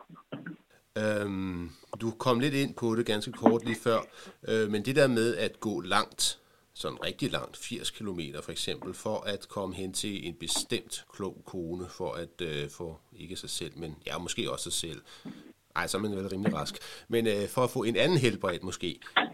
Øhm, 1.02 1.68
du 2.00 2.10
kom 2.18 2.40
lidt 2.40 2.54
ind 2.54 2.74
på 2.80 2.86
det 2.98 3.06
ganske 3.06 3.32
kort 3.32 3.64
lige 3.64 3.82
før, 3.86 4.00
øh, 4.48 4.70
men 4.72 4.82
det 4.82 4.96
der 4.96 5.08
med 5.08 5.36
at 5.46 5.60
gå 5.60 5.80
langt, 5.80 6.41
sådan 6.74 7.04
rigtig 7.04 7.32
langt, 7.32 7.56
80 7.56 7.90
km 7.90 8.20
for 8.44 8.52
eksempel, 8.52 8.94
for 8.94 9.28
at 9.34 9.48
komme 9.48 9.74
hen 9.74 9.92
til 9.92 10.28
en 10.28 10.34
bestemt 10.34 11.04
klog 11.14 11.36
kone, 11.46 11.84
for 11.98 12.10
at 12.22 12.36
øh, 12.48 12.70
få, 12.78 12.96
ikke 13.22 13.36
sig 13.36 13.50
selv, 13.50 13.78
men 13.78 13.96
ja, 14.06 14.18
måske 14.18 14.52
også 14.52 14.70
sig 14.70 14.88
selv, 14.88 15.00
ej, 15.76 15.86
så 15.86 15.96
er 15.98 16.02
man 16.02 16.16
vel 16.16 16.28
rimelig 16.28 16.54
rask. 16.54 16.74
Men 17.08 17.26
øh, 17.26 17.44
for 17.54 17.62
at 17.64 17.70
få 17.70 17.82
en 17.82 17.96
anden 17.96 18.18
helbred 18.18 18.58
måske, 18.62 18.90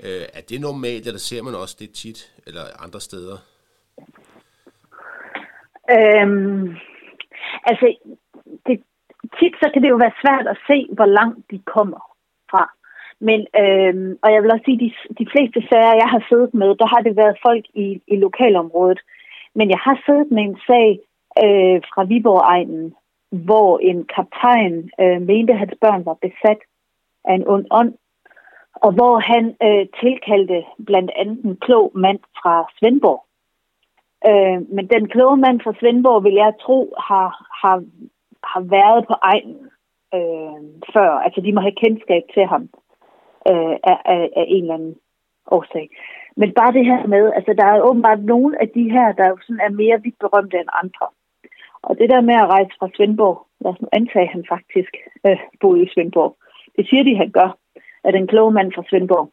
øh, 0.06 0.26
er 0.38 0.40
det 0.48 0.60
normalt, 0.60 1.06
eller 1.06 1.18
ser 1.18 1.42
man 1.42 1.54
også 1.54 1.76
det 1.80 1.90
tit, 1.92 2.20
eller 2.46 2.62
andre 2.84 3.00
steder? 3.00 3.38
Øhm, 5.96 6.76
altså, 7.70 7.86
det, 8.66 8.76
tit 9.38 9.54
så 9.62 9.70
kan 9.72 9.82
det 9.82 9.90
jo 9.90 9.96
være 10.04 10.20
svært 10.22 10.46
at 10.46 10.58
se, 10.68 10.78
hvor 10.96 11.06
langt 11.18 11.50
de 11.50 11.58
kommer 11.74 12.00
fra. 12.50 12.77
Men, 13.20 13.46
øhm, 13.62 14.18
og 14.22 14.32
jeg 14.32 14.42
vil 14.42 14.52
også 14.52 14.64
sige, 14.64 14.80
de, 14.84 14.90
de 15.18 15.26
fleste 15.32 15.60
sager, 15.70 16.00
jeg 16.02 16.08
har 16.14 16.22
siddet 16.28 16.54
med, 16.54 16.74
der 16.74 16.86
har 16.86 17.02
det 17.02 17.16
været 17.16 17.36
folk 17.46 17.64
i, 17.74 18.00
i 18.06 18.16
lokalområdet. 18.16 19.00
Men 19.54 19.70
jeg 19.70 19.78
har 19.78 20.02
siddet 20.06 20.30
med 20.30 20.42
en 20.42 20.58
sag 20.66 20.88
øh, 21.44 21.78
fra 21.90 22.04
Viborg-egnen, 22.04 22.94
hvor 23.30 23.78
en 23.78 24.04
kaptajn 24.14 24.90
øh, 25.00 25.22
mente, 25.22 25.52
at 25.52 25.58
hans 25.58 25.74
børn 25.80 26.04
var 26.04 26.16
besat 26.26 26.60
af 27.24 27.34
en 27.34 27.48
ond 27.48 27.66
ånd, 27.70 27.94
og 28.74 28.92
hvor 28.92 29.18
han 29.18 29.44
øh, 29.66 29.86
tilkaldte 30.00 30.64
blandt 30.86 31.10
andet 31.16 31.44
en 31.44 31.56
klog 31.56 31.92
mand 31.94 32.20
fra 32.40 32.54
Svendborg. 32.78 33.24
Øh, 34.28 34.58
men 34.74 34.86
den 34.94 35.08
kloge 35.08 35.36
mand 35.36 35.60
fra 35.60 35.72
Svendborg, 35.80 36.24
vil 36.24 36.34
jeg 36.34 36.52
tro, 36.60 36.94
har, 37.08 37.28
har, 37.62 37.76
har 38.44 38.60
været 38.60 39.06
på 39.06 39.14
egnen 39.22 39.60
øh, 40.14 40.60
før. 40.94 41.10
Altså, 41.24 41.40
de 41.40 41.52
må 41.52 41.60
have 41.60 41.80
kendskab 41.84 42.22
til 42.34 42.46
ham 42.46 42.68
øh, 43.50 43.74
af, 43.90 43.98
af, 44.14 44.22
af 44.40 44.44
en 44.48 44.62
eller 44.62 44.74
anden 44.74 44.96
årsag. 45.56 45.88
Men 46.36 46.52
bare 46.58 46.72
det 46.72 46.84
her 46.86 47.06
med, 47.06 47.32
altså 47.36 47.52
der 47.58 47.66
er 47.66 47.86
åbenbart 47.88 48.24
nogle 48.24 48.62
af 48.62 48.68
de 48.68 48.90
her, 48.90 49.12
der 49.12 49.28
jo 49.28 49.36
sådan 49.40 49.64
er 49.66 49.78
mere 49.82 50.02
vidt 50.02 50.18
berømte 50.18 50.56
end 50.58 50.68
andre. 50.82 51.06
Og 51.82 51.98
det 51.98 52.10
der 52.10 52.20
med 52.20 52.34
at 52.34 52.50
rejse 52.54 52.72
fra 52.78 52.88
Svendborg, 52.96 53.46
lad 53.60 53.72
os 53.72 53.80
nu 53.80 53.88
antage, 53.92 54.26
at 54.28 54.34
han 54.36 54.44
faktisk 54.48 54.92
øh, 55.26 55.38
boede 55.60 55.82
i 55.82 55.90
Svendborg. 55.92 56.36
Det 56.76 56.88
siger 56.88 57.02
de, 57.04 57.16
han 57.16 57.30
gør, 57.30 57.58
at 58.04 58.14
den 58.14 58.26
kloge 58.26 58.52
mand 58.52 58.72
fra 58.72 58.84
Svendborg. 58.88 59.26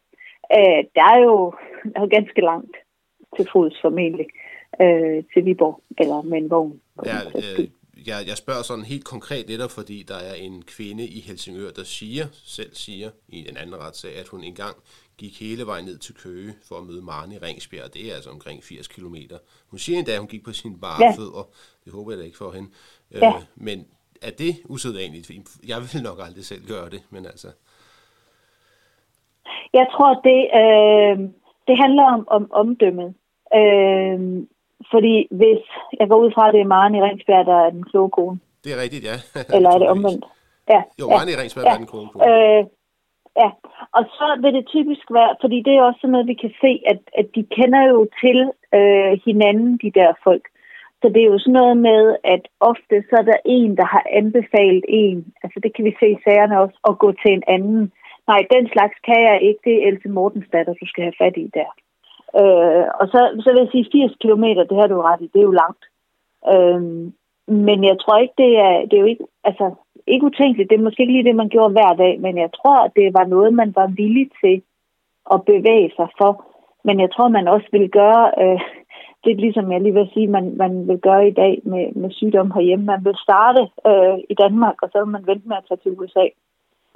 Øh, 0.56 0.80
der 0.96 1.04
er 1.14 1.20
jo 1.28 1.54
er 1.96 2.06
ganske 2.06 2.40
langt 2.40 2.76
til 3.36 3.48
fods 3.52 3.80
formentlig 3.82 4.26
øh, 4.82 5.24
til 5.32 5.44
Viborg, 5.44 5.80
eller 5.98 6.22
med 6.22 6.38
en 6.38 6.50
vogn. 6.50 6.80
Ja, 7.06 7.18
øh, 7.38 7.68
jeg, 8.06 8.26
jeg 8.26 8.36
spørger 8.36 8.62
sådan 8.62 8.84
helt 8.84 9.04
konkret 9.04 9.48
netop, 9.48 9.70
fordi 9.70 10.02
der 10.02 10.16
er 10.16 10.34
en 10.34 10.62
kvinde 10.62 11.06
i 11.06 11.20
Helsingør, 11.20 11.70
der 11.70 11.84
siger, 11.84 12.26
selv 12.32 12.74
siger 12.74 13.10
i 13.28 13.48
en 13.48 13.56
anden 13.56 13.76
retssag, 13.80 14.16
at 14.16 14.28
hun 14.28 14.44
engang 14.44 14.76
gik 15.18 15.40
hele 15.40 15.66
vejen 15.66 15.84
ned 15.84 15.98
til 15.98 16.14
Køge 16.14 16.54
for 16.68 16.78
at 16.78 16.86
møde 16.86 17.02
Maren 17.02 17.32
i 17.32 17.38
Ringsbjerg. 17.38 17.94
Det 17.94 18.10
er 18.10 18.14
altså 18.14 18.30
omkring 18.30 18.64
80 18.64 18.88
km. 18.88 19.16
Hun 19.70 19.78
siger 19.78 19.98
endda, 19.98 20.12
at 20.12 20.18
hun 20.18 20.28
gik 20.28 20.44
på 20.44 20.52
sine 20.52 20.78
bare 20.80 21.04
ja. 21.04 21.10
fødder. 21.10 21.48
Det 21.84 21.92
håber 21.92 22.12
jeg 22.12 22.18
da 22.18 22.24
ikke 22.24 22.36
for 22.36 22.50
hende. 22.50 22.68
Øh, 23.10 23.22
ja. 23.22 23.28
Øh, 23.28 23.42
men 23.54 23.86
er 24.22 24.30
det 24.30 24.56
usædvanligt? 24.64 25.30
Jeg 25.66 25.78
vil 25.80 26.02
nok 26.02 26.18
aldrig 26.26 26.44
selv 26.44 26.66
gøre 26.68 26.90
det, 26.90 27.02
men 27.10 27.26
altså... 27.26 27.48
Jeg 29.72 29.86
tror, 29.92 30.10
det, 30.28 30.40
øh, 30.60 31.18
det 31.68 31.76
handler 31.82 32.04
om, 32.04 32.28
om 32.28 32.52
omdømmet. 32.52 33.14
Øh, 33.54 34.46
fordi 34.92 35.14
hvis 35.40 35.62
jeg 36.00 36.08
går 36.08 36.18
ud 36.24 36.30
fra, 36.34 36.48
at 36.48 36.54
det 36.54 36.60
er 36.60 36.72
Maren 36.74 36.94
i 36.94 37.02
Ringsbjerg, 37.02 37.46
der 37.46 37.58
er 37.66 37.70
den 37.70 37.84
kloge 37.90 38.10
kone. 38.10 38.38
Det 38.64 38.70
er 38.74 38.82
rigtigt, 38.84 39.04
ja. 39.10 39.16
Eller 39.56 39.70
er 39.70 39.78
det 39.78 39.88
omvendt? 39.88 40.24
Ja. 40.72 40.80
Jo, 41.00 41.04
Maren 41.08 41.28
i 41.32 41.38
Ringsbjerg 41.40 41.66
ja. 41.66 41.72
er 41.72 41.80
den 41.82 41.90
kloge 41.92 42.08
kone. 42.08 42.24
Øh, 42.28 42.62
ja, 43.42 43.48
og 43.96 44.02
så 44.18 44.26
vil 44.42 44.52
det 44.58 44.72
typisk 44.74 45.06
være, 45.18 45.32
fordi 45.42 45.58
det 45.66 45.72
er 45.74 45.82
også 45.82 46.00
sådan 46.00 46.12
noget, 46.12 46.32
vi 46.32 46.38
kan 46.44 46.52
se, 46.64 46.72
at, 46.92 47.00
at 47.20 47.26
de 47.36 47.42
kender 47.56 47.82
jo 47.92 48.00
til 48.22 48.38
øh, 48.78 49.12
hinanden, 49.26 49.72
de 49.84 49.90
der 49.98 50.10
folk. 50.28 50.46
Så 51.00 51.06
det 51.14 51.20
er 51.22 51.32
jo 51.34 51.38
sådan 51.38 51.58
noget 51.60 51.76
med, 51.88 52.02
at 52.34 52.42
ofte 52.60 52.94
så 53.08 53.14
er 53.22 53.26
der 53.32 53.38
en, 53.44 53.76
der 53.80 53.86
har 53.94 54.04
anbefalet 54.20 54.84
en, 54.88 55.18
altså 55.42 55.58
det 55.62 55.70
kan 55.74 55.84
vi 55.84 55.92
se 56.00 56.06
i 56.12 56.22
sagerne 56.24 56.60
også, 56.64 56.78
at 56.88 56.98
gå 57.04 57.08
til 57.12 57.32
en 57.32 57.44
anden. 57.56 57.92
Nej, 58.30 58.40
den 58.54 58.64
slags 58.74 58.96
kan 59.08 59.20
jeg 59.28 59.38
ikke, 59.48 59.60
det 59.64 59.74
er 59.74 59.86
Else 59.88 60.08
Mortens 60.08 60.48
datter, 60.52 60.74
du 60.80 60.86
skal 60.88 61.02
have 61.04 61.20
fat 61.22 61.36
i 61.36 61.46
der. 61.58 61.70
Øh, 62.40 62.84
og 63.00 63.06
så, 63.12 63.20
så 63.42 63.48
vil 63.52 63.62
jeg 63.62 63.72
sige, 63.72 63.88
80 63.92 64.16
km, 64.22 64.44
det 64.70 64.76
har 64.80 64.86
du 64.86 65.00
ret 65.00 65.20
i, 65.20 65.30
det 65.32 65.40
er 65.40 65.50
jo 65.50 65.60
langt. 65.62 65.84
Øh, 66.52 66.80
men 67.64 67.78
jeg 67.90 67.96
tror 68.00 68.16
ikke, 68.18 68.34
det 68.38 68.52
er, 68.66 68.74
det 68.88 68.94
er 68.96 69.00
jo 69.04 69.10
ikke, 69.12 69.24
altså, 69.44 69.74
ikke 70.06 70.26
utænkeligt. 70.26 70.70
Det 70.70 70.78
er 70.78 70.86
måske 70.86 71.02
ikke 71.02 71.12
lige 71.12 71.24
det, 71.24 71.36
man 71.36 71.48
gjorde 71.48 71.72
hver 71.72 71.92
dag, 72.02 72.20
men 72.20 72.38
jeg 72.38 72.50
tror, 72.58 72.78
at 72.84 72.92
det 72.96 73.14
var 73.14 73.24
noget, 73.24 73.54
man 73.54 73.72
var 73.76 73.86
villig 73.86 74.30
til 74.44 74.62
at 75.34 75.44
bevæge 75.44 75.90
sig 75.96 76.08
for. 76.18 76.32
Men 76.84 77.00
jeg 77.00 77.10
tror, 77.12 77.28
man 77.28 77.48
også 77.48 77.68
vil 77.72 77.90
gøre, 77.90 78.24
øh, 78.42 78.60
det 79.24 79.30
er 79.32 79.44
ligesom 79.44 79.72
jeg 79.72 79.80
lige 79.80 79.94
vil 79.94 80.10
sige, 80.14 80.26
man, 80.26 80.56
man 80.56 80.88
vil 80.88 80.98
gøre 80.98 81.28
i 81.28 81.34
dag 81.42 81.60
med, 81.64 81.92
med 81.92 82.10
sygdom 82.10 82.50
herhjemme. 82.50 82.84
Man 82.84 83.04
vil 83.04 83.16
starte 83.26 83.62
øh, 83.86 84.18
i 84.30 84.34
Danmark, 84.34 84.76
og 84.82 84.88
så 84.92 84.98
vil 84.98 85.12
man 85.12 85.26
vente 85.26 85.48
med 85.48 85.56
at 85.56 85.64
tage 85.68 85.80
til 85.82 85.98
USA, 86.00 86.26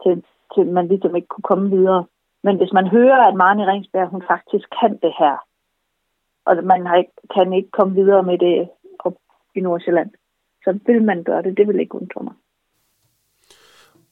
til, 0.02 0.24
til 0.54 0.66
man 0.66 0.88
ligesom 0.88 1.16
ikke 1.16 1.28
kunne 1.28 1.50
komme 1.50 1.70
videre. 1.70 2.04
Men 2.42 2.56
hvis 2.56 2.72
man 2.72 2.88
hører, 2.88 3.28
at 3.28 3.36
Marne 3.36 3.66
Ringsberg, 3.66 4.08
hun 4.08 4.22
faktisk 4.30 4.66
kan 4.80 4.92
det 5.02 5.14
her, 5.18 5.36
og 6.44 6.64
man 6.64 6.86
har 6.86 6.96
ikke, 6.96 7.12
kan 7.34 7.52
ikke 7.52 7.70
komme 7.70 7.94
videre 7.94 8.22
med 8.22 8.38
det 8.38 8.70
op 8.98 9.16
i 9.54 9.60
Nordsjælland, 9.60 10.10
så 10.64 10.78
vil 10.86 11.02
man 11.04 11.24
gøre 11.24 11.42
det. 11.42 11.56
Det 11.56 11.68
vil 11.68 11.80
ikke 11.80 11.94
undre 11.94 12.22
mig. 12.22 12.34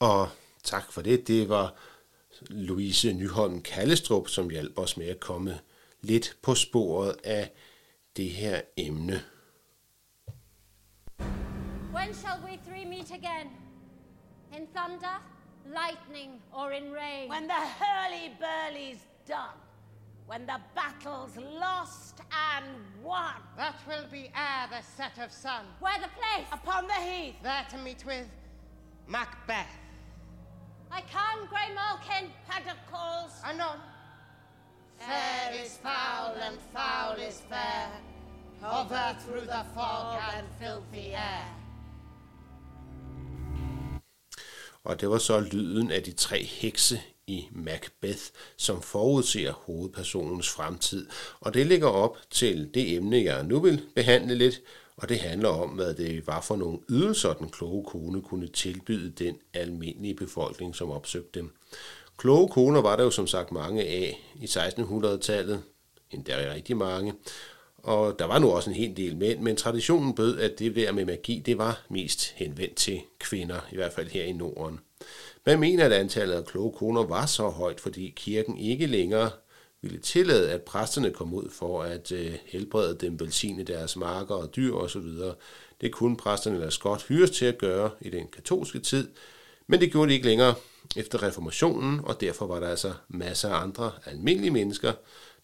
Og 0.01 0.27
tak 0.62 0.93
for 0.93 1.03
det. 1.03 1.29
Det 1.29 1.49
var 1.49 1.75
Louise 2.51 3.12
Nyholm 3.12 3.61
Kallestrup, 3.62 4.29
som 4.29 4.51
hjalp 4.51 4.79
os 4.79 4.97
med 4.97 5.09
at 5.09 5.21
komme 5.21 5.51
lidt 6.01 6.37
på 6.43 6.55
sporet 6.55 7.17
af 7.25 7.51
det 8.17 8.31
her 8.31 8.61
emne. 8.77 9.19
When 11.95 12.14
shall 12.14 12.38
we 12.47 12.53
three 12.67 12.85
meet 12.85 13.11
again? 13.11 13.49
In 14.57 14.67
thunder, 14.77 15.38
lightning, 15.73 16.41
or 16.53 16.73
in 16.73 16.93
rain? 16.93 17.29
When 17.29 17.47
the 17.47 17.55
hurly-burly's 17.55 18.99
done. 19.27 19.57
When 20.27 20.47
the 20.47 20.61
battle's 20.75 21.37
lost 21.37 22.21
and 22.31 22.67
won. 23.03 23.35
That 23.57 23.77
will 23.87 24.05
be 24.11 24.31
ere 24.35 24.69
the 24.71 24.83
set 24.83 25.19
of 25.25 25.33
sun. 25.33 25.65
Where 25.81 25.99
the 25.99 26.09
place? 26.09 26.47
Upon 26.53 26.87
the 26.87 26.95
heath. 26.95 27.37
There 27.43 27.67
to 27.71 27.79
meet 27.79 28.05
with 28.05 28.27
Macbeth. 29.07 29.67
I 30.91 31.01
can, 31.03 31.47
Grey 31.49 31.75
Malkin, 31.75 32.31
Pentacles. 32.47 33.41
Anon. 33.45 33.79
Fair 34.99 35.55
is 35.63 35.77
foul 35.79 36.35
and 36.43 36.59
foul 36.75 37.15
is 37.15 37.41
fair. 37.49 37.89
Hover 38.61 39.17
through 39.21 39.47
the 39.47 39.65
fog 39.75 40.21
and 40.35 40.47
filthy 40.59 41.15
air. 41.15 41.47
Og 44.88 45.01
det 45.01 45.11
var 45.11 45.18
så 45.18 45.40
lyden 45.40 45.90
af 45.90 46.03
de 46.03 46.12
tre 46.12 46.42
hekse 46.42 47.01
i 47.27 47.48
Macbeth, 47.53 48.22
som 48.57 48.83
forudser 48.83 49.53
hovedpersonens 49.53 50.48
fremtid. 50.48 51.07
Og 51.40 51.55
det 51.55 51.66
ligger 51.66 51.88
op 51.88 52.16
til 52.31 52.70
det 52.74 52.96
emne, 52.96 53.24
jeg 53.24 53.44
nu 53.44 53.61
vil 53.61 53.83
behandle 53.94 54.35
lidt, 54.35 54.61
og 54.96 55.09
det 55.09 55.18
handler 55.18 55.48
om, 55.48 55.68
hvad 55.68 55.94
det 55.94 56.27
var 56.27 56.40
for 56.40 56.57
nogle 56.57 56.79
ydelser, 56.88 57.33
den 57.33 57.48
kloge 57.48 57.85
kone 57.85 58.22
kunne 58.22 58.48
tilbyde 58.48 59.11
den 59.24 59.37
almindelige 59.55 60.14
befolkning, 60.14 60.77
som 60.77 60.90
opsøgte 60.90 61.38
dem. 61.40 61.55
Kloge 62.18 62.48
koner 62.48 62.81
var 62.81 62.96
der 62.96 63.05
jo 63.05 63.11
som 63.11 63.27
sagt 63.27 63.53
mange 63.53 63.83
af 63.83 64.20
i 64.35 64.44
1600-tallet, 64.44 65.62
endda 66.11 66.55
rigtig 66.55 66.77
mange, 66.77 67.14
og 67.83 68.19
der 68.19 68.25
var 68.25 68.38
nu 68.38 68.51
også 68.51 68.71
en 68.71 68.77
hel 68.77 68.97
del 68.97 69.17
mænd, 69.17 69.41
men 69.41 69.57
traditionen 69.57 70.14
bød, 70.14 70.38
at 70.38 70.59
det 70.59 70.77
der 70.77 70.93
med 70.93 71.05
magi, 71.05 71.43
det 71.47 71.59
var 71.59 71.83
mest 71.91 72.33
henvendt 72.37 72.75
til 72.75 73.01
kvinder, 73.19 73.61
i 73.73 73.75
hvert 73.75 73.93
fald 73.93 74.09
her 74.09 74.25
i 74.25 74.33
Norden. 74.33 74.81
Man 75.47 75.61
mener, 75.61 75.85
at 75.85 75.93
antallet 75.93 76.35
af 76.35 76.45
kloge 76.45 76.73
koner 76.73 77.05
var 77.05 77.27
så 77.27 77.49
højt, 77.49 77.81
fordi 77.81 78.12
kirken 78.17 78.59
ikke 78.59 78.87
længere 78.87 79.31
ville 79.83 79.99
tillade, 79.99 80.51
at 80.51 80.62
præsterne 80.62 81.11
kom 81.11 81.35
ud 81.35 81.51
for 81.51 81.83
at 81.83 82.12
øh, 82.12 82.35
helbrede 82.47 82.99
dem, 83.01 83.21
velsigne 83.21 83.62
deres 83.62 83.97
marker 83.97 84.35
og 84.35 84.57
dyr 84.57 84.75
osv. 84.75 85.09
Det 85.81 85.93
kunne 85.93 86.17
præsterne 86.17 86.57
eller 86.57 86.71
skot 86.71 87.03
hyres 87.03 87.31
til 87.31 87.45
at 87.45 87.59
gøre 87.59 87.91
i 88.01 88.11
den 88.11 88.27
katolske 88.33 88.79
tid, 88.79 89.09
men 89.67 89.81
det 89.81 89.93
gjorde 89.93 90.09
de 90.09 90.14
ikke 90.14 90.27
længere 90.27 90.55
efter 90.97 91.23
reformationen, 91.23 92.01
og 92.05 92.21
derfor 92.21 92.47
var 92.47 92.61
der 92.61 92.69
altså 92.69 92.93
masser 93.09 93.49
af 93.49 93.62
andre 93.62 93.93
almindelige 94.07 94.51
mennesker, 94.51 94.93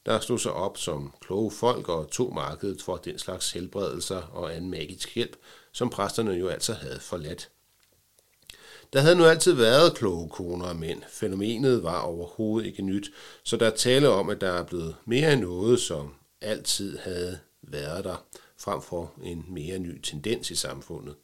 der 0.06 0.20
stod 0.20 0.38
sig 0.38 0.52
op 0.52 0.78
som 0.78 1.14
kloge 1.20 1.50
folk 1.50 1.88
og 1.88 2.10
tog 2.10 2.34
markedet 2.34 2.82
for 2.82 2.96
den 2.96 3.18
slags 3.18 3.52
helbredelser 3.52 4.22
og 4.22 4.56
anden 4.56 4.70
magisk 4.70 5.14
hjælp, 5.14 5.36
som 5.72 5.90
præsterne 5.90 6.32
jo 6.32 6.48
altså 6.48 6.72
havde 6.72 7.00
forladt. 7.00 7.50
Der 8.92 9.00
havde 9.00 9.16
nu 9.16 9.24
altid 9.24 9.52
været 9.52 9.94
kloge 9.94 10.28
koner 10.28 10.66
og 10.66 10.76
mænd. 10.76 11.02
Fænomenet 11.08 11.82
var 11.82 12.00
overhovedet 12.00 12.66
ikke 12.66 12.82
nyt, 12.82 13.10
så 13.44 13.56
der 13.56 13.66
er 13.66 13.76
tale 13.76 14.08
om, 14.08 14.30
at 14.30 14.40
der 14.40 14.50
er 14.50 14.64
blevet 14.64 14.96
mere 15.04 15.32
end 15.32 15.40
noget, 15.40 15.80
som 15.80 16.14
altid 16.40 16.98
havde 16.98 17.38
været 17.62 18.04
der, 18.04 18.24
frem 18.58 18.82
for 18.82 19.12
en 19.22 19.44
mere 19.48 19.78
ny 19.78 20.00
tendens 20.02 20.50
i 20.50 20.54
samfundet. 20.54 21.14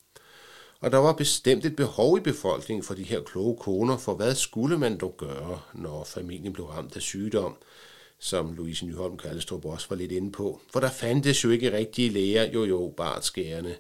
Og 0.81 0.93
der 0.93 0.99
var 0.99 1.13
bestemt 1.13 1.65
et 1.65 1.77
behov 1.77 2.19
i 2.19 2.21
befolkningen 2.21 2.83
for 2.83 2.95
de 2.95 3.03
her 3.03 3.23
kloge 3.23 3.57
koner, 3.57 3.97
for 3.97 4.15
hvad 4.15 4.35
skulle 4.35 4.79
man 4.79 4.99
dog 4.99 5.15
gøre, 5.19 5.61
når 5.75 6.05
familien 6.05 6.53
blev 6.53 6.67
ramt 6.67 6.97
af 6.97 7.03
sygdom, 7.03 7.57
som 8.21 8.53
Louise 8.53 8.87
Nyholm 8.87 9.17
Kallestrup 9.17 9.65
også 9.65 9.87
var 9.91 9.97
lidt 9.97 10.13
inde 10.13 10.33
på. 10.33 10.61
For 10.73 10.81
der 10.81 10.91
fandtes 10.91 11.45
jo 11.45 11.51
ikke 11.51 11.77
rigtige 11.77 12.11
læger, 12.11 12.53
jo 12.53 12.65
jo, 12.65 12.95
bare 12.97 13.23
skærende. 13.23 13.77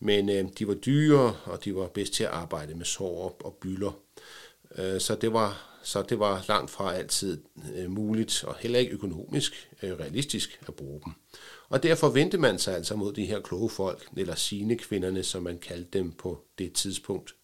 Men 0.00 0.28
øh, 0.28 0.44
de 0.58 0.68
var 0.68 0.74
dyre, 0.74 1.36
og 1.44 1.64
de 1.64 1.74
var 1.74 1.86
bedst 1.86 2.12
til 2.12 2.24
at 2.24 2.30
arbejde 2.30 2.74
med 2.74 2.84
sår 2.84 3.40
og 3.44 3.58
bylder. 3.60 3.98
Øh, 4.78 5.00
så, 5.00 5.14
det 5.14 5.32
var, 5.32 5.78
så 5.82 6.02
det 6.02 6.18
var 6.18 6.44
langt 6.48 6.70
fra 6.70 6.94
altid 6.94 7.42
øh, 7.76 7.90
muligt, 7.90 8.44
og 8.44 8.56
heller 8.60 8.78
ikke 8.78 8.92
økonomisk 8.92 9.70
øh, 9.82 9.92
realistisk 9.92 10.60
at 10.68 10.74
bruge 10.74 11.00
dem. 11.04 11.12
Og 11.68 11.82
derfor 11.82 12.08
vendte 12.08 12.38
man 12.38 12.58
sig 12.58 12.76
altså 12.76 12.96
mod 12.96 13.12
de 13.12 13.26
her 13.26 13.40
kloge 13.40 13.70
folk, 13.70 14.08
eller 14.16 14.34
sine 14.34 14.78
kvinderne, 14.78 15.22
som 15.22 15.42
man 15.42 15.58
kaldte 15.58 15.98
dem 15.98 16.12
på 16.12 16.44
det 16.58 16.72
tidspunkt. 16.72 17.34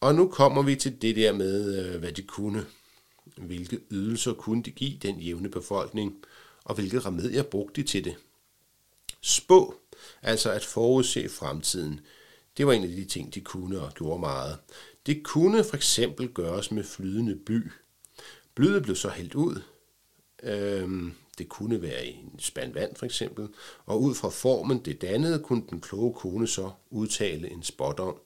Og 0.00 0.14
nu 0.14 0.28
kommer 0.28 0.62
vi 0.62 0.76
til 0.76 1.02
det 1.02 1.16
der 1.16 1.32
med, 1.32 1.84
øh, 1.84 2.00
hvad 2.00 2.12
de 2.12 2.22
kunne. 2.22 2.66
Hvilke 3.36 3.80
ydelser 3.90 4.32
kunne 4.32 4.62
de 4.62 4.70
give 4.70 4.98
den 5.02 5.20
jævne 5.20 5.48
befolkning, 5.48 6.16
og 6.64 6.74
hvilke 6.74 7.00
remedier 7.00 7.42
brugte 7.42 7.82
de 7.82 7.86
til 7.86 8.04
det. 8.04 8.16
Spå, 9.20 9.80
altså 10.22 10.50
at 10.50 10.64
forudse 10.64 11.28
fremtiden, 11.28 12.00
det 12.56 12.66
var 12.66 12.72
en 12.72 12.82
af 12.82 12.88
de 12.88 13.04
ting, 13.04 13.34
de 13.34 13.40
kunne 13.40 13.80
og 13.80 13.94
gjorde 13.94 14.20
meget. 14.20 14.58
Det 15.06 15.22
kunne 15.22 15.64
for 15.64 15.76
eksempel 15.76 16.28
gøres 16.28 16.70
med 16.70 16.84
flydende 16.84 17.36
by. 17.36 17.70
Blyet 18.54 18.82
blev 18.82 18.96
så 18.96 19.08
hældt 19.08 19.34
ud. 19.34 19.62
Øhm, 20.42 21.12
det 21.38 21.48
kunne 21.48 21.82
være 21.82 22.06
i 22.06 22.10
en 22.10 22.38
spand 22.38 22.72
vand 22.72 22.96
for 22.96 23.06
eksempel, 23.06 23.48
og 23.86 24.02
ud 24.02 24.14
fra 24.14 24.28
formen 24.28 24.84
det 24.84 25.02
dannede, 25.02 25.38
kunne 25.38 25.62
den 25.70 25.80
kloge 25.80 26.14
kone 26.14 26.48
så 26.48 26.70
udtale 26.90 27.50
en 27.50 27.62
spot 27.62 28.00
om. 28.00 28.16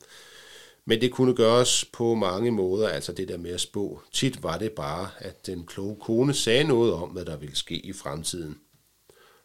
Men 0.87 1.01
det 1.01 1.13
kunne 1.13 1.35
gøres 1.35 1.85
på 1.93 2.15
mange 2.15 2.51
måder, 2.51 2.89
altså 2.89 3.13
det 3.13 3.29
der 3.29 3.39
med 3.39 3.51
at 3.51 3.61
spå. 3.61 4.01
Tit 4.13 4.43
var 4.43 4.59
det 4.59 4.73
bare, 4.73 5.09
at 5.19 5.47
den 5.47 5.67
kloge 5.67 5.97
kone 6.01 6.35
sagde 6.35 6.65
noget 6.65 6.93
om, 6.93 7.09
hvad 7.09 7.25
der 7.25 7.37
ville 7.37 7.57
ske 7.57 7.75
i 7.75 7.93
fremtiden. 7.93 8.59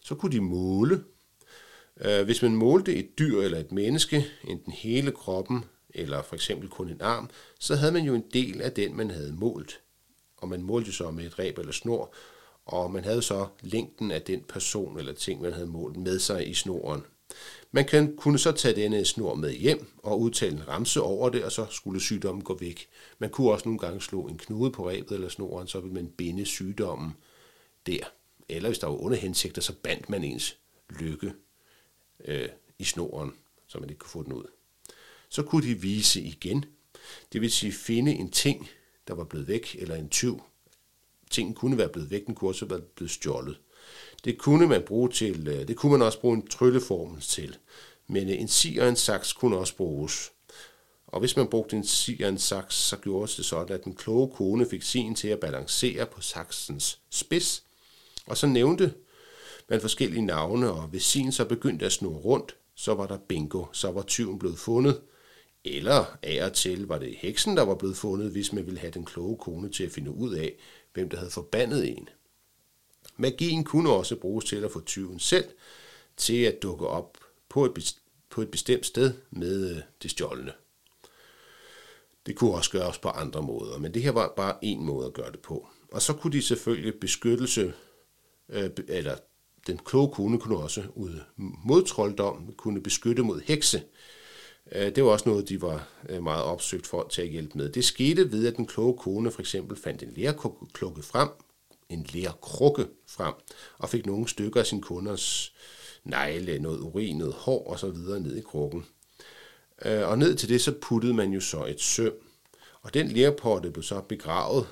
Så 0.02 0.15
kunne 0.15 0.32
de 0.32 0.41
måle. 0.41 1.04
Øh, 2.02 2.25
hvis 2.25 2.41
man 2.41 2.56
målte 2.56 2.95
et 2.95 3.19
dyr 3.19 3.41
eller 3.41 3.58
et 3.58 3.71
menneske, 3.71 4.25
enten 4.43 4.71
hele 4.71 5.12
kroppen 5.12 5.65
eller 5.89 6.21
for 6.21 6.36
eksempel 6.36 6.69
kun 6.69 6.89
en 6.89 7.02
arm, 7.02 7.30
så 7.60 7.75
havde 7.75 7.91
man 7.91 8.04
jo 8.04 8.13
en 8.13 8.25
del 8.34 8.62
af 8.62 8.71
den, 8.71 8.97
man 8.97 9.12
havde 9.12 9.34
målt. 9.34 9.80
Og 10.38 10.49
man 10.49 10.62
målte 10.62 10.91
så 10.91 11.12
med 11.12 11.25
et 11.25 11.39
reb 11.39 11.58
eller 11.58 11.71
snor, 11.71 12.13
og 12.65 12.91
man 12.91 13.04
havde 13.04 13.21
så 13.21 13.47
længden 13.62 14.12
af 14.12 14.21
den 14.21 14.43
person 14.43 14.99
eller 14.99 15.13
ting, 15.13 15.41
man 15.41 15.54
havde 15.54 15.67
målt 15.67 15.97
med 15.97 16.19
sig 16.19 16.49
i 16.49 16.54
snoren. 16.54 17.04
Man 17.72 17.86
kan, 17.86 18.15
kunne 18.18 18.39
så 18.39 18.52
tage 18.52 18.76
denne 18.76 19.06
snor 19.06 19.36
med 19.36 19.54
hjem 19.54 19.88
og 19.98 20.22
udtale 20.22 20.56
en 20.56 20.68
ramse 20.68 21.02
over 21.02 21.30
det, 21.30 21.44
og 21.44 21.52
så 21.52 21.65
skulle 21.70 22.02
sygdommen 22.02 22.44
gå 22.44 22.58
væk. 22.58 22.88
Man 23.20 23.30
kunne 23.30 23.52
også 23.52 23.68
nogle 23.68 23.80
gange 23.80 24.02
slå 24.02 24.28
en 24.28 24.38
knude 24.38 24.72
på 24.72 24.89
rebet 24.89 25.12
eller 25.12 25.30
snoren, 25.30 25.68
så 25.68 25.80
ville 25.80 25.94
man 25.94 26.08
binde 26.08 26.46
sygdommen 26.46 27.12
der. 27.86 28.04
Eller 28.50 28.70
hvis 28.70 28.80
der 28.80 28.88
var 28.88 28.96
underhensigter, 28.96 29.62
så 29.62 29.74
bandt 29.84 30.10
man 30.10 30.24
ens 30.24 30.58
lykke 30.89 31.34
øh, 32.26 32.50
i 32.80 32.84
snoren, 32.84 33.34
så 33.68 33.80
man 33.80 33.89
ikke 33.89 34.00
kunne 34.00 34.10
få 34.10 34.24
den 34.24 34.34
ud. 34.34 34.46
Så 35.30 35.44
kunne 35.44 35.68
de 35.68 35.82
vise 35.82 36.22
igen, 36.22 36.65
det 37.34 37.42
vil 37.42 37.52
sige 37.52 37.72
finde 37.72 38.12
en 38.12 38.32
ting, 38.32 38.70
der 39.08 39.13
var 39.13 39.24
blevet 39.24 39.48
væk, 39.48 39.76
eller 39.80 39.96
en 39.96 40.10
tyv. 40.10 40.42
Tingen 41.30 41.56
kunne 41.56 41.78
være 41.78 41.89
blevet 41.89 42.12
væk, 42.12 42.26
den 42.26 42.36
kunne 42.36 42.50
også 42.50 42.65
være 42.65 42.82
blevet 42.82 43.12
stjålet. 43.12 43.60
Det 44.26 44.38
kunne 44.38 44.68
man 44.68 44.82
bruge 44.82 45.10
til, 45.10 45.48
øh, 45.48 45.68
det 45.68 45.76
kunne 45.76 45.92
man 45.92 46.02
også 46.02 46.20
bruge 46.20 46.38
en 46.38 46.48
trylleformel 46.48 47.22
til. 47.22 47.58
Men 48.08 48.30
øh, 48.30 48.42
en 48.42 48.48
si 48.48 48.78
og 48.82 48.90
en 48.90 48.96
saks 48.96 49.34
kunne 49.34 49.58
også 49.58 49.76
bruges. 49.76 50.32
Og 51.08 51.20
hvis 51.20 51.38
man 51.38 51.48
brugte 51.48 51.76
en 51.76 51.84
si 51.84 52.22
og 52.24 52.30
en 52.30 52.38
saks, 52.38 52.76
så 52.76 52.98
gjorde 52.98 53.32
det 53.38 53.46
sådan, 53.46 53.76
at 53.76 53.84
den 53.84 53.96
kloge 53.96 54.32
kone 54.36 54.66
fik 54.70 54.84
sin 54.84 55.16
til 55.16 55.28
at 55.28 55.40
balancere 55.40 56.06
på 56.06 56.22
saksens 56.22 57.00
spids. 57.10 57.64
Og 58.28 58.38
så 58.38 58.48
nævnte 58.48 58.94
man 59.70 59.82
forskellige 59.82 60.26
navne, 60.26 60.72
og 60.72 60.82
hvis 60.82 61.04
sin 61.04 61.32
så 61.32 61.46
begyndte 61.46 61.86
at 61.86 61.92
snurre 61.92 62.20
rundt, 62.20 62.56
så 62.76 62.94
var 62.94 63.08
der 63.08 63.18
bingo, 63.18 63.66
så 63.74 63.92
var 63.92 64.02
tyven 64.02 64.40
blevet 64.40 64.60
fundet. 64.60 65.02
Eller 65.66 66.06
af 66.24 66.46
og 66.46 66.54
til 66.54 66.88
var 66.88 66.98
det 66.98 67.16
heksen, 67.18 67.58
der 67.58 67.64
var 67.64 67.76
blevet 67.76 67.98
fundet, 67.98 68.32
hvis 68.32 68.54
man 68.54 68.66
ville 68.66 68.80
have 68.80 68.92
den 68.92 69.06
kloge 69.06 69.38
kone 69.38 69.70
til 69.70 69.84
at 69.84 69.92
finde 69.92 70.12
ud 70.12 70.34
af, 70.34 70.54
hvem 70.94 71.10
der 71.10 71.18
havde 71.18 71.32
forbandet 71.32 71.90
en. 71.98 72.10
Magien 73.20 73.64
kunne 73.64 73.90
også 73.90 74.16
bruges 74.16 74.46
til 74.46 74.64
at 74.64 74.72
få 74.72 74.82
tyven 74.82 75.20
selv 75.20 75.46
til 76.18 76.44
at 76.44 76.62
dukke 76.62 76.88
op 76.88 77.18
på 77.50 77.66
et, 77.66 77.96
på 78.30 78.42
et 78.42 78.52
bestemt 78.52 78.86
sted 78.86 79.14
med 79.32 79.76
øh, 79.76 79.82
det 80.04 80.12
stjålne. 80.12 80.52
Det 82.26 82.36
kunne 82.36 82.54
også 82.54 82.72
gøres 82.72 82.98
på 82.98 83.10
andre 83.10 83.42
måder, 83.42 83.78
men 83.78 83.94
det 83.94 84.02
her 84.04 84.12
var 84.12 84.34
bare 84.38 84.56
en 84.62 84.86
måde 84.86 85.08
at 85.08 85.14
gøre 85.14 85.32
det 85.32 85.40
på. 85.40 85.68
Og 85.92 86.02
så 86.02 86.14
kunne 86.14 86.34
de 86.34 86.42
selvfølgelig 86.42 87.00
beskyttelse, 87.00 87.74
øh, 88.50 88.70
eller 88.88 89.16
den 89.68 89.78
kloge 89.78 90.12
kone 90.12 90.40
kunne 90.40 90.58
også 90.58 90.84
ud 90.96 91.20
mod 91.38 91.84
trolddom, 91.84 92.54
kunne 92.58 92.82
beskytte 92.82 93.24
mod 93.24 93.42
hekse. 93.46 93.84
Øh, 94.72 94.96
det 94.96 95.04
var 95.04 95.10
også 95.10 95.30
noget, 95.30 95.50
de 95.50 95.62
var 95.62 95.88
øh, 96.10 96.24
meget 96.24 96.44
opsøgt 96.44 96.88
for 96.88 97.08
til 97.08 97.22
at 97.22 97.30
hjælpe 97.30 97.58
med. 97.58 97.70
Det 97.70 97.86
skete 97.86 98.32
ved, 98.32 98.48
at 98.48 98.58
den 98.58 98.68
kloge 98.68 98.98
kone 98.98 99.32
for 99.32 99.42
eksempel 99.42 99.78
fandt 99.78 100.04
en 100.04 100.14
lærklukke 100.16 101.02
frem, 101.02 101.30
en 101.89 102.06
lærkrukke 102.13 102.88
frem, 103.08 103.34
og 103.78 103.89
fik 103.89 104.06
nogle 104.06 104.28
stykker 104.28 104.60
af 104.60 104.65
sin 104.65 104.82
kunders 104.82 105.54
negle, 106.04 106.60
noget 106.60 106.80
urin, 106.80 107.17
noget 107.17 107.34
hår 107.34 107.67
og 107.67 107.80
så 107.80 107.89
videre 107.89 108.19
ned 108.19 108.36
i 108.36 108.41
krukken. 108.41 108.86
Øh, 109.86 110.08
og 110.08 110.17
ned 110.17 110.36
til 110.36 110.49
det, 110.49 110.62
så 110.62 110.73
puttede 110.82 111.13
man 111.13 111.32
jo 111.32 111.39
så 111.39 111.65
et 111.65 111.82
søm. 111.82 112.13
Og 112.82 112.93
den 112.93 113.08
lærpotte 113.08 113.71
blev 113.71 113.84
så 113.84 114.02
begravet, 114.02 114.67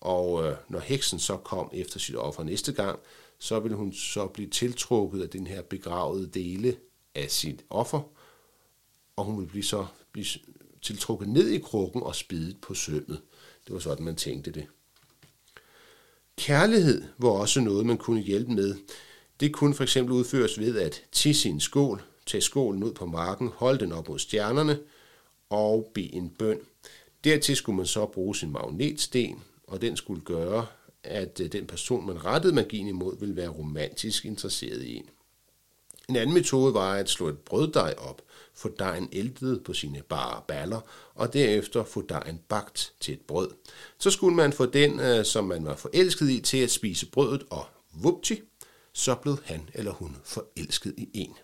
og 0.00 0.44
øh, 0.44 0.56
når 0.68 0.78
heksen 0.78 1.18
så 1.18 1.36
kom 1.36 1.70
efter 1.72 1.98
sit 1.98 2.16
offer 2.16 2.42
næste 2.42 2.72
gang, 2.72 2.98
så 3.38 3.60
ville 3.60 3.76
hun 3.76 3.92
så 3.92 4.26
blive 4.26 4.50
tiltrukket 4.50 5.22
af 5.22 5.28
den 5.28 5.46
her 5.46 5.62
begravede 5.62 6.26
dele 6.26 6.76
af 7.14 7.30
sit 7.30 7.64
offer, 7.70 8.00
og 9.16 9.24
hun 9.24 9.36
ville 9.36 9.50
blive 9.50 9.64
så 9.64 9.86
blive 10.12 10.26
tiltrukket 10.82 11.28
ned 11.28 11.48
i 11.48 11.58
krukken 11.58 12.02
og 12.02 12.14
spidet 12.14 12.60
på 12.60 12.74
sømmet. 12.74 13.22
Det 13.66 13.74
var 13.74 13.78
sådan, 13.78 14.04
man 14.04 14.16
tænkte 14.16 14.50
det. 14.50 14.66
Kærlighed 16.38 17.04
var 17.18 17.28
også 17.28 17.60
noget, 17.60 17.86
man 17.86 17.98
kunne 17.98 18.20
hjælpe 18.20 18.52
med. 18.52 18.74
Det 19.40 19.52
kunne 19.52 19.74
for 19.74 19.82
eksempel 19.82 20.14
udføres 20.14 20.58
ved 20.58 20.78
at 20.78 21.02
tisse 21.12 21.48
i 21.48 21.52
en 21.52 21.60
skål, 21.60 22.02
tage 22.26 22.40
skålen 22.40 22.82
ud 22.82 22.92
på 22.92 23.06
marken, 23.06 23.50
holde 23.54 23.78
den 23.78 23.92
op 23.92 24.08
mod 24.08 24.18
stjernerne, 24.18 24.78
og 25.50 25.90
bede 25.94 26.14
en 26.14 26.30
bøn. 26.30 26.58
Dertil 27.24 27.56
skulle 27.56 27.76
man 27.76 27.86
så 27.86 28.06
bruge 28.06 28.36
sin 28.36 28.50
magnetsten, 28.50 29.42
og 29.66 29.80
den 29.80 29.96
skulle 29.96 30.20
gøre, 30.20 30.66
at 31.02 31.40
øh, 31.40 31.52
den 31.52 31.66
person, 31.66 32.06
man 32.06 32.24
rettede 32.24 32.54
magien 32.54 32.88
imod, 32.88 33.18
ville 33.20 33.36
være 33.36 33.48
romantisk 33.48 34.24
interesseret 34.24 34.82
i 34.82 34.96
en. 34.96 35.08
En 36.08 36.16
anden 36.16 36.34
metode 36.34 36.74
var 36.74 36.94
at 36.94 37.10
slå 37.10 37.28
et 37.28 37.38
brøddej 37.38 37.94
op, 37.98 38.22
få 38.56 38.68
dejen 38.78 39.08
æltet 39.12 39.64
på 39.64 39.72
sine 39.72 40.02
bare 40.02 40.42
baller, 40.48 40.80
og 41.14 41.32
derefter 41.32 41.84
få 41.84 42.02
dejen 42.02 42.40
bagt 42.48 42.92
til 43.00 43.14
et 43.14 43.20
brød. 43.20 43.50
Så 43.98 44.10
skulle 44.10 44.36
man 44.36 44.52
få 44.52 44.66
den, 44.66 45.00
øh, 45.00 45.24
som 45.24 45.44
man 45.44 45.64
var 45.64 45.76
forelsket 45.76 46.30
i, 46.30 46.40
til 46.40 46.58
at 46.58 46.70
spise 46.70 47.06
brødet, 47.06 47.42
og 47.50 47.66
vupti, 47.94 48.42
så 48.92 49.14
blev 49.14 49.38
han 49.44 49.68
eller 49.74 49.92
hun 49.92 50.16
forelsket 50.24 50.94
i 50.96 51.08
en. 51.14 51.34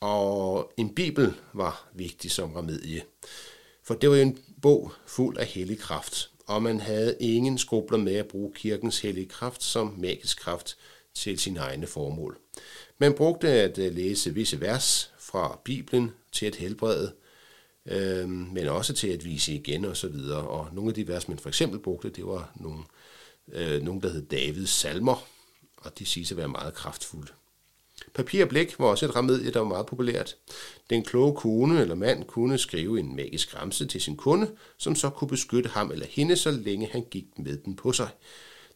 Og 0.00 0.72
en 0.76 0.94
bibel 0.94 1.34
var 1.52 1.88
vigtig 1.94 2.30
som 2.30 2.52
remedie, 2.52 3.02
for 3.84 3.94
det 3.94 4.10
var 4.10 4.16
jo 4.16 4.22
en 4.22 4.38
bog 4.62 4.92
fuld 5.06 5.38
af 5.38 5.46
hellig 5.46 5.78
kraft, 5.78 6.30
og 6.46 6.62
man 6.62 6.80
havde 6.80 7.16
ingen 7.20 7.58
skrubler 7.58 7.98
med 7.98 8.14
at 8.14 8.28
bruge 8.28 8.52
kirkens 8.54 9.00
hellige 9.00 9.28
kraft 9.28 9.62
som 9.62 9.94
magisk 9.98 10.40
kraft 10.40 10.76
til 11.14 11.38
sine 11.38 11.60
egne 11.60 11.86
formål. 11.86 12.38
Man 12.98 13.14
brugte 13.14 13.48
at 13.48 13.78
øh, 13.78 13.94
læse 13.94 14.34
visse 14.34 14.60
vers 14.60 15.12
fra 15.26 15.60
Bibelen 15.64 16.10
til 16.32 16.46
at 16.46 16.54
helbrede, 16.54 17.14
øh, 17.86 18.28
men 18.28 18.68
også 18.68 18.92
til 18.92 19.08
at 19.08 19.24
vise 19.24 19.54
igen 19.54 19.84
og 19.84 19.96
så 19.96 20.08
videre. 20.08 20.48
Og 20.48 20.68
nogle 20.72 20.90
af 20.90 20.94
de 20.94 21.08
vers, 21.08 21.28
man 21.28 21.38
for 21.38 21.48
eksempel 21.48 21.78
brugte, 21.78 22.10
det 22.10 22.26
var 22.26 22.52
nogle, 22.54 22.82
øh, 23.52 23.82
nogle 23.82 24.00
der 24.00 24.08
hed 24.08 24.26
Davids 24.26 24.70
salmer, 24.70 25.26
og 25.76 25.98
de 25.98 26.06
siges 26.06 26.30
at 26.30 26.36
være 26.36 26.48
meget 26.48 26.74
kraftfulde. 26.74 27.32
Papir 28.14 28.42
og 28.42 28.48
blæk 28.48 28.78
var 28.78 28.86
også 28.86 29.06
et 29.06 29.16
remedie, 29.16 29.50
der 29.50 29.58
var 29.58 29.68
meget 29.68 29.86
populært. 29.86 30.36
Den 30.90 31.04
kloge 31.04 31.36
kone 31.36 31.80
eller 31.80 31.94
mand 31.94 32.24
kunne 32.24 32.58
skrive 32.58 33.00
en 33.00 33.16
magisk 33.16 33.54
ramse 33.56 33.86
til 33.86 34.00
sin 34.00 34.16
kunde, 34.16 34.50
som 34.78 34.94
så 34.94 35.10
kunne 35.10 35.28
beskytte 35.28 35.70
ham 35.70 35.90
eller 35.90 36.06
hende, 36.06 36.36
så 36.36 36.50
længe 36.50 36.88
han 36.92 37.04
gik 37.10 37.38
med 37.38 37.56
den 37.56 37.76
på 37.76 37.92
sig. 37.92 38.08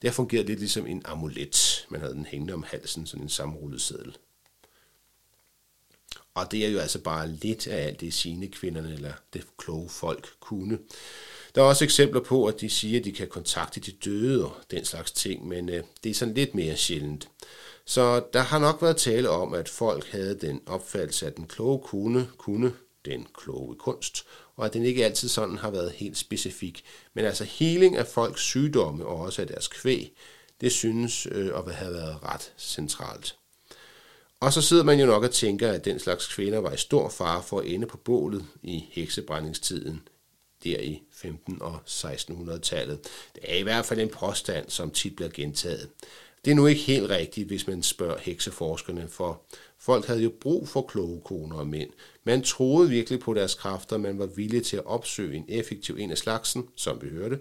Det 0.03 0.11
har 0.11 0.15
fungeret 0.15 0.47
lidt 0.47 0.59
ligesom 0.59 0.87
en 0.87 1.03
amulet. 1.05 1.87
Man 1.91 2.01
havde 2.01 2.15
den 2.15 2.27
hængende 2.27 2.55
om 2.55 2.63
halsen, 2.63 3.07
sådan 3.07 3.23
en 3.23 3.29
sammenrullet 3.29 3.81
seddel. 3.81 4.17
Og 6.35 6.53
det 6.53 6.67
er 6.67 6.69
jo 6.69 6.79
altså 6.79 6.99
bare 6.99 7.29
lidt 7.29 7.67
af 7.67 7.87
alt 7.87 8.01
det 8.01 8.15
sine 8.15 8.49
kvinderne 8.49 8.93
eller 8.93 9.13
det 9.33 9.45
kloge 9.59 9.89
folk 9.89 10.29
kunne. 10.41 10.79
Der 11.55 11.61
er 11.63 11.67
også 11.67 11.85
eksempler 11.85 12.21
på, 12.21 12.47
at 12.47 12.61
de 12.61 12.71
siger, 12.71 12.99
at 12.99 13.05
de 13.05 13.13
kan 13.13 13.29
kontakte 13.29 13.81
de 13.81 13.93
døde 13.93 14.45
og 14.45 14.57
den 14.71 14.85
slags 14.85 15.13
ting, 15.13 15.49
men 15.49 15.69
øh, 15.69 15.85
det 16.05 16.11
er 16.11 16.15
sådan 16.15 16.35
lidt 16.35 16.55
mere 16.55 16.77
sjældent. 16.77 17.29
Så 17.85 18.25
der 18.33 18.41
har 18.41 18.59
nok 18.59 18.83
været 18.83 18.97
tale 18.97 19.31
om, 19.31 19.55
at 19.55 19.69
folk 19.69 20.07
havde 20.07 20.39
den 20.41 20.61
opfattelse, 20.67 21.27
at 21.27 21.37
den 21.37 21.47
kloge 21.47 21.79
kunne 21.85 22.29
kunne 22.39 22.73
den 23.05 23.27
kloge 23.35 23.75
kunst, 23.75 24.27
og 24.57 24.67
at 24.67 24.73
den 24.73 24.85
ikke 24.85 25.05
altid 25.05 25.29
sådan 25.29 25.59
har 25.59 25.71
været 25.71 25.93
helt 25.93 26.19
specifik. 26.19 26.85
Men 27.15 27.25
altså 27.25 27.45
healing 27.45 27.97
af 27.97 28.07
folks 28.07 28.43
sygdomme 28.43 29.07
og 29.07 29.21
også 29.21 29.43
af 29.43 29.49
deres 29.49 29.69
kvæg, 29.69 30.13
det 30.61 30.73
synes 30.73 31.27
øh, 31.31 31.51
at 31.57 31.75
have 31.75 31.93
været 31.93 32.23
ret 32.23 32.53
centralt. 32.59 33.37
Og 34.41 34.53
så 34.53 34.63
sidder 34.63 34.85
man 34.85 35.01
jo 35.01 35.07
nok 35.07 35.23
og 35.23 35.31
tænker, 35.31 35.73
at 35.73 35.85
den 35.85 35.99
slags 35.99 36.35
kvinder 36.35 36.59
var 36.59 36.73
i 36.73 36.77
stor 36.77 37.09
fare 37.09 37.43
for 37.43 37.61
at 37.61 37.67
ende 37.67 37.87
på 37.87 37.97
bålet 37.97 38.45
i 38.63 38.85
heksebrændingstiden, 38.91 40.09
der 40.65 40.79
i 40.81 41.03
15- 41.13 41.61
og 41.61 41.79
1600-tallet. 41.87 42.99
Det 43.35 43.43
er 43.43 43.57
i 43.57 43.63
hvert 43.63 43.87
fald 43.87 44.01
en 44.01 44.09
påstand, 44.09 44.69
som 44.69 44.91
tit 44.91 45.17
bliver 45.17 45.31
gentaget. 45.31 45.89
Det 46.45 46.51
er 46.51 46.55
nu 46.55 46.67
ikke 46.67 46.81
helt 46.81 47.11
rigtigt, 47.11 47.49
hvis 47.49 47.67
man 47.67 47.83
spørger 47.83 48.19
hekseforskerne, 48.19 49.09
for 49.09 49.43
folk 49.79 50.07
havde 50.07 50.23
jo 50.23 50.33
brug 50.41 50.69
for 50.69 50.83
kloge 50.83 51.21
koner 51.25 51.57
og 51.57 51.67
mænd. 51.67 51.91
Man 52.25 52.43
troede 52.43 52.89
virkelig 52.89 53.21
på 53.21 53.35
deres 53.35 53.55
kræfter, 53.55 53.99
man 53.99 54.19
var 54.19 54.27
villig 54.27 54.65
til 54.65 54.77
at 54.77 54.87
opsøge 54.87 55.37
en 55.37 55.45
effektiv 55.49 55.97
en 55.99 56.11
af 56.11 56.19
slagsen, 56.19 56.69
som 56.77 57.03
vi 57.03 57.09
hørte, 57.09 57.39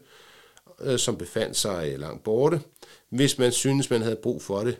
øh, 0.82 1.00
som 1.00 1.18
befandt 1.18 1.58
sig 1.58 2.00
langt 2.00 2.24
borte, 2.24 2.62
hvis 3.10 3.38
man 3.38 3.52
synes 3.52 3.90
man 3.90 4.02
havde 4.02 4.16
brug 4.16 4.42
for 4.42 4.64
det. 4.64 4.78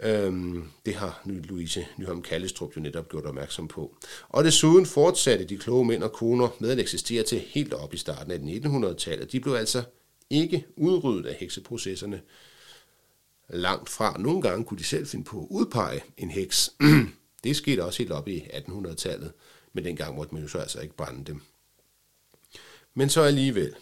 Øhm, 0.00 0.64
det 0.86 0.94
har 0.94 1.22
Louise 1.24 1.86
Nyholm 1.96 2.22
Kallestrup 2.22 2.76
jo 2.76 2.80
netop 2.80 3.08
gjort 3.08 3.24
opmærksom 3.24 3.68
på. 3.68 3.96
Og 4.28 4.44
desuden 4.44 4.86
fortsatte 4.86 5.44
de 5.44 5.58
kloge 5.58 5.84
mænd 5.84 6.02
og 6.02 6.12
koner 6.12 6.48
med 6.58 6.70
at 6.70 6.78
eksistere 6.78 7.22
til 7.22 7.38
helt 7.38 7.74
op 7.74 7.94
i 7.94 7.96
starten 7.96 8.32
af 8.32 8.38
1900-tallet. 8.38 9.32
De 9.32 9.40
blev 9.40 9.54
altså 9.54 9.82
ikke 10.30 10.66
udryddet 10.76 11.26
af 11.26 11.34
hekseprocesserne, 11.34 12.20
langt 13.48 13.88
fra. 13.88 14.16
Nogle 14.18 14.42
gange 14.42 14.64
kunne 14.64 14.78
de 14.78 14.84
selv 14.84 15.06
finde 15.06 15.24
på 15.24 15.40
at 15.40 15.46
udpege 15.50 16.00
en 16.16 16.30
heks. 16.30 16.72
det 17.44 17.56
skete 17.56 17.84
også 17.84 17.98
helt 17.98 18.12
op 18.12 18.28
i 18.28 18.40
1800-tallet, 18.40 19.32
men 19.72 19.84
dengang 19.84 20.16
måtte 20.16 20.34
man 20.34 20.42
jo 20.42 20.48
så 20.48 20.58
altså 20.58 20.80
ikke 20.80 20.96
brænde 20.96 21.24
dem. 21.24 21.40
Men 22.94 23.08
så 23.08 23.22
alligevel, 23.22 23.74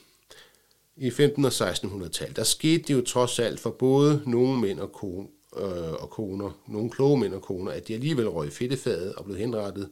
i 0.96 1.08
15- 1.08 1.44
og 1.44 1.70
1600-tallet, 1.70 2.36
der 2.36 2.44
skete 2.44 2.82
det 2.82 2.94
jo 2.94 3.00
trods 3.00 3.38
alt 3.38 3.60
for 3.60 3.70
både 3.70 4.22
nogle 4.26 4.60
mænd 4.60 4.80
og, 4.80 5.30
øh, 5.56 5.92
og 5.92 6.10
koner, 6.10 6.50
nogle 6.66 6.90
kloge 6.90 7.20
mænd 7.20 7.34
og 7.34 7.42
koner, 7.42 7.72
at 7.72 7.88
de 7.88 7.94
alligevel 7.94 8.28
røg 8.28 8.52
fedtefadet 8.52 9.14
og 9.14 9.24
blev 9.24 9.36
henrettet, 9.36 9.90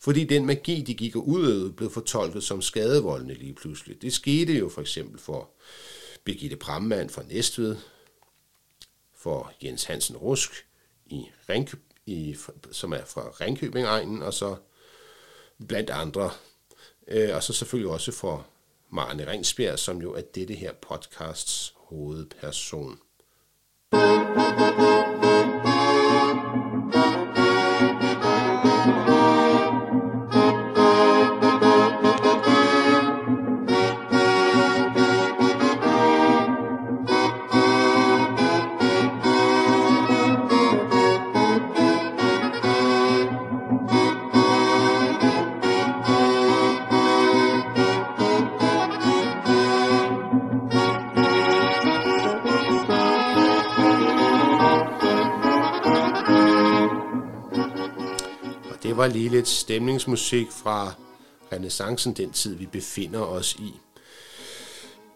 fordi 0.00 0.24
den 0.24 0.46
magi, 0.46 0.82
de 0.82 0.94
gik 0.94 1.16
og 1.16 1.28
udøvede, 1.28 1.72
blev 1.72 1.90
fortolket 1.90 2.44
som 2.44 2.62
skadevoldende 2.62 3.34
lige 3.34 3.54
pludselig. 3.54 4.02
Det 4.02 4.12
skete 4.12 4.52
jo 4.58 4.68
for 4.68 4.80
eksempel 4.80 5.20
for 5.20 5.50
Birgitte 6.24 6.56
Brammann 6.56 7.10
fra 7.10 7.22
Næstved, 7.22 7.76
for 9.16 9.52
Jens 9.62 9.84
Hansen 9.84 10.16
Rusk, 10.16 10.66
i 11.06 11.24
Ringkøb, 11.48 11.80
i, 12.06 12.36
som 12.72 12.92
er 12.92 13.04
fra 13.06 13.22
Ringkøbing-egnen, 13.40 14.22
og 14.22 14.34
så 14.34 14.56
blandt 15.68 15.90
andre. 15.90 16.30
Øh, 17.08 17.36
og 17.36 17.42
så 17.42 17.52
selvfølgelig 17.52 17.92
også 17.92 18.12
for 18.12 18.46
Marne 18.90 19.30
Ringsbjerg, 19.30 19.78
som 19.78 20.02
jo 20.02 20.14
er 20.14 20.20
dette 20.20 20.54
her 20.54 20.72
podcasts 20.72 21.74
hovedperson. 21.76 22.98
Det 58.94 58.98
var 58.98 59.06
lige 59.06 59.28
lidt 59.28 59.48
stemningsmusik 59.48 60.46
fra 60.50 60.92
renaissancen, 61.52 62.12
den 62.12 62.30
tid 62.30 62.54
vi 62.54 62.66
befinder 62.66 63.20
os 63.20 63.54
i. 63.54 63.80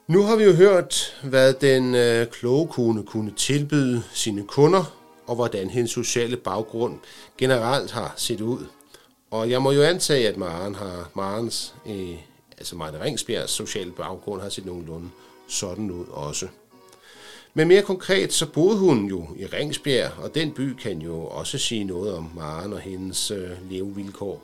Nu 0.06 0.22
har 0.22 0.36
vi 0.36 0.44
jo 0.44 0.52
hørt, 0.52 1.18
hvad 1.22 1.54
den 1.54 1.94
øh, 1.94 2.26
kloge 2.26 2.68
kone 2.68 3.02
kunne 3.02 3.30
tilbyde 3.36 4.02
sine 4.12 4.46
kunder, 4.46 4.94
og 5.26 5.34
hvordan 5.34 5.70
hendes 5.70 5.90
sociale 5.90 6.36
baggrund 6.36 6.98
generelt 7.38 7.90
har 7.90 8.14
set 8.16 8.40
ud. 8.40 8.66
Og 9.30 9.50
jeg 9.50 9.62
må 9.62 9.72
jo 9.72 9.82
antage, 9.82 10.28
at 10.28 10.36
Maren 10.36 10.74
har, 10.74 11.10
Marens, 11.14 11.74
øh, 11.86 12.16
altså 12.58 12.76
Maren 12.76 13.00
Ringsbjergs 13.00 13.52
sociale 13.52 13.92
baggrund 13.92 14.42
har 14.42 14.48
set 14.48 14.66
nogenlunde 14.66 15.10
sådan 15.48 15.90
ud 15.90 16.06
også. 16.10 16.48
Men 17.58 17.68
mere 17.68 17.82
konkret, 17.82 18.32
så 18.32 18.46
boede 18.46 18.78
hun 18.78 19.06
jo 19.06 19.26
i 19.36 19.46
Ringsbjerg, 19.46 20.12
og 20.18 20.34
den 20.34 20.52
by 20.52 20.74
kan 20.74 21.02
jo 21.02 21.26
også 21.26 21.58
sige 21.58 21.84
noget 21.84 22.14
om 22.14 22.30
Maren 22.34 22.72
og 22.72 22.80
hendes 22.80 23.30
øh, 23.30 23.70
levevilkår. 23.70 24.42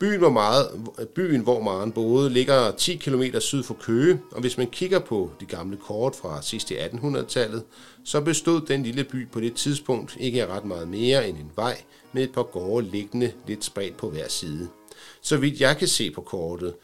Byen, 0.00 0.18
hvor 0.18 0.30
meget, 0.30 0.68
byen, 1.14 1.40
hvor 1.40 1.62
Maren 1.62 1.92
boede, 1.92 2.30
ligger 2.30 2.70
10 2.70 2.96
km 2.96 3.22
syd 3.40 3.62
for 3.62 3.74
Køge, 3.74 4.20
og 4.32 4.40
hvis 4.40 4.58
man 4.58 4.66
kigger 4.66 4.98
på 4.98 5.30
de 5.40 5.46
gamle 5.46 5.76
kort 5.76 6.16
fra 6.16 6.42
sidst 6.42 6.70
i 6.70 6.74
1800-tallet, 6.74 7.62
så 8.04 8.20
bestod 8.20 8.60
den 8.60 8.82
lille 8.82 9.04
by 9.04 9.28
på 9.28 9.40
det 9.40 9.54
tidspunkt 9.54 10.16
ikke 10.20 10.42
af 10.42 10.46
ret 10.46 10.64
meget 10.64 10.88
mere 10.88 11.28
end 11.28 11.38
en 11.38 11.50
vej 11.56 11.82
med 12.12 12.22
et 12.22 12.32
par 12.32 12.42
gårde 12.42 12.86
liggende 12.90 13.32
lidt 13.46 13.64
spredt 13.64 13.96
på 13.96 14.10
hver 14.10 14.28
side. 14.28 14.68
Så 15.20 15.36
vidt 15.36 15.60
jeg 15.60 15.76
kan 15.76 15.88
se 15.88 16.10
på 16.10 16.20
kortet, 16.20 16.74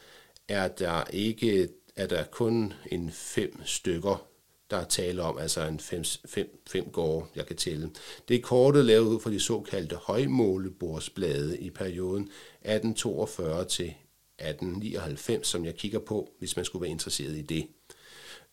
er 0.49 0.69
der 0.69 1.05
ikke 1.13 1.69
er 1.97 2.07
der 2.07 2.25
kun 2.25 2.73
en 2.91 3.11
fem 3.13 3.61
stykker 3.65 4.32
der 4.73 4.79
er 4.79 4.85
tale 4.85 5.23
om, 5.23 5.39
altså 5.39 5.67
en 5.67 5.81
fem, 5.81 6.05
fem, 6.27 6.63
fem 6.67 6.85
gårde, 6.85 7.27
jeg 7.35 7.47
kan 7.47 7.57
tælle. 7.57 7.91
Det 8.29 8.37
er 8.37 8.41
kortet 8.41 8.85
lavet 8.85 9.07
ud 9.07 9.21
fra 9.21 9.31
de 9.31 9.41
såkaldte 9.41 9.97
højmålebordsblade 9.97 11.59
i 11.59 11.71
perioden 11.71 12.23
1842 12.23 13.65
til 13.65 13.85
1899, 13.85 15.47
som 15.47 15.65
jeg 15.65 15.75
kigger 15.75 15.99
på, 15.99 16.31
hvis 16.39 16.57
man 16.57 16.65
skulle 16.65 16.83
være 16.83 16.91
interesseret 16.91 17.37
i 17.37 17.43
det. 17.43 17.67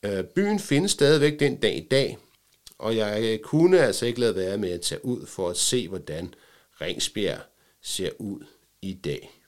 Øh, 0.04 0.24
byen 0.24 0.60
findes 0.60 0.92
stadigvæk 0.92 1.40
den 1.40 1.56
dag 1.56 1.78
i 1.78 1.88
dag, 1.92 2.18
og 2.78 2.98
jeg 2.98 3.40
kunne 3.44 3.80
altså 3.80 4.06
ikke 4.06 4.20
lade 4.20 4.36
være 4.36 4.58
med 4.58 4.72
at 4.72 4.82
tage 4.82 5.06
ud 5.06 5.26
for 5.26 5.50
at 5.50 5.58
se, 5.58 5.88
hvordan 5.88 6.34
Ringsbjerg 6.82 7.42
ser 7.82 8.10
ud 8.20 8.46
i 8.82 8.94
dag. 8.94 9.40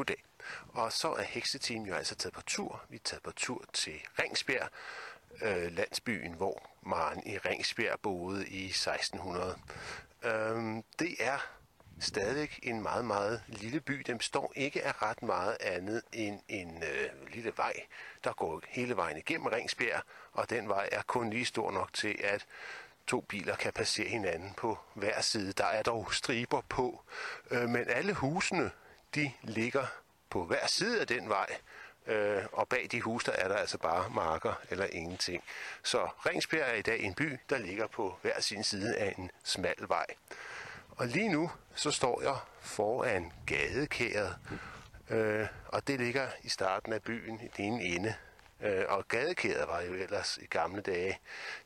goddag. 0.00 0.29
Og 0.68 0.92
så 0.92 1.12
er 1.12 1.22
hekseteam 1.22 1.82
jo 1.82 1.94
altså 1.94 2.14
taget 2.14 2.34
på 2.34 2.42
tur. 2.42 2.82
Vi 2.88 2.96
er 2.96 3.00
taget 3.04 3.22
på 3.22 3.32
tur 3.32 3.64
til 3.72 4.00
Ringsbjerg, 4.18 4.68
øh, 5.42 5.72
landsbyen, 5.72 6.32
hvor 6.32 6.70
Maren 6.82 7.26
i 7.26 7.38
Ringsbjerg 7.38 8.00
boede 8.00 8.48
i 8.48 8.64
1600. 8.64 9.56
Øhm, 10.22 10.84
det 10.98 11.16
er 11.18 11.38
stadig 12.00 12.50
en 12.62 12.82
meget, 12.82 13.04
meget 13.04 13.42
lille 13.48 13.80
by. 13.80 14.02
Den 14.06 14.20
står 14.20 14.52
ikke 14.56 14.84
af 14.84 15.02
ret 15.02 15.22
meget 15.22 15.56
andet 15.60 16.02
end 16.12 16.40
en 16.48 16.82
øh, 16.82 17.32
lille 17.32 17.52
vej, 17.56 17.72
der 18.24 18.32
går 18.32 18.62
hele 18.68 18.96
vejen 18.96 19.16
igennem 19.16 19.46
Ringsbjerg, 19.46 20.02
og 20.32 20.50
den 20.50 20.68
vej 20.68 20.88
er 20.92 21.02
kun 21.02 21.30
lige 21.30 21.44
stor 21.44 21.70
nok 21.70 21.92
til, 21.92 22.16
at 22.24 22.46
to 23.06 23.20
biler 23.20 23.56
kan 23.56 23.72
passere 23.72 24.08
hinanden 24.08 24.54
på 24.54 24.78
hver 24.94 25.20
side. 25.20 25.52
Der 25.52 25.64
er 25.64 25.82
dog 25.82 26.14
striber 26.14 26.60
på, 26.68 27.02
øh, 27.50 27.68
men 27.68 27.84
alle 27.88 28.14
husene, 28.14 28.70
de 29.14 29.32
ligger 29.42 29.86
på 30.30 30.44
hver 30.44 30.66
side 30.66 31.00
af 31.00 31.06
den 31.06 31.28
vej, 31.28 31.56
øh, 32.06 32.42
og 32.52 32.68
bag 32.68 32.88
de 32.90 33.00
huse, 33.00 33.26
der 33.26 33.32
er 33.32 33.48
der 33.48 33.56
altså 33.56 33.78
bare 33.78 34.10
marker 34.10 34.52
eller 34.70 34.86
ingenting. 34.92 35.44
Så 35.82 36.08
Ringsbjerg 36.26 36.70
er 36.70 36.74
i 36.74 36.82
dag 36.82 37.00
en 37.00 37.14
by, 37.14 37.38
der 37.50 37.58
ligger 37.58 37.86
på 37.86 38.16
hver 38.22 38.40
sin 38.40 38.64
side 38.64 38.96
af 38.96 39.14
en 39.18 39.30
smal 39.44 39.84
vej. 39.88 40.06
Og 40.90 41.06
lige 41.06 41.28
nu, 41.28 41.50
så 41.74 41.90
står 41.90 42.22
jeg 42.22 42.36
foran 42.60 43.32
gadekæret, 43.46 44.36
øh, 45.10 45.46
og 45.66 45.86
det 45.86 46.00
ligger 46.00 46.28
i 46.42 46.48
starten 46.48 46.92
af 46.92 47.02
byen 47.02 47.40
i 47.40 47.48
den 47.56 47.64
ene 47.64 47.82
ende. 47.82 48.14
Øh, 48.60 48.84
og 48.88 49.08
gadekæret 49.08 49.68
var 49.68 49.80
jo 49.80 49.92
ellers 49.94 50.38
i 50.42 50.46
gamle 50.46 50.82
dage 50.82 51.18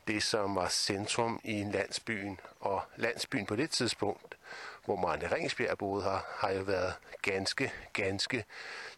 det, 0.07 0.23
som 0.23 0.57
var 0.57 0.69
centrum 0.69 1.41
i 1.45 1.65
landsbyen. 1.65 2.41
Og 2.61 2.83
landsbyen 2.97 3.47
på 3.47 3.57
det 3.57 3.71
tidspunkt, 3.71 4.37
hvor 4.85 4.97
Marne 4.97 5.35
Ringsbjerg 5.35 5.79
boede 5.79 6.05
her, 6.05 6.27
har 6.39 6.51
jo 6.51 6.63
været 6.63 6.95
ganske, 7.23 7.73
ganske 7.93 8.45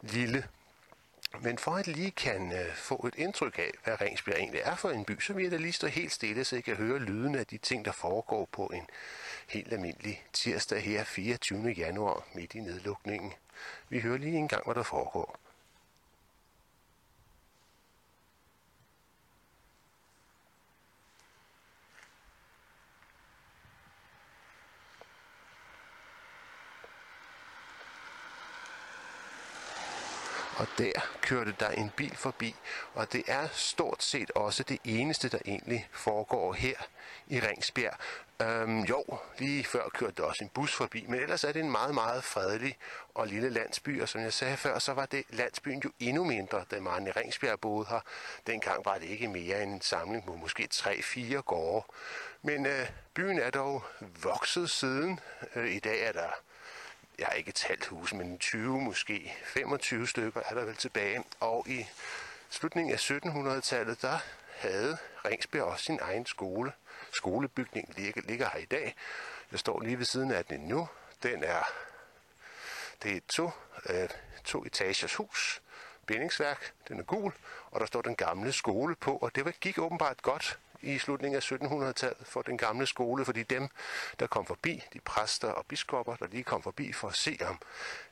lille. 0.00 0.44
Men 1.40 1.58
for 1.58 1.70
at 1.70 1.86
lige 1.86 2.10
kan 2.10 2.52
øh, 2.52 2.74
få 2.74 3.06
et 3.06 3.14
indtryk 3.14 3.58
af, 3.58 3.70
hvad 3.84 4.00
Ringsbjerg 4.00 4.38
egentlig 4.38 4.60
er 4.64 4.76
for 4.76 4.90
en 4.90 5.04
by, 5.04 5.20
så 5.20 5.32
vil 5.32 5.42
jeg 5.42 5.52
da 5.52 5.56
lige 5.56 5.72
stå 5.72 5.86
helt 5.86 6.12
stille, 6.12 6.44
så 6.44 6.56
jeg 6.56 6.64
kan 6.64 6.76
høre 6.76 6.98
lyden 6.98 7.34
af 7.34 7.46
de 7.46 7.58
ting, 7.58 7.84
der 7.84 7.92
foregår 7.92 8.48
på 8.52 8.66
en 8.66 8.86
helt 9.48 9.72
almindelig 9.72 10.24
tirsdag 10.32 10.82
her 10.82 11.04
24. 11.04 11.68
januar 11.68 12.24
midt 12.34 12.54
i 12.54 12.60
nedlukningen. 12.60 13.32
Vi 13.88 14.00
hører 14.00 14.18
lige 14.18 14.36
en 14.36 14.48
gang, 14.48 14.64
hvad 14.64 14.74
der 14.74 14.82
foregår. 14.82 15.38
Og 30.66 30.78
der 30.78 30.92
kørte 31.20 31.54
der 31.60 31.70
en 31.70 31.90
bil 31.96 32.16
forbi, 32.16 32.54
og 32.94 33.12
det 33.12 33.22
er 33.26 33.48
stort 33.52 34.02
set 34.02 34.30
også 34.30 34.62
det 34.62 34.78
eneste, 34.84 35.28
der 35.28 35.38
egentlig 35.46 35.88
foregår 35.92 36.52
her 36.52 36.76
i 37.26 37.40
Ringsbjerg. 37.40 37.96
Øhm, 38.42 38.80
jo, 38.80 39.04
lige 39.38 39.64
før 39.64 39.88
kørte 39.88 40.14
der 40.16 40.22
også 40.22 40.44
en 40.44 40.50
bus 40.54 40.74
forbi, 40.74 41.04
men 41.08 41.20
ellers 41.20 41.44
er 41.44 41.52
det 41.52 41.60
en 41.60 41.70
meget, 41.70 41.94
meget 41.94 42.24
fredelig 42.24 42.76
og 43.14 43.26
lille 43.26 43.50
landsby, 43.50 44.02
og 44.02 44.08
som 44.08 44.20
jeg 44.20 44.32
sagde 44.32 44.56
før, 44.56 44.78
så 44.78 44.92
var 44.92 45.06
det 45.06 45.24
landsbyen 45.30 45.82
jo 45.84 45.90
endnu 46.00 46.24
mindre, 46.24 46.64
da 46.70 46.80
man 46.80 47.06
i 47.06 47.10
Ringsbjerg 47.10 47.60
boede 47.60 47.86
her. 47.88 48.00
Dengang 48.46 48.84
var 48.84 48.98
det 48.98 49.06
ikke 49.06 49.28
mere 49.28 49.62
end 49.62 49.72
en 49.72 49.80
samling 49.80 50.26
på 50.26 50.36
måske 50.36 50.68
3-4 50.74 51.36
gårde. 51.40 51.86
Men 52.42 52.66
øh, 52.66 52.86
byen 53.14 53.38
er 53.38 53.50
dog 53.50 53.84
vokset 54.22 54.70
siden. 54.70 55.20
Øh, 55.54 55.70
I 55.70 55.78
dag 55.78 56.02
er 56.02 56.12
der 56.12 56.30
jeg 57.18 57.26
har 57.26 57.34
ikke 57.34 57.52
talt 57.52 57.86
huse, 57.86 58.16
men 58.16 58.38
20 58.38 58.80
måske, 58.80 59.34
25 59.44 60.06
stykker 60.06 60.40
er 60.46 60.54
der 60.54 60.64
vel 60.64 60.76
tilbage. 60.76 61.24
Og 61.40 61.68
i 61.68 61.86
slutningen 62.50 62.92
af 62.92 63.10
1700-tallet, 63.10 64.02
der 64.02 64.18
havde 64.56 64.98
Ringsbjerg 65.24 65.64
også 65.64 65.84
sin 65.84 65.98
egen 66.02 66.26
skole. 66.26 66.72
Skolebygningen 67.12 67.94
ligger, 67.96 68.22
ligger 68.22 68.48
her 68.52 68.60
i 68.60 68.64
dag. 68.64 68.94
Jeg 69.50 69.58
står 69.58 69.80
lige 69.80 69.98
ved 69.98 70.04
siden 70.04 70.30
af 70.30 70.44
den 70.44 70.60
nu. 70.60 70.88
Den 71.22 71.44
er, 71.44 71.62
det 73.02 73.12
er 73.12 73.16
et 73.16 73.26
to, 73.26 73.50
øh, 73.88 74.08
to 74.44 74.64
etagers 74.64 75.14
hus, 75.14 75.62
bindingsværk, 76.06 76.72
den 76.88 76.98
er 76.98 77.04
gul, 77.04 77.32
og 77.70 77.80
der 77.80 77.86
står 77.86 78.02
den 78.02 78.16
gamle 78.16 78.52
skole 78.52 78.94
på, 78.94 79.16
og 79.16 79.34
det 79.34 79.60
gik 79.60 79.78
åbenbart 79.78 80.22
godt 80.22 80.58
i 80.86 80.98
slutningen 80.98 81.36
af 81.36 81.52
1700-tallet 81.52 82.26
for 82.26 82.42
den 82.42 82.58
gamle 82.58 82.86
skole, 82.86 83.24
fordi 83.24 83.42
dem, 83.42 83.68
der 84.20 84.26
kom 84.26 84.46
forbi, 84.46 84.82
de 84.92 85.00
præster 85.00 85.48
og 85.48 85.66
biskopper, 85.66 86.16
der 86.16 86.26
lige 86.26 86.44
kom 86.44 86.62
forbi 86.62 86.92
for 86.92 87.08
at 87.08 87.14
se 87.14 87.38
om 87.48 87.58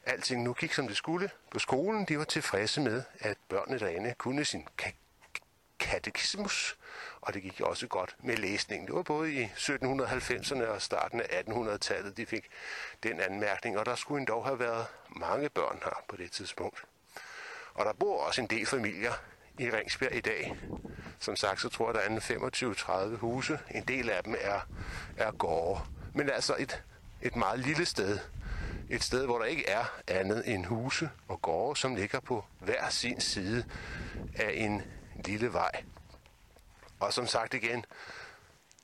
alting 0.04 0.42
nu 0.42 0.52
gik 0.52 0.72
som 0.72 0.86
det 0.88 0.96
skulle 0.96 1.30
på 1.50 1.58
skolen, 1.58 2.04
de 2.04 2.18
var 2.18 2.24
tilfredse 2.24 2.80
med, 2.80 3.02
at 3.20 3.36
børnene 3.48 3.78
derinde 3.78 4.14
kunne 4.18 4.44
sin 4.44 4.68
katekismus, 5.78 6.76
og 7.20 7.34
det 7.34 7.42
gik 7.42 7.60
også 7.60 7.86
godt 7.86 8.16
med 8.18 8.36
læsningen. 8.36 8.86
Det 8.86 8.94
var 8.94 9.02
både 9.02 9.32
i 9.32 9.44
1790'erne 9.44 10.64
og 10.64 10.82
starten 10.82 11.20
af 11.20 11.42
1800-tallet, 11.42 12.16
de 12.16 12.26
fik 12.26 12.48
den 13.02 13.20
anmærkning, 13.20 13.78
og 13.78 13.86
der 13.86 13.94
skulle 13.94 14.18
endda 14.18 14.40
have 14.40 14.58
været 14.58 14.86
mange 15.08 15.48
børn 15.48 15.80
her 15.84 16.04
på 16.08 16.16
det 16.16 16.32
tidspunkt. 16.32 16.84
Og 17.74 17.84
der 17.84 17.92
bor 17.92 18.22
også 18.22 18.40
en 18.40 18.46
del 18.46 18.66
familier 18.66 19.12
i 19.58 19.70
Ringsbjerg 19.70 20.14
i 20.14 20.20
dag. 20.20 20.56
Som 21.18 21.36
sagt, 21.36 21.60
så 21.60 21.68
tror 21.68 21.88
jeg, 21.88 21.94
der 21.94 22.00
er 22.00 22.08
en 22.08 23.12
25-30 23.14 23.16
huse. 23.16 23.58
En 23.70 23.82
del 23.82 24.10
af 24.10 24.24
dem 24.24 24.34
er, 24.40 24.60
er 25.16 25.30
gårde. 25.30 25.80
Men 26.14 26.30
altså 26.30 26.56
et, 26.58 26.82
et 27.22 27.36
meget 27.36 27.60
lille 27.60 27.84
sted. 27.84 28.18
Et 28.90 29.02
sted, 29.02 29.24
hvor 29.24 29.38
der 29.38 29.44
ikke 29.44 29.68
er 29.68 29.84
andet 30.08 30.42
end 30.46 30.66
huse 30.66 31.10
og 31.28 31.42
gårde, 31.42 31.80
som 31.80 31.94
ligger 31.94 32.20
på 32.20 32.44
hver 32.60 32.88
sin 32.88 33.20
side 33.20 33.64
af 34.36 34.52
en 34.54 34.82
lille 35.24 35.52
vej. 35.52 35.84
Og 37.00 37.12
som 37.12 37.26
sagt 37.26 37.54
igen, 37.54 37.84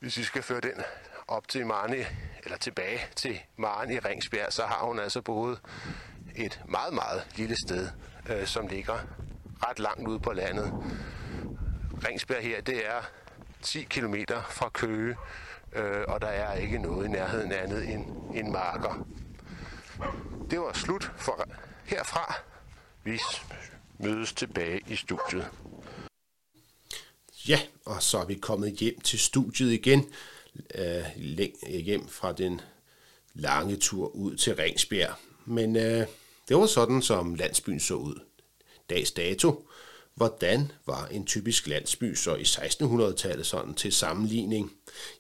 hvis 0.00 0.16
vi 0.16 0.22
skal 0.22 0.42
føre 0.42 0.60
den 0.60 0.84
op 1.28 1.48
til 1.48 1.66
Marne, 1.66 2.06
eller 2.44 2.58
tilbage 2.58 3.00
til 3.16 3.40
Maren 3.56 3.90
i 3.90 3.98
Ringsbjerg, 3.98 4.52
så 4.52 4.62
har 4.62 4.86
hun 4.86 4.98
altså 4.98 5.22
boet 5.22 5.60
et 6.36 6.60
meget, 6.68 6.94
meget 6.94 7.26
lille 7.36 7.56
sted, 7.66 7.88
øh, 8.28 8.46
som 8.46 8.66
ligger 8.66 8.98
ret 9.68 9.78
langt 9.78 10.08
ude 10.08 10.20
på 10.20 10.32
landet. 10.32 10.72
Ringsberg 12.08 12.42
her, 12.42 12.60
det 12.60 12.86
er 12.86 13.02
10 13.62 13.82
km 13.82 14.14
fra 14.50 14.68
Køge, 14.68 15.16
øh, 15.72 16.04
og 16.08 16.20
der 16.20 16.26
er 16.26 16.54
ikke 16.54 16.78
noget 16.78 17.06
i 17.06 17.08
nærheden 17.08 17.52
andet 17.52 17.88
end, 17.88 18.04
end 18.34 18.48
marker. 18.48 19.06
Det 20.50 20.60
var 20.60 20.72
slut 20.72 21.12
for 21.16 21.48
herfra. 21.84 22.34
Vi 23.04 23.18
mødes 23.98 24.32
tilbage 24.32 24.80
i 24.88 24.96
studiet. 24.96 25.50
Ja, 27.48 27.60
og 27.85 28.02
så 28.02 28.18
er 28.18 28.25
vi 28.25 28.35
kommet 28.35 28.72
hjem 28.72 29.00
til 29.00 29.18
studiet 29.18 29.72
igen, 29.72 30.12
øh, 30.75 31.04
hjem 31.66 32.08
fra 32.08 32.33
den 32.33 32.60
lange 33.35 33.77
tur 33.77 34.08
ud 34.08 34.37
til 34.37 34.56
Ringsbjerg. 34.56 35.14
Men 35.44 35.77
øh, 35.77 36.06
det 36.48 36.56
var 36.56 36.66
sådan, 36.66 37.02
som 37.02 37.35
landsbyen 37.35 37.81
så 37.81 37.94
ud 37.94 38.20
dags 38.90 39.12
dato. 39.12 39.69
Hvordan 40.21 40.73
var 40.87 41.06
en 41.06 41.27
typisk 41.27 41.66
landsby 41.66 42.14
så 42.14 42.35
i 42.35 42.42
1600-tallet 42.42 43.46
sådan 43.46 43.75
til 43.75 43.92
sammenligning? 43.92 44.73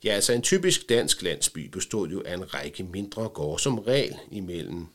Ja, 0.04 0.10
altså 0.12 0.32
en 0.32 0.42
typisk 0.42 0.88
dansk 0.88 1.22
landsby 1.22 1.68
bestod 1.68 2.08
jo 2.08 2.22
af 2.26 2.34
en 2.34 2.54
række 2.54 2.82
mindre 2.82 3.28
gårde, 3.28 3.62
som 3.62 3.78
regel 3.78 4.16
imellem 4.30 4.86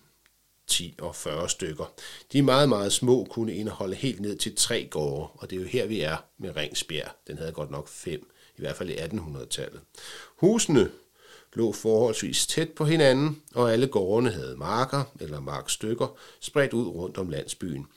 10 0.67 0.95
og 1.01 1.15
40 1.15 1.49
stykker. 1.49 1.93
De 2.33 2.41
meget, 2.41 2.69
meget 2.69 2.93
små 2.93 3.27
kunne 3.29 3.53
indeholde 3.53 3.95
helt 3.95 4.19
ned 4.19 4.37
til 4.37 4.55
tre 4.55 4.87
gårde, 4.91 5.27
og 5.33 5.49
det 5.49 5.55
er 5.55 5.61
jo 5.61 5.67
her, 5.67 5.85
vi 5.85 6.01
er 6.01 6.17
med 6.37 6.55
Ringsbjerg. 6.55 7.11
Den 7.27 7.37
havde 7.37 7.51
godt 7.51 7.71
nok 7.71 7.87
fem, 7.87 8.29
i 8.57 8.61
hvert 8.61 8.75
fald 8.75 8.89
i 8.89 8.95
1800-tallet. 8.95 9.81
Husene 10.35 10.91
lå 11.53 11.71
forholdsvis 11.71 12.47
tæt 12.47 12.69
på 12.69 12.85
hinanden, 12.85 13.41
og 13.55 13.73
alle 13.73 13.87
gårdene 13.87 14.31
havde 14.31 14.55
marker 14.57 15.03
eller 15.19 15.39
markstykker 15.39 16.17
spredt 16.39 16.73
ud 16.73 16.87
rundt 16.87 17.17
om 17.17 17.29
landsbyen. 17.29 17.87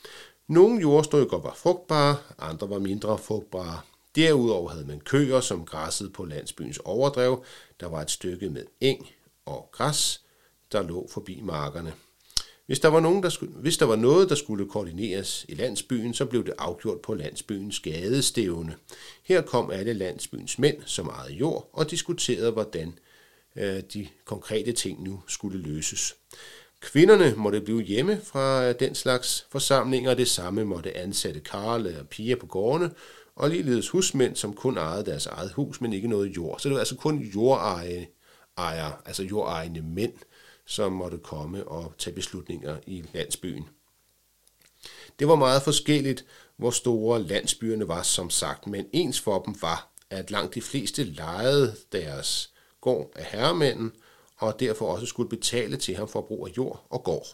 Nogle 0.48 0.80
jordstykker 0.80 1.38
var 1.38 1.54
frugtbare, 1.54 2.16
andre 2.38 2.70
var 2.70 2.78
mindre 2.78 3.18
frugtbare. 3.18 3.80
Derudover 4.16 4.70
havde 4.70 4.86
man 4.86 5.00
køer, 5.00 5.40
som 5.40 5.64
græssede 5.64 6.10
på 6.10 6.24
landsbyens 6.24 6.78
overdrev. 6.84 7.44
Der 7.80 7.86
var 7.86 8.02
et 8.02 8.10
stykke 8.10 8.50
med 8.50 8.64
eng 8.80 9.06
og 9.46 9.68
græs, 9.72 10.20
der 10.72 10.82
lå 10.82 11.08
forbi 11.10 11.40
markerne. 11.40 11.92
Hvis 12.66 12.80
der, 12.80 12.88
var 12.88 13.00
nogen, 13.00 13.22
der 13.22 13.28
skulle, 13.28 13.52
hvis 13.52 13.76
der 13.76 13.86
var 13.86 13.96
noget, 13.96 14.28
der 14.28 14.34
skulle 14.34 14.68
koordineres 14.68 15.46
i 15.48 15.54
landsbyen, 15.54 16.14
så 16.14 16.26
blev 16.26 16.46
det 16.46 16.54
afgjort 16.58 17.00
på 17.00 17.14
landsbyens 17.14 17.80
gadestævne. 17.80 18.76
Her 19.22 19.42
kom 19.42 19.70
alle 19.70 19.92
landsbyens 19.92 20.58
mænd, 20.58 20.76
som 20.86 21.06
ejede 21.06 21.34
jord, 21.34 21.70
og 21.72 21.90
diskuterede, 21.90 22.50
hvordan 22.50 22.98
øh, 23.56 23.82
de 23.94 24.08
konkrete 24.24 24.72
ting 24.72 25.02
nu 25.02 25.22
skulle 25.26 25.58
løses. 25.58 26.14
Kvinderne 26.80 27.34
måtte 27.36 27.60
blive 27.60 27.82
hjemme 27.82 28.20
fra 28.24 28.72
den 28.72 28.94
slags 28.94 29.46
forsamlinger, 29.50 30.14
det 30.14 30.28
samme 30.28 30.64
måtte 30.64 30.96
ansatte 30.96 31.40
karle 31.40 32.00
og 32.00 32.08
piger 32.08 32.36
på 32.36 32.46
gårdene, 32.46 32.90
og 33.36 33.50
ligeledes 33.50 33.88
husmænd, 33.88 34.36
som 34.36 34.54
kun 34.54 34.76
ejede 34.76 35.06
deres 35.06 35.26
eget 35.26 35.52
hus, 35.52 35.80
men 35.80 35.92
ikke 35.92 36.08
noget 36.08 36.36
jord. 36.36 36.58
Så 36.58 36.68
det 36.68 36.74
var 36.74 36.78
altså 36.78 36.96
kun 36.96 37.18
jordejer, 37.18 39.02
altså 39.06 39.22
jordejende 39.22 39.82
mænd, 39.82 40.12
som 40.66 40.92
måtte 40.92 41.18
komme 41.18 41.68
og 41.68 41.92
tage 41.98 42.14
beslutninger 42.14 42.76
i 42.86 43.04
landsbyen. 43.14 43.68
Det 45.18 45.28
var 45.28 45.34
meget 45.34 45.62
forskelligt, 45.62 46.24
hvor 46.56 46.70
store 46.70 47.22
landsbyerne 47.22 47.88
var 47.88 48.02
som 48.02 48.30
sagt, 48.30 48.66
men 48.66 48.86
ens 48.92 49.20
for 49.20 49.42
dem 49.42 49.54
var, 49.62 49.90
at 50.10 50.30
langt 50.30 50.54
de 50.54 50.62
fleste 50.62 51.04
lejede 51.04 51.76
deres 51.92 52.52
gård 52.80 53.12
af 53.16 53.24
herremanden, 53.24 53.92
og 54.38 54.60
derfor 54.60 54.92
også 54.92 55.06
skulle 55.06 55.28
betale 55.28 55.76
til 55.76 55.96
ham 55.96 56.08
for 56.08 56.20
brug 56.20 56.48
af 56.48 56.56
jord 56.56 56.86
og 56.90 57.04
gård. 57.04 57.26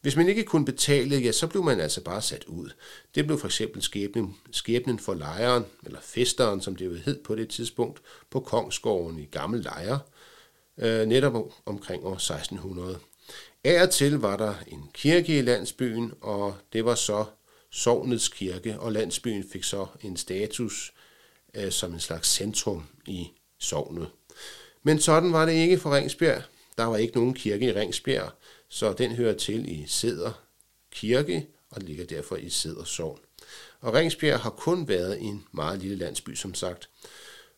Hvis 0.00 0.16
man 0.16 0.28
ikke 0.28 0.44
kunne 0.44 0.64
betale, 0.64 1.16
ja, 1.16 1.32
så 1.32 1.46
blev 1.46 1.62
man 1.62 1.80
altså 1.80 2.04
bare 2.04 2.22
sat 2.22 2.44
ud. 2.44 2.70
Det 3.14 3.26
blev 3.26 3.38
for 3.38 3.46
eksempel 3.46 3.82
skæbnen, 3.82 4.36
skæbnen 4.50 4.98
for 4.98 5.14
lejeren, 5.14 5.64
eller 5.86 6.00
festeren, 6.02 6.60
som 6.60 6.76
det 6.76 6.86
jo 6.86 6.94
hed 6.94 7.22
på 7.22 7.34
det 7.34 7.48
tidspunkt, 7.48 8.02
på 8.30 8.40
Kongsgården 8.40 9.18
i 9.18 9.24
Gammel 9.24 9.60
Lejre, 9.60 10.00
øh, 10.78 11.06
netop 11.06 11.52
omkring 11.66 12.04
år 12.04 12.14
1600. 12.14 12.98
Af 13.64 13.82
og 13.82 13.90
til 13.90 14.18
var 14.18 14.36
der 14.36 14.54
en 14.66 14.90
kirke 14.94 15.38
i 15.38 15.42
landsbyen, 15.42 16.12
og 16.20 16.54
det 16.72 16.84
var 16.84 16.94
så 16.94 17.24
sovnets 17.70 18.28
kirke, 18.28 18.80
og 18.80 18.92
landsbyen 18.92 19.44
fik 19.52 19.64
så 19.64 19.86
en 20.02 20.16
status 20.16 20.92
øh, 21.54 21.72
som 21.72 21.92
en 21.92 22.00
slags 22.00 22.28
centrum 22.28 22.84
i 23.06 23.28
sovnet. 23.58 24.08
Men 24.82 24.98
sådan 24.98 25.32
var 25.32 25.46
det 25.46 25.52
ikke 25.52 25.78
for 25.78 25.96
Ringsbjerg. 25.96 26.42
Der 26.78 26.84
var 26.84 26.96
ikke 26.96 27.14
nogen 27.14 27.34
kirke 27.34 27.66
i 27.66 27.72
Ringsbjerg, 27.72 28.30
så 28.68 28.92
den 28.92 29.10
hører 29.10 29.34
til 29.34 29.72
i 29.72 29.84
Sæder 29.86 30.32
Kirke 30.92 31.46
og 31.70 31.82
ligger 31.82 32.04
derfor 32.04 32.36
i 32.36 32.50
Sæder 32.50 32.84
Sogn. 32.84 33.18
Og 33.80 33.94
Ringsbjerg 33.94 34.40
har 34.40 34.50
kun 34.50 34.88
været 34.88 35.22
en 35.22 35.44
meget 35.52 35.78
lille 35.78 35.96
landsby, 35.96 36.34
som 36.34 36.54
sagt. 36.54 36.88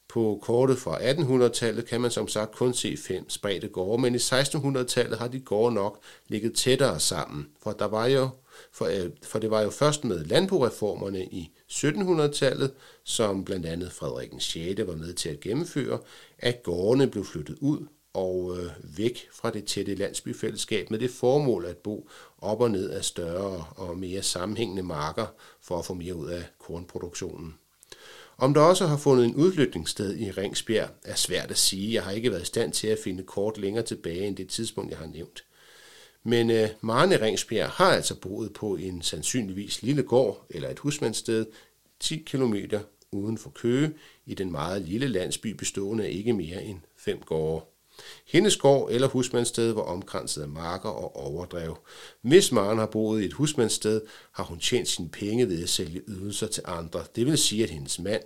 På 0.08 0.38
kortet 0.42 0.78
fra 0.78 0.98
1800-tallet 0.98 1.86
kan 1.86 2.00
man 2.00 2.10
som 2.10 2.28
sagt 2.28 2.52
kun 2.52 2.74
se 2.74 2.96
fem 2.96 3.30
spredte 3.30 3.68
gårde, 3.68 4.02
men 4.02 4.14
i 4.14 4.18
1600-tallet 4.18 5.18
har 5.18 5.28
de 5.28 5.40
gårde 5.40 5.74
nok 5.74 5.98
ligget 6.28 6.54
tættere 6.54 7.00
sammen, 7.00 7.48
for, 7.62 7.72
der 7.72 7.84
var 7.84 8.06
jo, 8.06 8.28
for, 8.72 8.84
øh, 8.86 9.10
for 9.22 9.38
det 9.38 9.50
var 9.50 9.62
jo 9.62 9.70
først 9.70 10.04
med 10.04 10.24
landboreformerne 10.24 11.24
i 11.24 11.50
1700-tallet, 11.70 12.72
som 13.04 13.44
blandt 13.44 13.66
andet 13.66 13.92
Frederik 13.92 14.30
6. 14.38 14.86
var 14.86 14.96
med 14.96 15.12
til 15.12 15.28
at 15.28 15.40
gennemføre, 15.40 15.98
at 16.40 16.62
gårdene 16.62 17.06
blev 17.06 17.24
flyttet 17.24 17.56
ud 17.60 17.86
og 18.12 18.58
øh, 18.58 18.98
væk 18.98 19.28
fra 19.32 19.50
det 19.50 19.64
tætte 19.64 19.94
landsbyfællesskab 19.94 20.90
med 20.90 20.98
det 20.98 21.10
formål 21.10 21.64
at 21.64 21.76
bo 21.76 22.08
op 22.38 22.60
og 22.60 22.70
ned 22.70 22.90
af 22.90 23.04
større 23.04 23.64
og 23.76 23.98
mere 23.98 24.22
sammenhængende 24.22 24.82
marker 24.82 25.26
for 25.60 25.78
at 25.78 25.84
få 25.84 25.94
mere 25.94 26.14
ud 26.14 26.28
af 26.28 26.44
kornproduktionen. 26.58 27.54
Om 28.38 28.54
der 28.54 28.60
også 28.60 28.86
har 28.86 28.96
fundet 28.96 29.24
en 29.24 29.34
udflytningssted 29.34 30.16
i 30.16 30.30
Ringsbjerg 30.30 30.88
er 31.04 31.14
svært 31.14 31.50
at 31.50 31.58
sige. 31.58 31.94
Jeg 31.94 32.02
har 32.02 32.10
ikke 32.10 32.30
været 32.30 32.42
i 32.42 32.46
stand 32.46 32.72
til 32.72 32.86
at 32.86 32.98
finde 33.04 33.22
kort 33.22 33.58
længere 33.58 33.84
tilbage 33.84 34.26
end 34.26 34.36
det 34.36 34.48
tidspunkt, 34.48 34.90
jeg 34.90 34.98
har 34.98 35.06
nævnt. 35.06 35.44
Men 36.22 36.50
øh, 36.50 36.68
Marne 36.80 37.22
Ringsbjerg 37.22 37.70
har 37.70 37.92
altså 37.92 38.14
boet 38.14 38.52
på 38.52 38.76
en 38.76 39.02
sandsynligvis 39.02 39.82
lille 39.82 40.02
gård 40.02 40.46
eller 40.50 40.68
et 40.68 40.78
husmandssted 40.78 41.46
10 42.00 42.16
km 42.16 42.54
uden 43.12 43.38
for 43.38 43.50
Køge 43.50 43.92
i 44.26 44.34
den 44.34 44.52
meget 44.52 44.82
lille 44.82 45.08
landsby 45.08 45.46
bestående 45.46 46.04
af 46.04 46.10
ikke 46.10 46.32
mere 46.32 46.64
end 46.64 46.80
fem 46.96 47.20
gårde. 47.20 47.64
Hendes 48.26 48.56
gård 48.56 48.90
eller 48.90 49.08
husmandssted 49.08 49.72
var 49.72 49.82
omkranset 49.82 50.42
af 50.42 50.48
marker 50.48 50.88
og 50.88 51.16
overdrev. 51.16 51.78
Hvis 52.22 52.52
Maren 52.52 52.78
har 52.78 52.86
boet 52.86 53.22
i 53.22 53.24
et 53.24 53.32
husmandssted, 53.32 54.00
har 54.32 54.44
hun 54.44 54.58
tjent 54.58 54.88
sine 54.88 55.08
penge 55.08 55.48
ved 55.48 55.62
at 55.62 55.68
sælge 55.68 56.02
ydelser 56.08 56.46
til 56.46 56.62
andre. 56.66 57.04
Det 57.16 57.26
vil 57.26 57.38
sige, 57.38 57.64
at 57.64 57.70
hendes 57.70 57.98
mand 57.98 58.22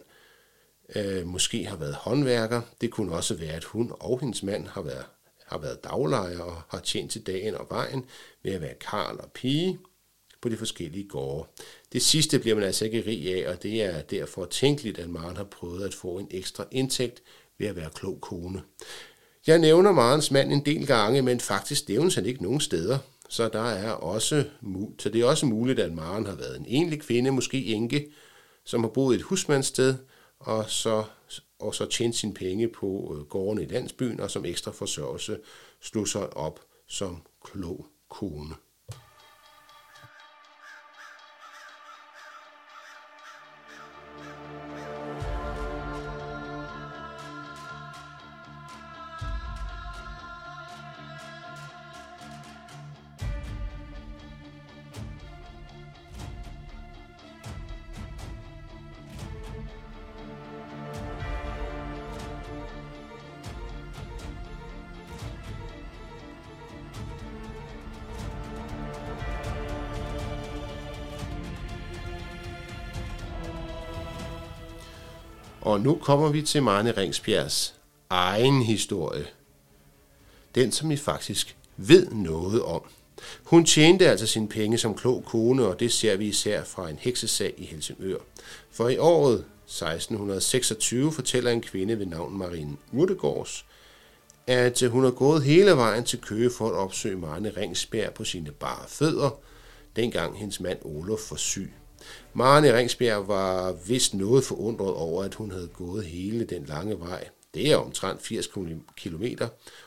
øh, 0.96 1.26
måske 1.26 1.66
har 1.66 1.76
været 1.76 1.94
håndværker. 1.94 2.60
Det 2.80 2.90
kunne 2.90 3.14
også 3.14 3.34
være, 3.34 3.52
at 3.52 3.64
hun 3.64 3.92
og 4.00 4.20
hendes 4.20 4.42
mand 4.42 4.66
har 4.66 4.82
været, 4.82 5.06
har 5.46 5.58
været 5.58 5.84
daglejer 5.84 6.40
og 6.40 6.62
har 6.68 6.80
tjent 6.80 7.10
til 7.10 7.26
dagen 7.26 7.54
og 7.54 7.66
vejen 7.70 8.04
ved 8.42 8.52
at 8.52 8.60
være 8.60 8.74
karl 8.74 9.16
og 9.20 9.32
pige 9.32 9.78
på 10.44 10.48
de 10.48 10.56
forskellige 10.56 11.08
gårde. 11.08 11.48
Det 11.92 12.02
sidste 12.02 12.38
bliver 12.38 12.54
man 12.54 12.64
altså 12.64 12.84
ikke 12.84 13.04
rig 13.06 13.34
af, 13.34 13.50
og 13.50 13.62
det 13.62 13.82
er 13.82 14.02
derfor 14.02 14.44
tænkeligt, 14.44 14.98
at 14.98 15.10
Maren 15.10 15.36
har 15.36 15.44
prøvet 15.44 15.84
at 15.84 15.94
få 15.94 16.18
en 16.18 16.28
ekstra 16.30 16.64
indtægt 16.70 17.22
ved 17.58 17.66
at 17.66 17.76
være 17.76 17.90
klog 17.94 18.20
kone. 18.20 18.62
Jeg 19.46 19.58
nævner 19.58 19.92
Marens 19.92 20.30
mand 20.30 20.52
en 20.52 20.64
del 20.64 20.86
gange, 20.86 21.22
men 21.22 21.40
faktisk 21.40 21.88
nævnes 21.88 22.14
han 22.14 22.26
ikke 22.26 22.42
nogen 22.42 22.60
steder. 22.60 22.98
Så, 23.28 23.48
der 23.48 23.62
er 23.62 23.90
også, 23.90 24.44
så 24.98 25.08
det 25.08 25.20
er 25.20 25.24
også 25.24 25.46
muligt, 25.46 25.80
at 25.80 25.92
Maren 25.92 26.26
har 26.26 26.34
været 26.34 26.56
en 26.56 26.66
enlig 26.68 27.00
kvinde, 27.00 27.30
måske 27.30 27.64
enke, 27.64 28.10
som 28.64 28.80
har 28.80 28.90
boet 28.90 29.16
et 29.16 29.22
husmandssted, 29.22 29.94
og 30.40 30.64
så, 30.68 31.04
og 31.58 31.74
så 31.74 31.86
tjent 31.86 32.16
sine 32.16 32.34
penge 32.34 32.68
på 32.68 33.16
øh, 33.18 33.24
gården 33.24 33.62
i 33.62 33.66
landsbyen, 33.66 34.20
og 34.20 34.30
som 34.30 34.44
ekstra 34.44 34.70
forsørgelse 34.70 35.38
slog 35.80 36.08
sig 36.08 36.36
op 36.36 36.60
som 36.88 37.22
klog 37.44 37.86
kone. 38.10 38.54
Kommer 76.04 76.28
vi 76.28 76.42
til 76.42 76.62
Marne 76.62 76.92
Ringsbjergs 76.92 77.74
egen 78.10 78.62
historie. 78.62 79.26
Den, 80.54 80.72
som 80.72 80.90
I 80.90 80.96
faktisk 80.96 81.56
ved 81.76 82.10
noget 82.10 82.62
om. 82.62 82.82
Hun 83.44 83.64
tjente 83.64 84.08
altså 84.08 84.26
sine 84.26 84.48
penge 84.48 84.78
som 84.78 84.94
klog 84.94 85.24
kone, 85.26 85.66
og 85.66 85.80
det 85.80 85.92
ser 85.92 86.16
vi 86.16 86.26
især 86.26 86.64
fra 86.64 86.90
en 86.90 86.98
heksesag 87.00 87.54
i 87.56 87.64
Helsingør. 87.64 88.18
For 88.70 88.88
i 88.88 88.98
året 88.98 89.34
1626 89.34 91.12
fortæller 91.12 91.50
en 91.50 91.60
kvinde 91.60 91.98
ved 91.98 92.06
navn 92.06 92.38
Marine 92.38 92.76
Urtegårds, 92.92 93.64
at 94.46 94.82
hun 94.82 95.04
har 95.04 95.10
gået 95.10 95.42
hele 95.42 95.70
vejen 95.70 96.04
til 96.04 96.20
Køge 96.20 96.50
for 96.58 96.68
at 96.68 96.74
opsøge 96.74 97.16
Marne 97.16 97.52
Ringsbjerg 97.56 98.14
på 98.14 98.24
sine 98.24 98.50
bare 98.50 98.88
fødder, 98.88 99.30
dengang 99.96 100.38
hendes 100.38 100.60
mand 100.60 100.78
Olof 100.82 101.30
var 101.30 101.36
syg. 101.36 101.72
Maren 102.34 102.64
i 102.64 102.72
Ringsbjerg 102.72 103.28
var 103.28 103.72
vist 103.72 104.14
noget 104.14 104.44
forundret 104.44 104.94
over, 104.94 105.24
at 105.24 105.34
hun 105.34 105.50
havde 105.50 105.68
gået 105.68 106.04
hele 106.04 106.44
den 106.44 106.64
lange 106.64 107.00
vej. 107.00 107.28
Det 107.54 107.72
er 107.72 107.76
omtrent 107.76 108.22
80 108.22 108.46
km, 108.96 109.24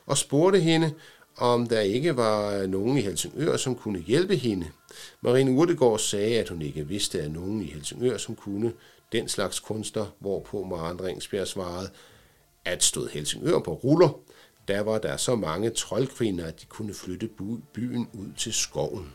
og 0.05 0.18
spurgte 0.18 0.59
hende, 0.59 0.93
om 1.38 1.68
der 1.68 1.80
ikke 1.80 2.18
var 2.18 2.68
nogen 2.68 2.97
i 2.97 3.01
Helsingør, 3.01 3.57
som 3.57 3.76
kunne 3.76 3.99
hjælpe 3.99 4.36
hende. 4.36 4.68
Marine 5.22 5.51
Urtegård 5.51 5.99
sagde, 5.99 6.39
at 6.39 6.49
hun 6.49 6.61
ikke 6.61 6.88
vidste 6.88 7.22
af 7.22 7.32
nogen 7.32 7.61
i 7.61 7.65
Helsingør, 7.65 8.18
som 8.18 8.36
kunne 8.36 8.74
den 9.11 9.28
slags 9.28 9.59
kunster, 9.59 10.05
hvorpå 10.20 10.63
Maren 10.63 11.03
Ringsbjerg 11.03 11.47
svarede, 11.47 11.89
at 12.65 12.84
stod 12.84 13.09
Helsingør 13.09 13.59
på 13.59 13.74
ruller, 13.74 14.20
der 14.68 14.82
var 14.82 14.97
der 14.97 15.18
så 15.18 15.36
mange 15.36 15.70
troldkvinder, 15.70 16.45
at 16.45 16.61
de 16.61 16.65
kunne 16.65 16.93
flytte 16.93 17.30
byen 17.74 18.07
ud 18.13 18.28
til 18.38 18.53
skoven. 18.53 19.13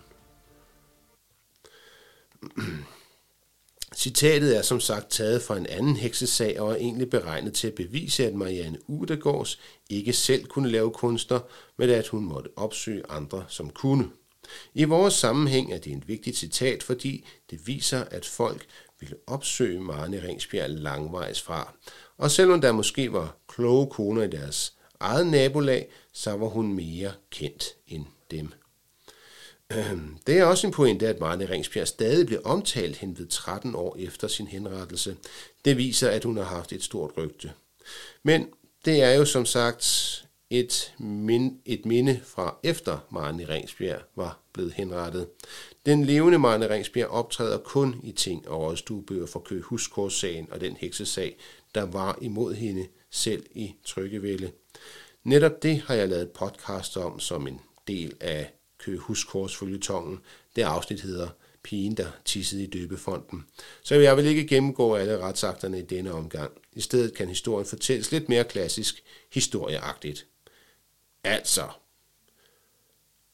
Citatet 3.96 4.56
er 4.56 4.62
som 4.62 4.80
sagt 4.80 5.10
taget 5.10 5.42
fra 5.42 5.56
en 5.56 5.66
anden 5.66 5.96
heksesag 5.96 6.60
og 6.60 6.70
er 6.70 6.76
egentlig 6.76 7.10
beregnet 7.10 7.54
til 7.54 7.66
at 7.66 7.74
bevise, 7.74 8.26
at 8.26 8.34
Marianne 8.34 8.90
Udegårds 8.90 9.60
ikke 9.90 10.12
selv 10.12 10.46
kunne 10.46 10.70
lave 10.70 10.90
kunster, 10.90 11.40
men 11.76 11.90
at 11.90 12.08
hun 12.08 12.24
måtte 12.24 12.50
opsøge 12.56 13.02
andre, 13.08 13.44
som 13.48 13.70
kunne. 13.70 14.10
I 14.74 14.84
vores 14.84 15.14
sammenhæng 15.14 15.72
er 15.72 15.78
det 15.78 15.92
en 15.92 16.04
vigtig 16.06 16.36
citat, 16.36 16.82
fordi 16.82 17.26
det 17.50 17.66
viser, 17.66 18.04
at 18.04 18.26
folk 18.26 18.66
ville 19.00 19.16
opsøge 19.26 19.80
Marne 19.80 20.22
Ringsbjerg 20.22 20.70
langvejs 20.70 21.42
fra. 21.42 21.74
Og 22.18 22.30
selvom 22.30 22.60
der 22.60 22.72
måske 22.72 23.12
var 23.12 23.36
kloge 23.48 23.86
koner 23.86 24.22
i 24.22 24.30
deres 24.30 24.74
eget 25.00 25.26
nabolag, 25.26 25.88
så 26.12 26.30
var 26.30 26.46
hun 26.46 26.72
mere 26.72 27.12
kendt 27.30 27.64
end 27.86 28.04
dem. 28.30 28.52
Øhm, 29.76 30.16
det 30.26 30.38
er 30.38 30.44
også 30.44 30.66
en 30.66 30.72
pointe, 30.72 31.08
at 31.08 31.20
Marne 31.20 31.50
Ringsbjerg 31.50 31.88
stadig 31.88 32.26
bliver 32.26 32.42
omtalt 32.44 32.96
hen 32.96 33.18
ved 33.18 33.26
13 33.26 33.74
år 33.74 33.96
efter 33.98 34.28
sin 34.28 34.46
henrettelse. 34.46 35.16
Det 35.64 35.76
viser, 35.76 36.10
at 36.10 36.24
hun 36.24 36.36
har 36.36 36.44
haft 36.44 36.72
et 36.72 36.82
stort 36.82 37.10
rygte. 37.16 37.52
Men 38.22 38.46
det 38.84 39.02
er 39.02 39.14
jo 39.14 39.24
som 39.24 39.46
sagt 39.46 39.84
et, 40.50 40.94
min, 40.98 41.60
et 41.64 41.86
minde 41.86 42.20
fra 42.24 42.56
efter 42.62 42.98
Marne 43.10 43.48
Ringsbjerg 43.48 44.00
var 44.16 44.38
blevet 44.52 44.72
henrettet. 44.72 45.26
Den 45.86 46.04
levende 46.04 46.38
Marne 46.38 46.70
Ringsbjerg 46.70 47.08
optræder 47.08 47.58
kun 47.58 48.00
i 48.02 48.12
ting 48.12 48.48
og 48.48 48.60
rådstuebøger 48.60 49.26
for 49.26 49.40
Køge 49.40 49.64
og 50.50 50.60
den 50.60 50.76
heksesag, 50.76 51.36
der 51.74 51.82
var 51.82 52.18
imod 52.20 52.54
hende 52.54 52.86
selv 53.10 53.46
i 53.50 53.74
Tryggevælde. 53.84 54.52
Netop 55.24 55.62
det 55.62 55.82
har 55.86 55.94
jeg 55.94 56.08
lavet 56.08 56.30
podcast 56.30 56.96
om 56.96 57.20
som 57.20 57.46
en 57.46 57.60
del 57.86 58.14
af 58.20 58.52
Køge 58.82 58.98
Huskors 58.98 59.56
følgetongen. 59.56 60.20
Det 60.56 60.62
afsnit 60.62 61.00
hedder 61.00 61.28
pigen, 61.62 61.96
der 61.96 62.10
tissede 62.24 62.62
i 62.62 62.66
døbefonden. 62.66 63.46
Så 63.82 63.94
jeg 63.94 64.16
vil 64.16 64.26
ikke 64.26 64.46
gennemgå 64.46 64.94
alle 64.94 65.18
retsakterne 65.18 65.78
i 65.78 65.82
denne 65.82 66.12
omgang. 66.12 66.52
I 66.72 66.80
stedet 66.80 67.14
kan 67.14 67.28
historien 67.28 67.66
fortælles 67.66 68.12
lidt 68.12 68.28
mere 68.28 68.44
klassisk, 68.44 69.02
historieagtigt. 69.32 70.26
Altså, 71.24 71.68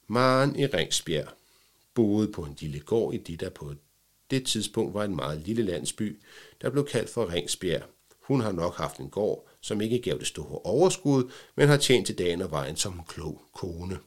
Maren 0.06 0.58
i 0.58 0.66
Ringsbjerg 0.66 1.28
boede 1.94 2.32
på 2.32 2.42
en 2.42 2.56
lille 2.60 2.80
gård 2.80 3.14
i 3.14 3.18
det, 3.18 3.40
der 3.40 3.50
på 3.50 3.74
det 4.30 4.46
tidspunkt 4.46 4.94
var 4.94 5.04
en 5.04 5.16
meget 5.16 5.40
lille 5.40 5.62
landsby, 5.62 6.20
der 6.62 6.70
blev 6.70 6.86
kaldt 6.86 7.10
for 7.10 7.32
Ringsbjerg. 7.32 7.82
Hun 8.20 8.40
har 8.40 8.52
nok 8.52 8.76
haft 8.76 8.98
en 8.98 9.10
gård, 9.10 9.48
som 9.60 9.80
ikke 9.80 9.98
gav 9.98 10.18
det 10.18 10.26
store 10.26 10.58
overskud, 10.58 11.30
men 11.54 11.68
har 11.68 11.76
tjent 11.76 12.06
til 12.06 12.18
dagen 12.18 12.42
og 12.42 12.50
vejen 12.50 12.76
som 12.76 12.92
en 12.92 13.04
klog 13.08 13.42
kone. 13.54 13.98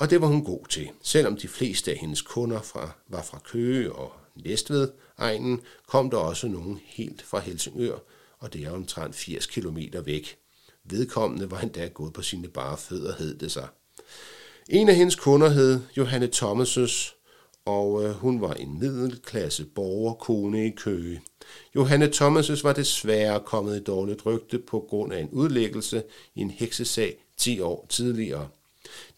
Og 0.00 0.10
det 0.10 0.20
var 0.20 0.26
hun 0.26 0.44
god 0.44 0.66
til. 0.68 0.90
Selvom 1.02 1.36
de 1.36 1.48
fleste 1.48 1.90
af 1.90 1.96
hendes 1.96 2.22
kunder 2.22 2.62
fra, 2.62 2.90
var 3.08 3.22
fra 3.22 3.38
Køge 3.38 3.92
og 3.92 4.12
Næstved 4.44 4.88
egnen, 5.18 5.60
kom 5.86 6.10
der 6.10 6.16
også 6.16 6.48
nogen 6.48 6.80
helt 6.84 7.22
fra 7.22 7.38
Helsingør, 7.38 7.98
og 8.38 8.52
det 8.52 8.64
er 8.64 8.70
omtrent 8.70 9.14
80 9.14 9.46
km 9.46 9.78
væk. 10.04 10.36
Vedkommende 10.84 11.50
var 11.50 11.60
endda 11.60 11.86
gået 11.86 12.12
på 12.12 12.22
sine 12.22 12.48
bare 12.48 12.76
fødder, 12.76 13.14
hed 13.18 13.38
det 13.38 13.52
sig. 13.52 13.68
En 14.68 14.88
af 14.88 14.94
hendes 14.94 15.16
kunder 15.16 15.48
hed 15.48 15.80
Johanne 15.96 16.28
Thomases, 16.32 17.14
og 17.64 18.04
øh, 18.04 18.10
hun 18.10 18.40
var 18.40 18.54
en 18.54 18.78
middelklasse 18.78 19.64
borgerkone 19.64 20.66
i 20.66 20.70
Køge. 20.70 21.22
Johanne 21.74 22.12
Thomases 22.12 22.64
var 22.64 22.72
desværre 22.72 23.40
kommet 23.40 23.80
i 23.80 23.84
dårligt 23.84 24.26
rygte 24.26 24.58
på 24.58 24.86
grund 24.88 25.12
af 25.12 25.20
en 25.20 25.30
udlæggelse 25.30 26.02
i 26.34 26.40
en 26.40 26.50
heksesag 26.50 27.16
10 27.36 27.60
år 27.60 27.86
tidligere. 27.88 28.48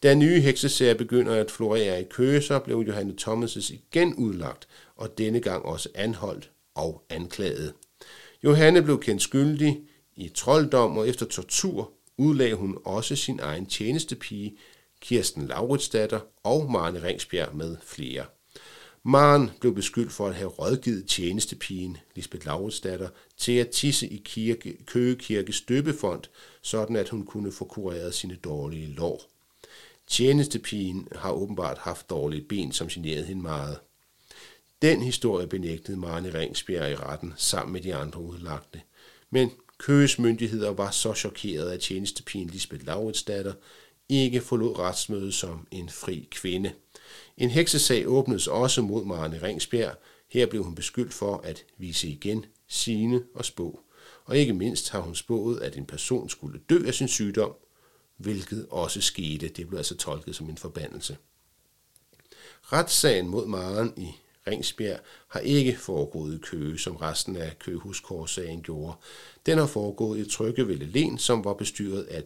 Da 0.02 0.14
nye 0.14 0.40
heksesager 0.40 0.94
begynder 0.94 1.34
at 1.34 1.50
florere 1.50 2.00
i 2.00 2.04
Køser, 2.10 2.58
blev 2.58 2.84
Johanne 2.88 3.14
Thomases 3.18 3.70
igen 3.70 4.14
udlagt, 4.14 4.68
og 4.96 5.18
denne 5.18 5.40
gang 5.40 5.64
også 5.64 5.88
anholdt 5.94 6.50
og 6.74 7.04
anklaget. 7.10 7.74
Johanne 8.44 8.82
blev 8.82 9.00
kendt 9.00 9.22
skyldig 9.22 9.80
i 10.16 10.28
trolddom, 10.28 10.98
og 10.98 11.08
efter 11.08 11.26
tortur 11.26 11.92
udlagde 12.18 12.54
hun 12.54 12.78
også 12.84 13.16
sin 13.16 13.40
egen 13.42 13.66
tjenestepige, 13.66 14.56
Kirsten 15.00 15.46
Lauritsdatter 15.46 16.20
og 16.42 16.70
Marne 16.70 17.02
Ringsbjerg 17.02 17.56
med 17.56 17.76
flere. 17.82 18.24
Maren 19.04 19.50
blev 19.60 19.74
beskyldt 19.74 20.12
for 20.12 20.26
at 20.26 20.34
have 20.34 20.48
rådgivet 20.48 21.06
tjenestepigen, 21.08 21.96
Lisbeth 22.16 22.46
Lauritsdatter, 22.46 23.08
til 23.36 23.52
at 23.52 23.70
tisse 23.70 24.08
i 24.08 24.22
kirke, 24.24 24.84
Køge 24.86 25.16
Kirkes 25.16 25.60
døbefond, 25.60 26.22
sådan 26.62 26.96
at 26.96 27.08
hun 27.08 27.26
kunne 27.26 27.52
få 27.52 27.64
kureret 27.64 28.14
sine 28.14 28.34
dårlige 28.34 28.86
lår. 28.86 29.22
Tjenestepigen 30.10 31.08
har 31.12 31.32
åbenbart 31.32 31.78
haft 31.78 32.10
dårlige 32.10 32.44
ben, 32.48 32.72
som 32.72 32.88
generede 32.88 33.24
hende 33.24 33.42
meget. 33.42 33.78
Den 34.82 35.02
historie 35.02 35.46
benægtede 35.46 35.96
Marne 35.96 36.34
Ringsbjerg 36.34 36.90
i 36.90 36.94
retten 36.94 37.34
sammen 37.36 37.72
med 37.72 37.80
de 37.80 37.94
andre 37.94 38.20
udlagte. 38.20 38.80
Men 39.30 39.50
Køges 39.78 40.18
myndigheder 40.18 40.70
var 40.70 40.90
så 40.90 41.14
chokeret, 41.14 41.70
at 41.70 41.80
tjenestepigen 41.80 42.48
Lisbeth 42.48 42.86
Lauritsdatter 42.86 43.52
ikke 44.08 44.40
forlod 44.40 44.78
retsmødet 44.78 45.34
som 45.34 45.66
en 45.70 45.88
fri 45.88 46.28
kvinde. 46.30 46.72
En 47.36 47.50
heksesag 47.50 48.08
åbnedes 48.08 48.46
også 48.46 48.82
mod 48.82 49.04
Marne 49.04 49.42
Ringsbjerg. 49.42 49.94
Her 50.28 50.46
blev 50.46 50.64
hun 50.64 50.74
beskyldt 50.74 51.14
for 51.14 51.36
at 51.36 51.64
vise 51.78 52.08
igen, 52.08 52.44
sine 52.68 53.22
og 53.34 53.44
spå. 53.44 53.80
Og 54.24 54.38
ikke 54.38 54.52
mindst 54.52 54.90
har 54.90 55.00
hun 55.00 55.14
spået, 55.14 55.60
at 55.60 55.76
en 55.76 55.86
person 55.86 56.28
skulle 56.28 56.60
dø 56.70 56.86
af 56.86 56.94
sin 56.94 57.08
sygdom, 57.08 57.54
hvilket 58.20 58.66
også 58.70 59.00
skete. 59.00 59.48
Det 59.48 59.68
blev 59.68 59.76
altså 59.76 59.96
tolket 59.96 60.36
som 60.36 60.48
en 60.48 60.58
forbandelse. 60.58 61.16
Retssagen 62.62 63.28
mod 63.28 63.46
Maren 63.46 63.92
i 63.96 64.08
Ringsbjerg 64.46 65.00
har 65.28 65.40
ikke 65.40 65.76
foregået 65.78 66.34
i 66.34 66.38
Køge, 66.38 66.78
som 66.78 66.96
resten 66.96 67.36
af 67.36 67.58
Køgehuskårssagen 67.58 68.62
gjorde. 68.62 68.96
Den 69.46 69.58
har 69.58 69.66
foregået 69.66 70.18
i 70.18 70.30
Tryggevælde 70.30 70.86
Len, 70.86 71.18
som 71.18 71.44
var 71.44 71.54
bestyret 71.54 72.02
af, 72.02 72.24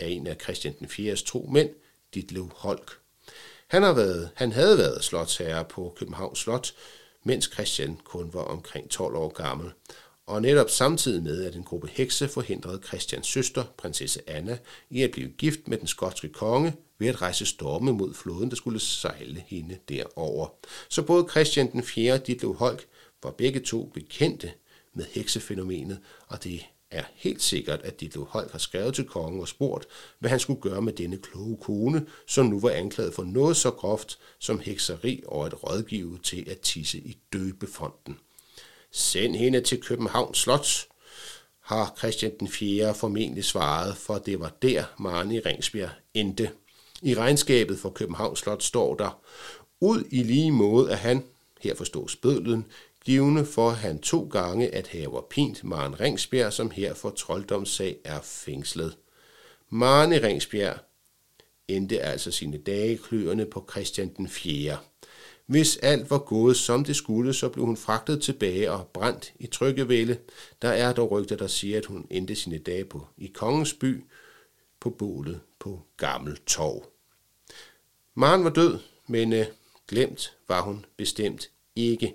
af 0.00 0.08
en 0.08 0.26
af 0.26 0.36
Christian 0.42 0.74
den 0.78 0.88
4. 0.88 1.16
tro 1.16 1.48
mænd, 1.52 1.70
Ditlev 2.14 2.50
Holk. 2.54 2.98
Han, 3.66 3.82
har 3.82 3.92
været, 3.92 4.30
han 4.34 4.52
havde 4.52 4.78
været 4.78 5.04
slotsherre 5.04 5.64
på 5.64 5.94
Københavns 5.96 6.38
Slot, 6.38 6.74
mens 7.24 7.50
Christian 7.52 8.00
kun 8.04 8.34
var 8.34 8.42
omkring 8.42 8.90
12 8.90 9.14
år 9.14 9.28
gammel, 9.28 9.72
og 10.26 10.42
netop 10.42 10.70
samtidig 10.70 11.22
med, 11.22 11.44
at 11.44 11.56
en 11.56 11.62
gruppe 11.62 11.88
hekse 11.92 12.28
forhindrede 12.28 12.82
Christians 12.86 13.26
søster, 13.26 13.64
prinsesse 13.78 14.20
Anna, 14.26 14.58
i 14.90 15.02
at 15.02 15.10
blive 15.10 15.28
gift 15.28 15.68
med 15.68 15.78
den 15.78 15.86
skotske 15.86 16.28
konge 16.28 16.74
ved 16.98 17.08
at 17.08 17.22
rejse 17.22 17.46
storme 17.46 17.92
mod 17.92 18.14
floden, 18.14 18.50
der 18.50 18.56
skulle 18.56 18.80
sejle 18.80 19.44
hende 19.46 19.78
derover. 19.88 20.48
Så 20.88 21.02
både 21.02 21.26
Christian 21.30 21.72
den 21.72 21.82
4. 21.82 22.12
og 22.12 22.26
Ditlev 22.26 22.54
Holk 22.54 22.86
var 23.22 23.30
begge 23.30 23.60
to 23.60 23.90
bekendte 23.94 24.52
med 24.94 25.04
heksefænomenet, 25.10 25.98
og 26.28 26.44
det 26.44 26.62
er 26.90 27.04
helt 27.14 27.42
sikkert, 27.42 27.80
at 27.82 28.00
Ditlev 28.00 28.26
Holk 28.30 28.52
har 28.52 28.58
skrevet 28.58 28.94
til 28.94 29.04
kongen 29.04 29.40
og 29.40 29.48
spurgt, 29.48 29.86
hvad 30.18 30.30
han 30.30 30.40
skulle 30.40 30.60
gøre 30.60 30.82
med 30.82 30.92
denne 30.92 31.16
kloge 31.16 31.56
kone, 31.56 32.06
som 32.26 32.46
nu 32.46 32.60
var 32.60 32.70
anklaget 32.70 33.14
for 33.14 33.24
noget 33.24 33.56
så 33.56 33.70
groft 33.70 34.18
som 34.38 34.58
hekseri 34.58 35.22
og 35.26 35.46
et 35.46 35.64
rådgive 35.64 36.18
til 36.22 36.50
at 36.50 36.60
tisse 36.60 36.98
i 36.98 37.18
døbefonden. 37.32 38.18
Send 38.92 39.36
hende 39.36 39.60
til 39.60 39.82
Københavns 39.82 40.38
Slot, 40.38 40.86
har 41.60 41.94
Christian 41.98 42.32
den 42.40 42.48
4. 42.48 42.94
formentlig 42.94 43.44
svaret, 43.44 43.96
for 43.96 44.18
det 44.18 44.40
var 44.40 44.52
der 44.62 44.84
Marne 44.98 45.42
Ringsbjerg 45.46 45.90
endte. 46.14 46.50
I 47.02 47.14
regnskabet 47.14 47.78
for 47.78 47.90
Københavns 47.90 48.38
Slot 48.38 48.62
står 48.62 48.94
der, 48.94 49.20
ud 49.80 50.04
i 50.10 50.22
lige 50.22 50.50
måde 50.50 50.92
at 50.92 50.98
han, 50.98 51.24
her 51.60 51.74
forstås 51.74 52.16
bødlen, 52.16 52.64
givende 53.04 53.44
for 53.46 53.70
han 53.70 53.98
to 53.98 54.28
gange 54.32 54.74
at 54.74 54.88
have 54.88 55.22
pint 55.30 55.64
Maren 55.64 56.00
Ringsbjerg, 56.00 56.52
som 56.52 56.70
her 56.70 56.94
for 56.94 57.10
trolddomssag 57.10 57.96
er 58.04 58.20
fængslet. 58.22 58.96
Maren 59.68 60.22
Ringsbjerg 60.22 60.78
endte 61.68 62.00
altså 62.00 62.30
sine 62.30 62.58
dage 62.58 62.98
kløerne 62.98 63.46
på 63.46 63.68
Christian 63.70 64.14
den 64.16 64.28
4. 64.28 64.78
Hvis 65.52 65.76
alt 65.76 66.10
var 66.10 66.18
gået 66.18 66.56
som 66.56 66.84
det 66.84 66.96
skulle, 66.96 67.34
så 67.34 67.48
blev 67.48 67.64
hun 67.64 67.76
fragtet 67.76 68.22
tilbage 68.22 68.72
og 68.72 68.86
brændt 68.86 69.32
i 69.38 69.46
Tryggevælde. 69.46 70.18
Der 70.62 70.68
er 70.68 70.92
dog 70.92 71.10
rygter, 71.10 71.36
der 71.36 71.46
siger, 71.46 71.78
at 71.78 71.86
hun 71.86 72.06
endte 72.10 72.34
sine 72.34 72.58
dage 72.58 72.84
på 72.84 73.06
i 73.16 73.26
Kongens 73.26 73.72
by 73.74 74.04
på 74.80 74.90
bålet 74.90 75.40
på 75.58 75.82
Gammel 75.96 76.38
Torv. 76.46 76.86
Maren 78.14 78.44
var 78.44 78.50
død, 78.50 78.78
men 79.06 79.32
øh, 79.32 79.46
glemt 79.88 80.36
var 80.48 80.62
hun 80.62 80.84
bestemt 80.96 81.50
ikke. 81.76 82.14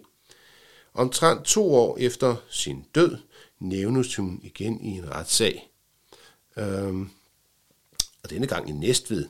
Omtrent 0.94 1.46
to 1.46 1.74
år 1.74 1.98
efter 1.98 2.36
sin 2.50 2.86
død 2.96 3.18
nævnes 3.60 4.16
hun 4.16 4.40
igen 4.44 4.82
i 4.82 4.90
en 4.90 5.12
retssag. 5.12 5.70
Øhm, 6.58 7.10
og 8.24 8.30
denne 8.30 8.48
gang 8.48 8.70
i 8.70 8.72
Næstved, 8.72 9.26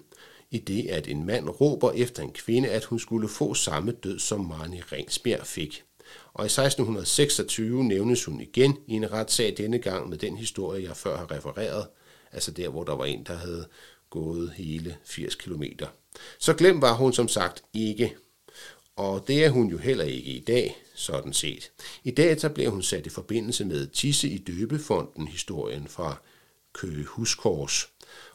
i 0.52 0.58
det 0.58 0.88
at 0.88 1.08
en 1.08 1.26
mand 1.26 1.50
råber 1.50 1.92
efter 1.92 2.24
en 2.24 2.32
kvinde, 2.32 2.70
at 2.70 2.84
hun 2.84 3.00
skulle 3.00 3.28
få 3.28 3.54
samme 3.54 3.92
død, 3.92 4.20
som 4.20 4.46
Marni 4.46 4.82
Ringsbjerg 4.82 5.48
fik. 5.48 5.84
Og 6.34 6.46
i 6.46 6.46
1626 6.46 7.84
nævnes 7.84 8.26
hun 8.26 8.42
igen 8.42 8.78
i 8.88 8.94
en 8.94 9.12
retssag 9.12 9.54
denne 9.58 9.80
gang 9.80 10.10
med 10.10 10.18
den 10.18 10.38
historie, 10.38 10.88
jeg 10.88 10.98
før 10.98 11.18
har 11.18 11.32
refereret, 11.32 11.88
altså 12.32 12.52
der, 12.52 12.70
hvor 12.70 12.84
der 12.84 12.96
var 12.96 13.06
en, 13.06 13.24
der 13.24 13.34
havde 13.34 13.68
gået 14.10 14.52
hele 14.52 14.98
80 15.06 15.36
km. 15.36 15.64
Så 16.40 16.54
glem 16.54 16.82
var 16.82 16.94
hun 16.94 17.14
som 17.14 17.28
sagt 17.28 17.64
ikke. 17.74 18.16
Og 18.96 19.28
det 19.28 19.46
er 19.46 19.50
hun 19.50 19.68
jo 19.68 19.78
heller 19.78 20.04
ikke 20.04 20.32
i 20.32 20.40
dag, 20.40 20.78
sådan 20.96 21.34
set. 21.34 21.72
I 22.04 22.12
dag 22.12 22.40
så 22.40 22.50
bliver 22.50 22.70
hun 22.70 22.82
sat 22.82 23.06
i 23.06 23.10
forbindelse 23.10 23.66
med 23.66 23.88
Tisse 23.88 24.30
i 24.30 24.38
døbefonden 24.38 25.28
historien 25.28 25.88
fra 25.88 26.22
Køge 26.74 27.04
Huskors. 27.04 27.90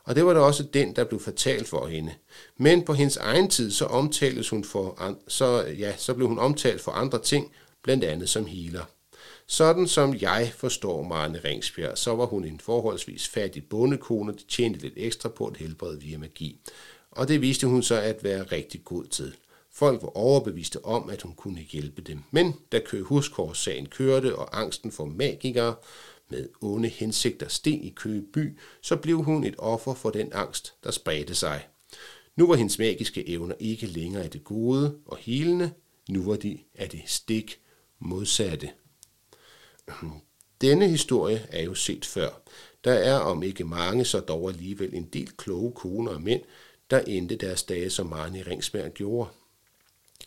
Og 0.05 0.15
det 0.15 0.27
var 0.27 0.33
da 0.35 0.41
også 0.41 0.63
den, 0.63 0.97
der 0.97 1.05
blev 1.05 1.21
fortalt 1.21 1.69
for 1.69 1.87
hende. 1.87 2.15
Men 2.57 2.83
på 2.83 2.93
hendes 2.93 3.17
egen 3.17 3.51
tid, 3.51 3.71
så 3.71 3.85
omtales 3.85 4.49
hun 4.49 4.65
for, 4.65 5.17
så, 5.29 5.65
ja, 5.79 5.97
så 5.97 6.15
blev 6.15 6.29
hun 6.29 6.39
omtalt 6.39 6.81
for 6.81 6.93
andre 6.93 7.23
ting, 7.23 7.53
blandt 7.83 8.05
andet 8.05 8.29
som 8.29 8.47
healer. 8.47 8.85
Sådan 9.47 9.89
som 9.89 10.15
jeg 10.21 10.53
forstår 10.57 11.03
Marne 11.03 11.41
Ringsbjerg, 11.45 11.99
så 11.99 12.15
var 12.15 12.27
hun 12.27 12.45
en 12.45 12.61
forholdsvis 12.61 13.29
fattig 13.29 13.65
bondekone, 13.65 14.33
der 14.33 14.39
tjente 14.49 14.81
lidt 14.81 14.95
ekstra 14.97 15.29
på 15.29 15.47
at 15.47 15.57
helbrede 15.57 16.01
via 16.01 16.19
magi. 16.19 16.61
Og 17.11 17.29
det 17.29 17.41
viste 17.41 17.67
hun 17.67 17.83
så 17.83 17.95
at 17.95 18.25
være 18.25 18.43
rigtig 18.43 18.85
god 18.85 19.05
til. 19.05 19.35
Folk 19.75 20.03
var 20.03 20.17
overbeviste 20.17 20.85
om, 20.85 21.11
at 21.11 21.23
hun 21.23 21.35
kunne 21.35 21.61
hjælpe 21.61 22.03
dem. 22.03 22.23
Men 22.31 22.55
da 22.73 22.79
Køge 22.79 23.05
Huskors-sagen 23.05 23.87
kørte, 23.87 24.37
og 24.37 24.61
angsten 24.61 24.93
for 24.93 25.05
magikere 25.05 25.75
med 26.33 26.49
onde 26.61 26.89
hensigter 26.89 27.49
steg 27.49 27.85
i 27.85 27.93
Køge 27.97 28.23
by, 28.33 28.59
så 28.83 28.97
blev 28.97 29.23
hun 29.23 29.45
et 29.45 29.55
offer 29.59 29.95
for 29.95 30.11
den 30.11 30.33
angst, 30.33 30.75
der 30.85 30.91
spredte 30.91 31.35
sig. 31.35 31.69
Nu 32.37 32.47
var 32.47 32.55
hendes 32.55 32.79
magiske 32.79 33.29
evner 33.29 33.55
ikke 33.61 33.87
længere 33.87 34.23
af 34.23 34.31
det 34.31 34.45
gode 34.45 34.99
og 35.07 35.17
helende, 35.17 35.71
nu 36.09 36.23
var 36.23 36.37
de 36.37 36.59
af 36.75 36.89
det 36.89 37.03
stik 37.07 37.61
modsatte. 37.99 38.71
Denne 40.61 40.89
historie 40.89 41.47
er 41.49 41.63
jo 41.63 41.75
set 41.75 42.05
før. 42.05 42.43
Der 42.85 42.93
er 42.93 43.19
om 43.19 43.43
ikke 43.43 43.65
mange, 43.65 44.05
så 44.05 44.21
dog 44.21 44.49
alligevel 44.49 44.95
en 44.95 45.05
del 45.05 45.31
kloge 45.37 45.73
koner 45.73 46.13
og 46.13 46.23
mænd, 46.23 46.43
der 46.91 47.01
endte 47.01 47.37
deres 47.37 47.63
dage 47.63 47.91
som 47.91 48.07
Marne 48.07 48.43
Ringsberg 48.47 48.95
gjorde. 48.95 49.31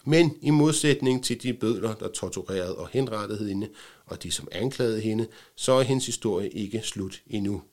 Men 0.03 0.37
i 0.41 0.49
modsætning 0.49 1.23
til 1.23 1.43
de 1.43 1.53
bødler, 1.53 1.95
der 1.95 2.07
torturerede 2.07 2.77
og 2.77 2.89
henrettede 2.91 3.47
hende, 3.47 3.69
og 4.05 4.23
de, 4.23 4.31
som 4.31 4.47
anklagede 4.51 5.01
hende, 5.01 5.27
så 5.55 5.71
er 5.71 5.83
hendes 5.83 6.05
historie 6.05 6.49
ikke 6.49 6.81
slut 6.81 7.21
endnu. 7.27 7.63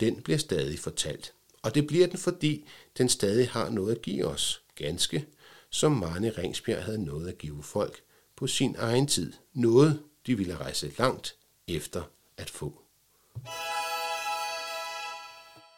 Den 0.00 0.22
bliver 0.22 0.38
stadig 0.38 0.78
fortalt. 0.78 1.32
Og 1.62 1.74
det 1.74 1.86
bliver 1.86 2.06
den, 2.06 2.18
fordi 2.18 2.64
den 2.98 3.08
stadig 3.08 3.48
har 3.48 3.70
noget 3.70 3.94
at 3.96 4.02
give 4.02 4.26
os, 4.26 4.62
ganske 4.74 5.26
som 5.70 5.92
Marne 5.92 6.30
Ringsbjerg 6.30 6.84
havde 6.84 7.04
noget 7.04 7.28
at 7.28 7.38
give 7.38 7.62
folk 7.62 8.02
på 8.36 8.46
sin 8.46 8.76
egen 8.78 9.06
tid. 9.06 9.32
Noget, 9.54 10.02
de 10.26 10.36
ville 10.36 10.56
rejse 10.56 10.92
langt 10.98 11.36
efter 11.68 12.02
at 12.36 12.50
få. 12.50 12.82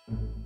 thank 0.09 0.20
you 0.20 0.38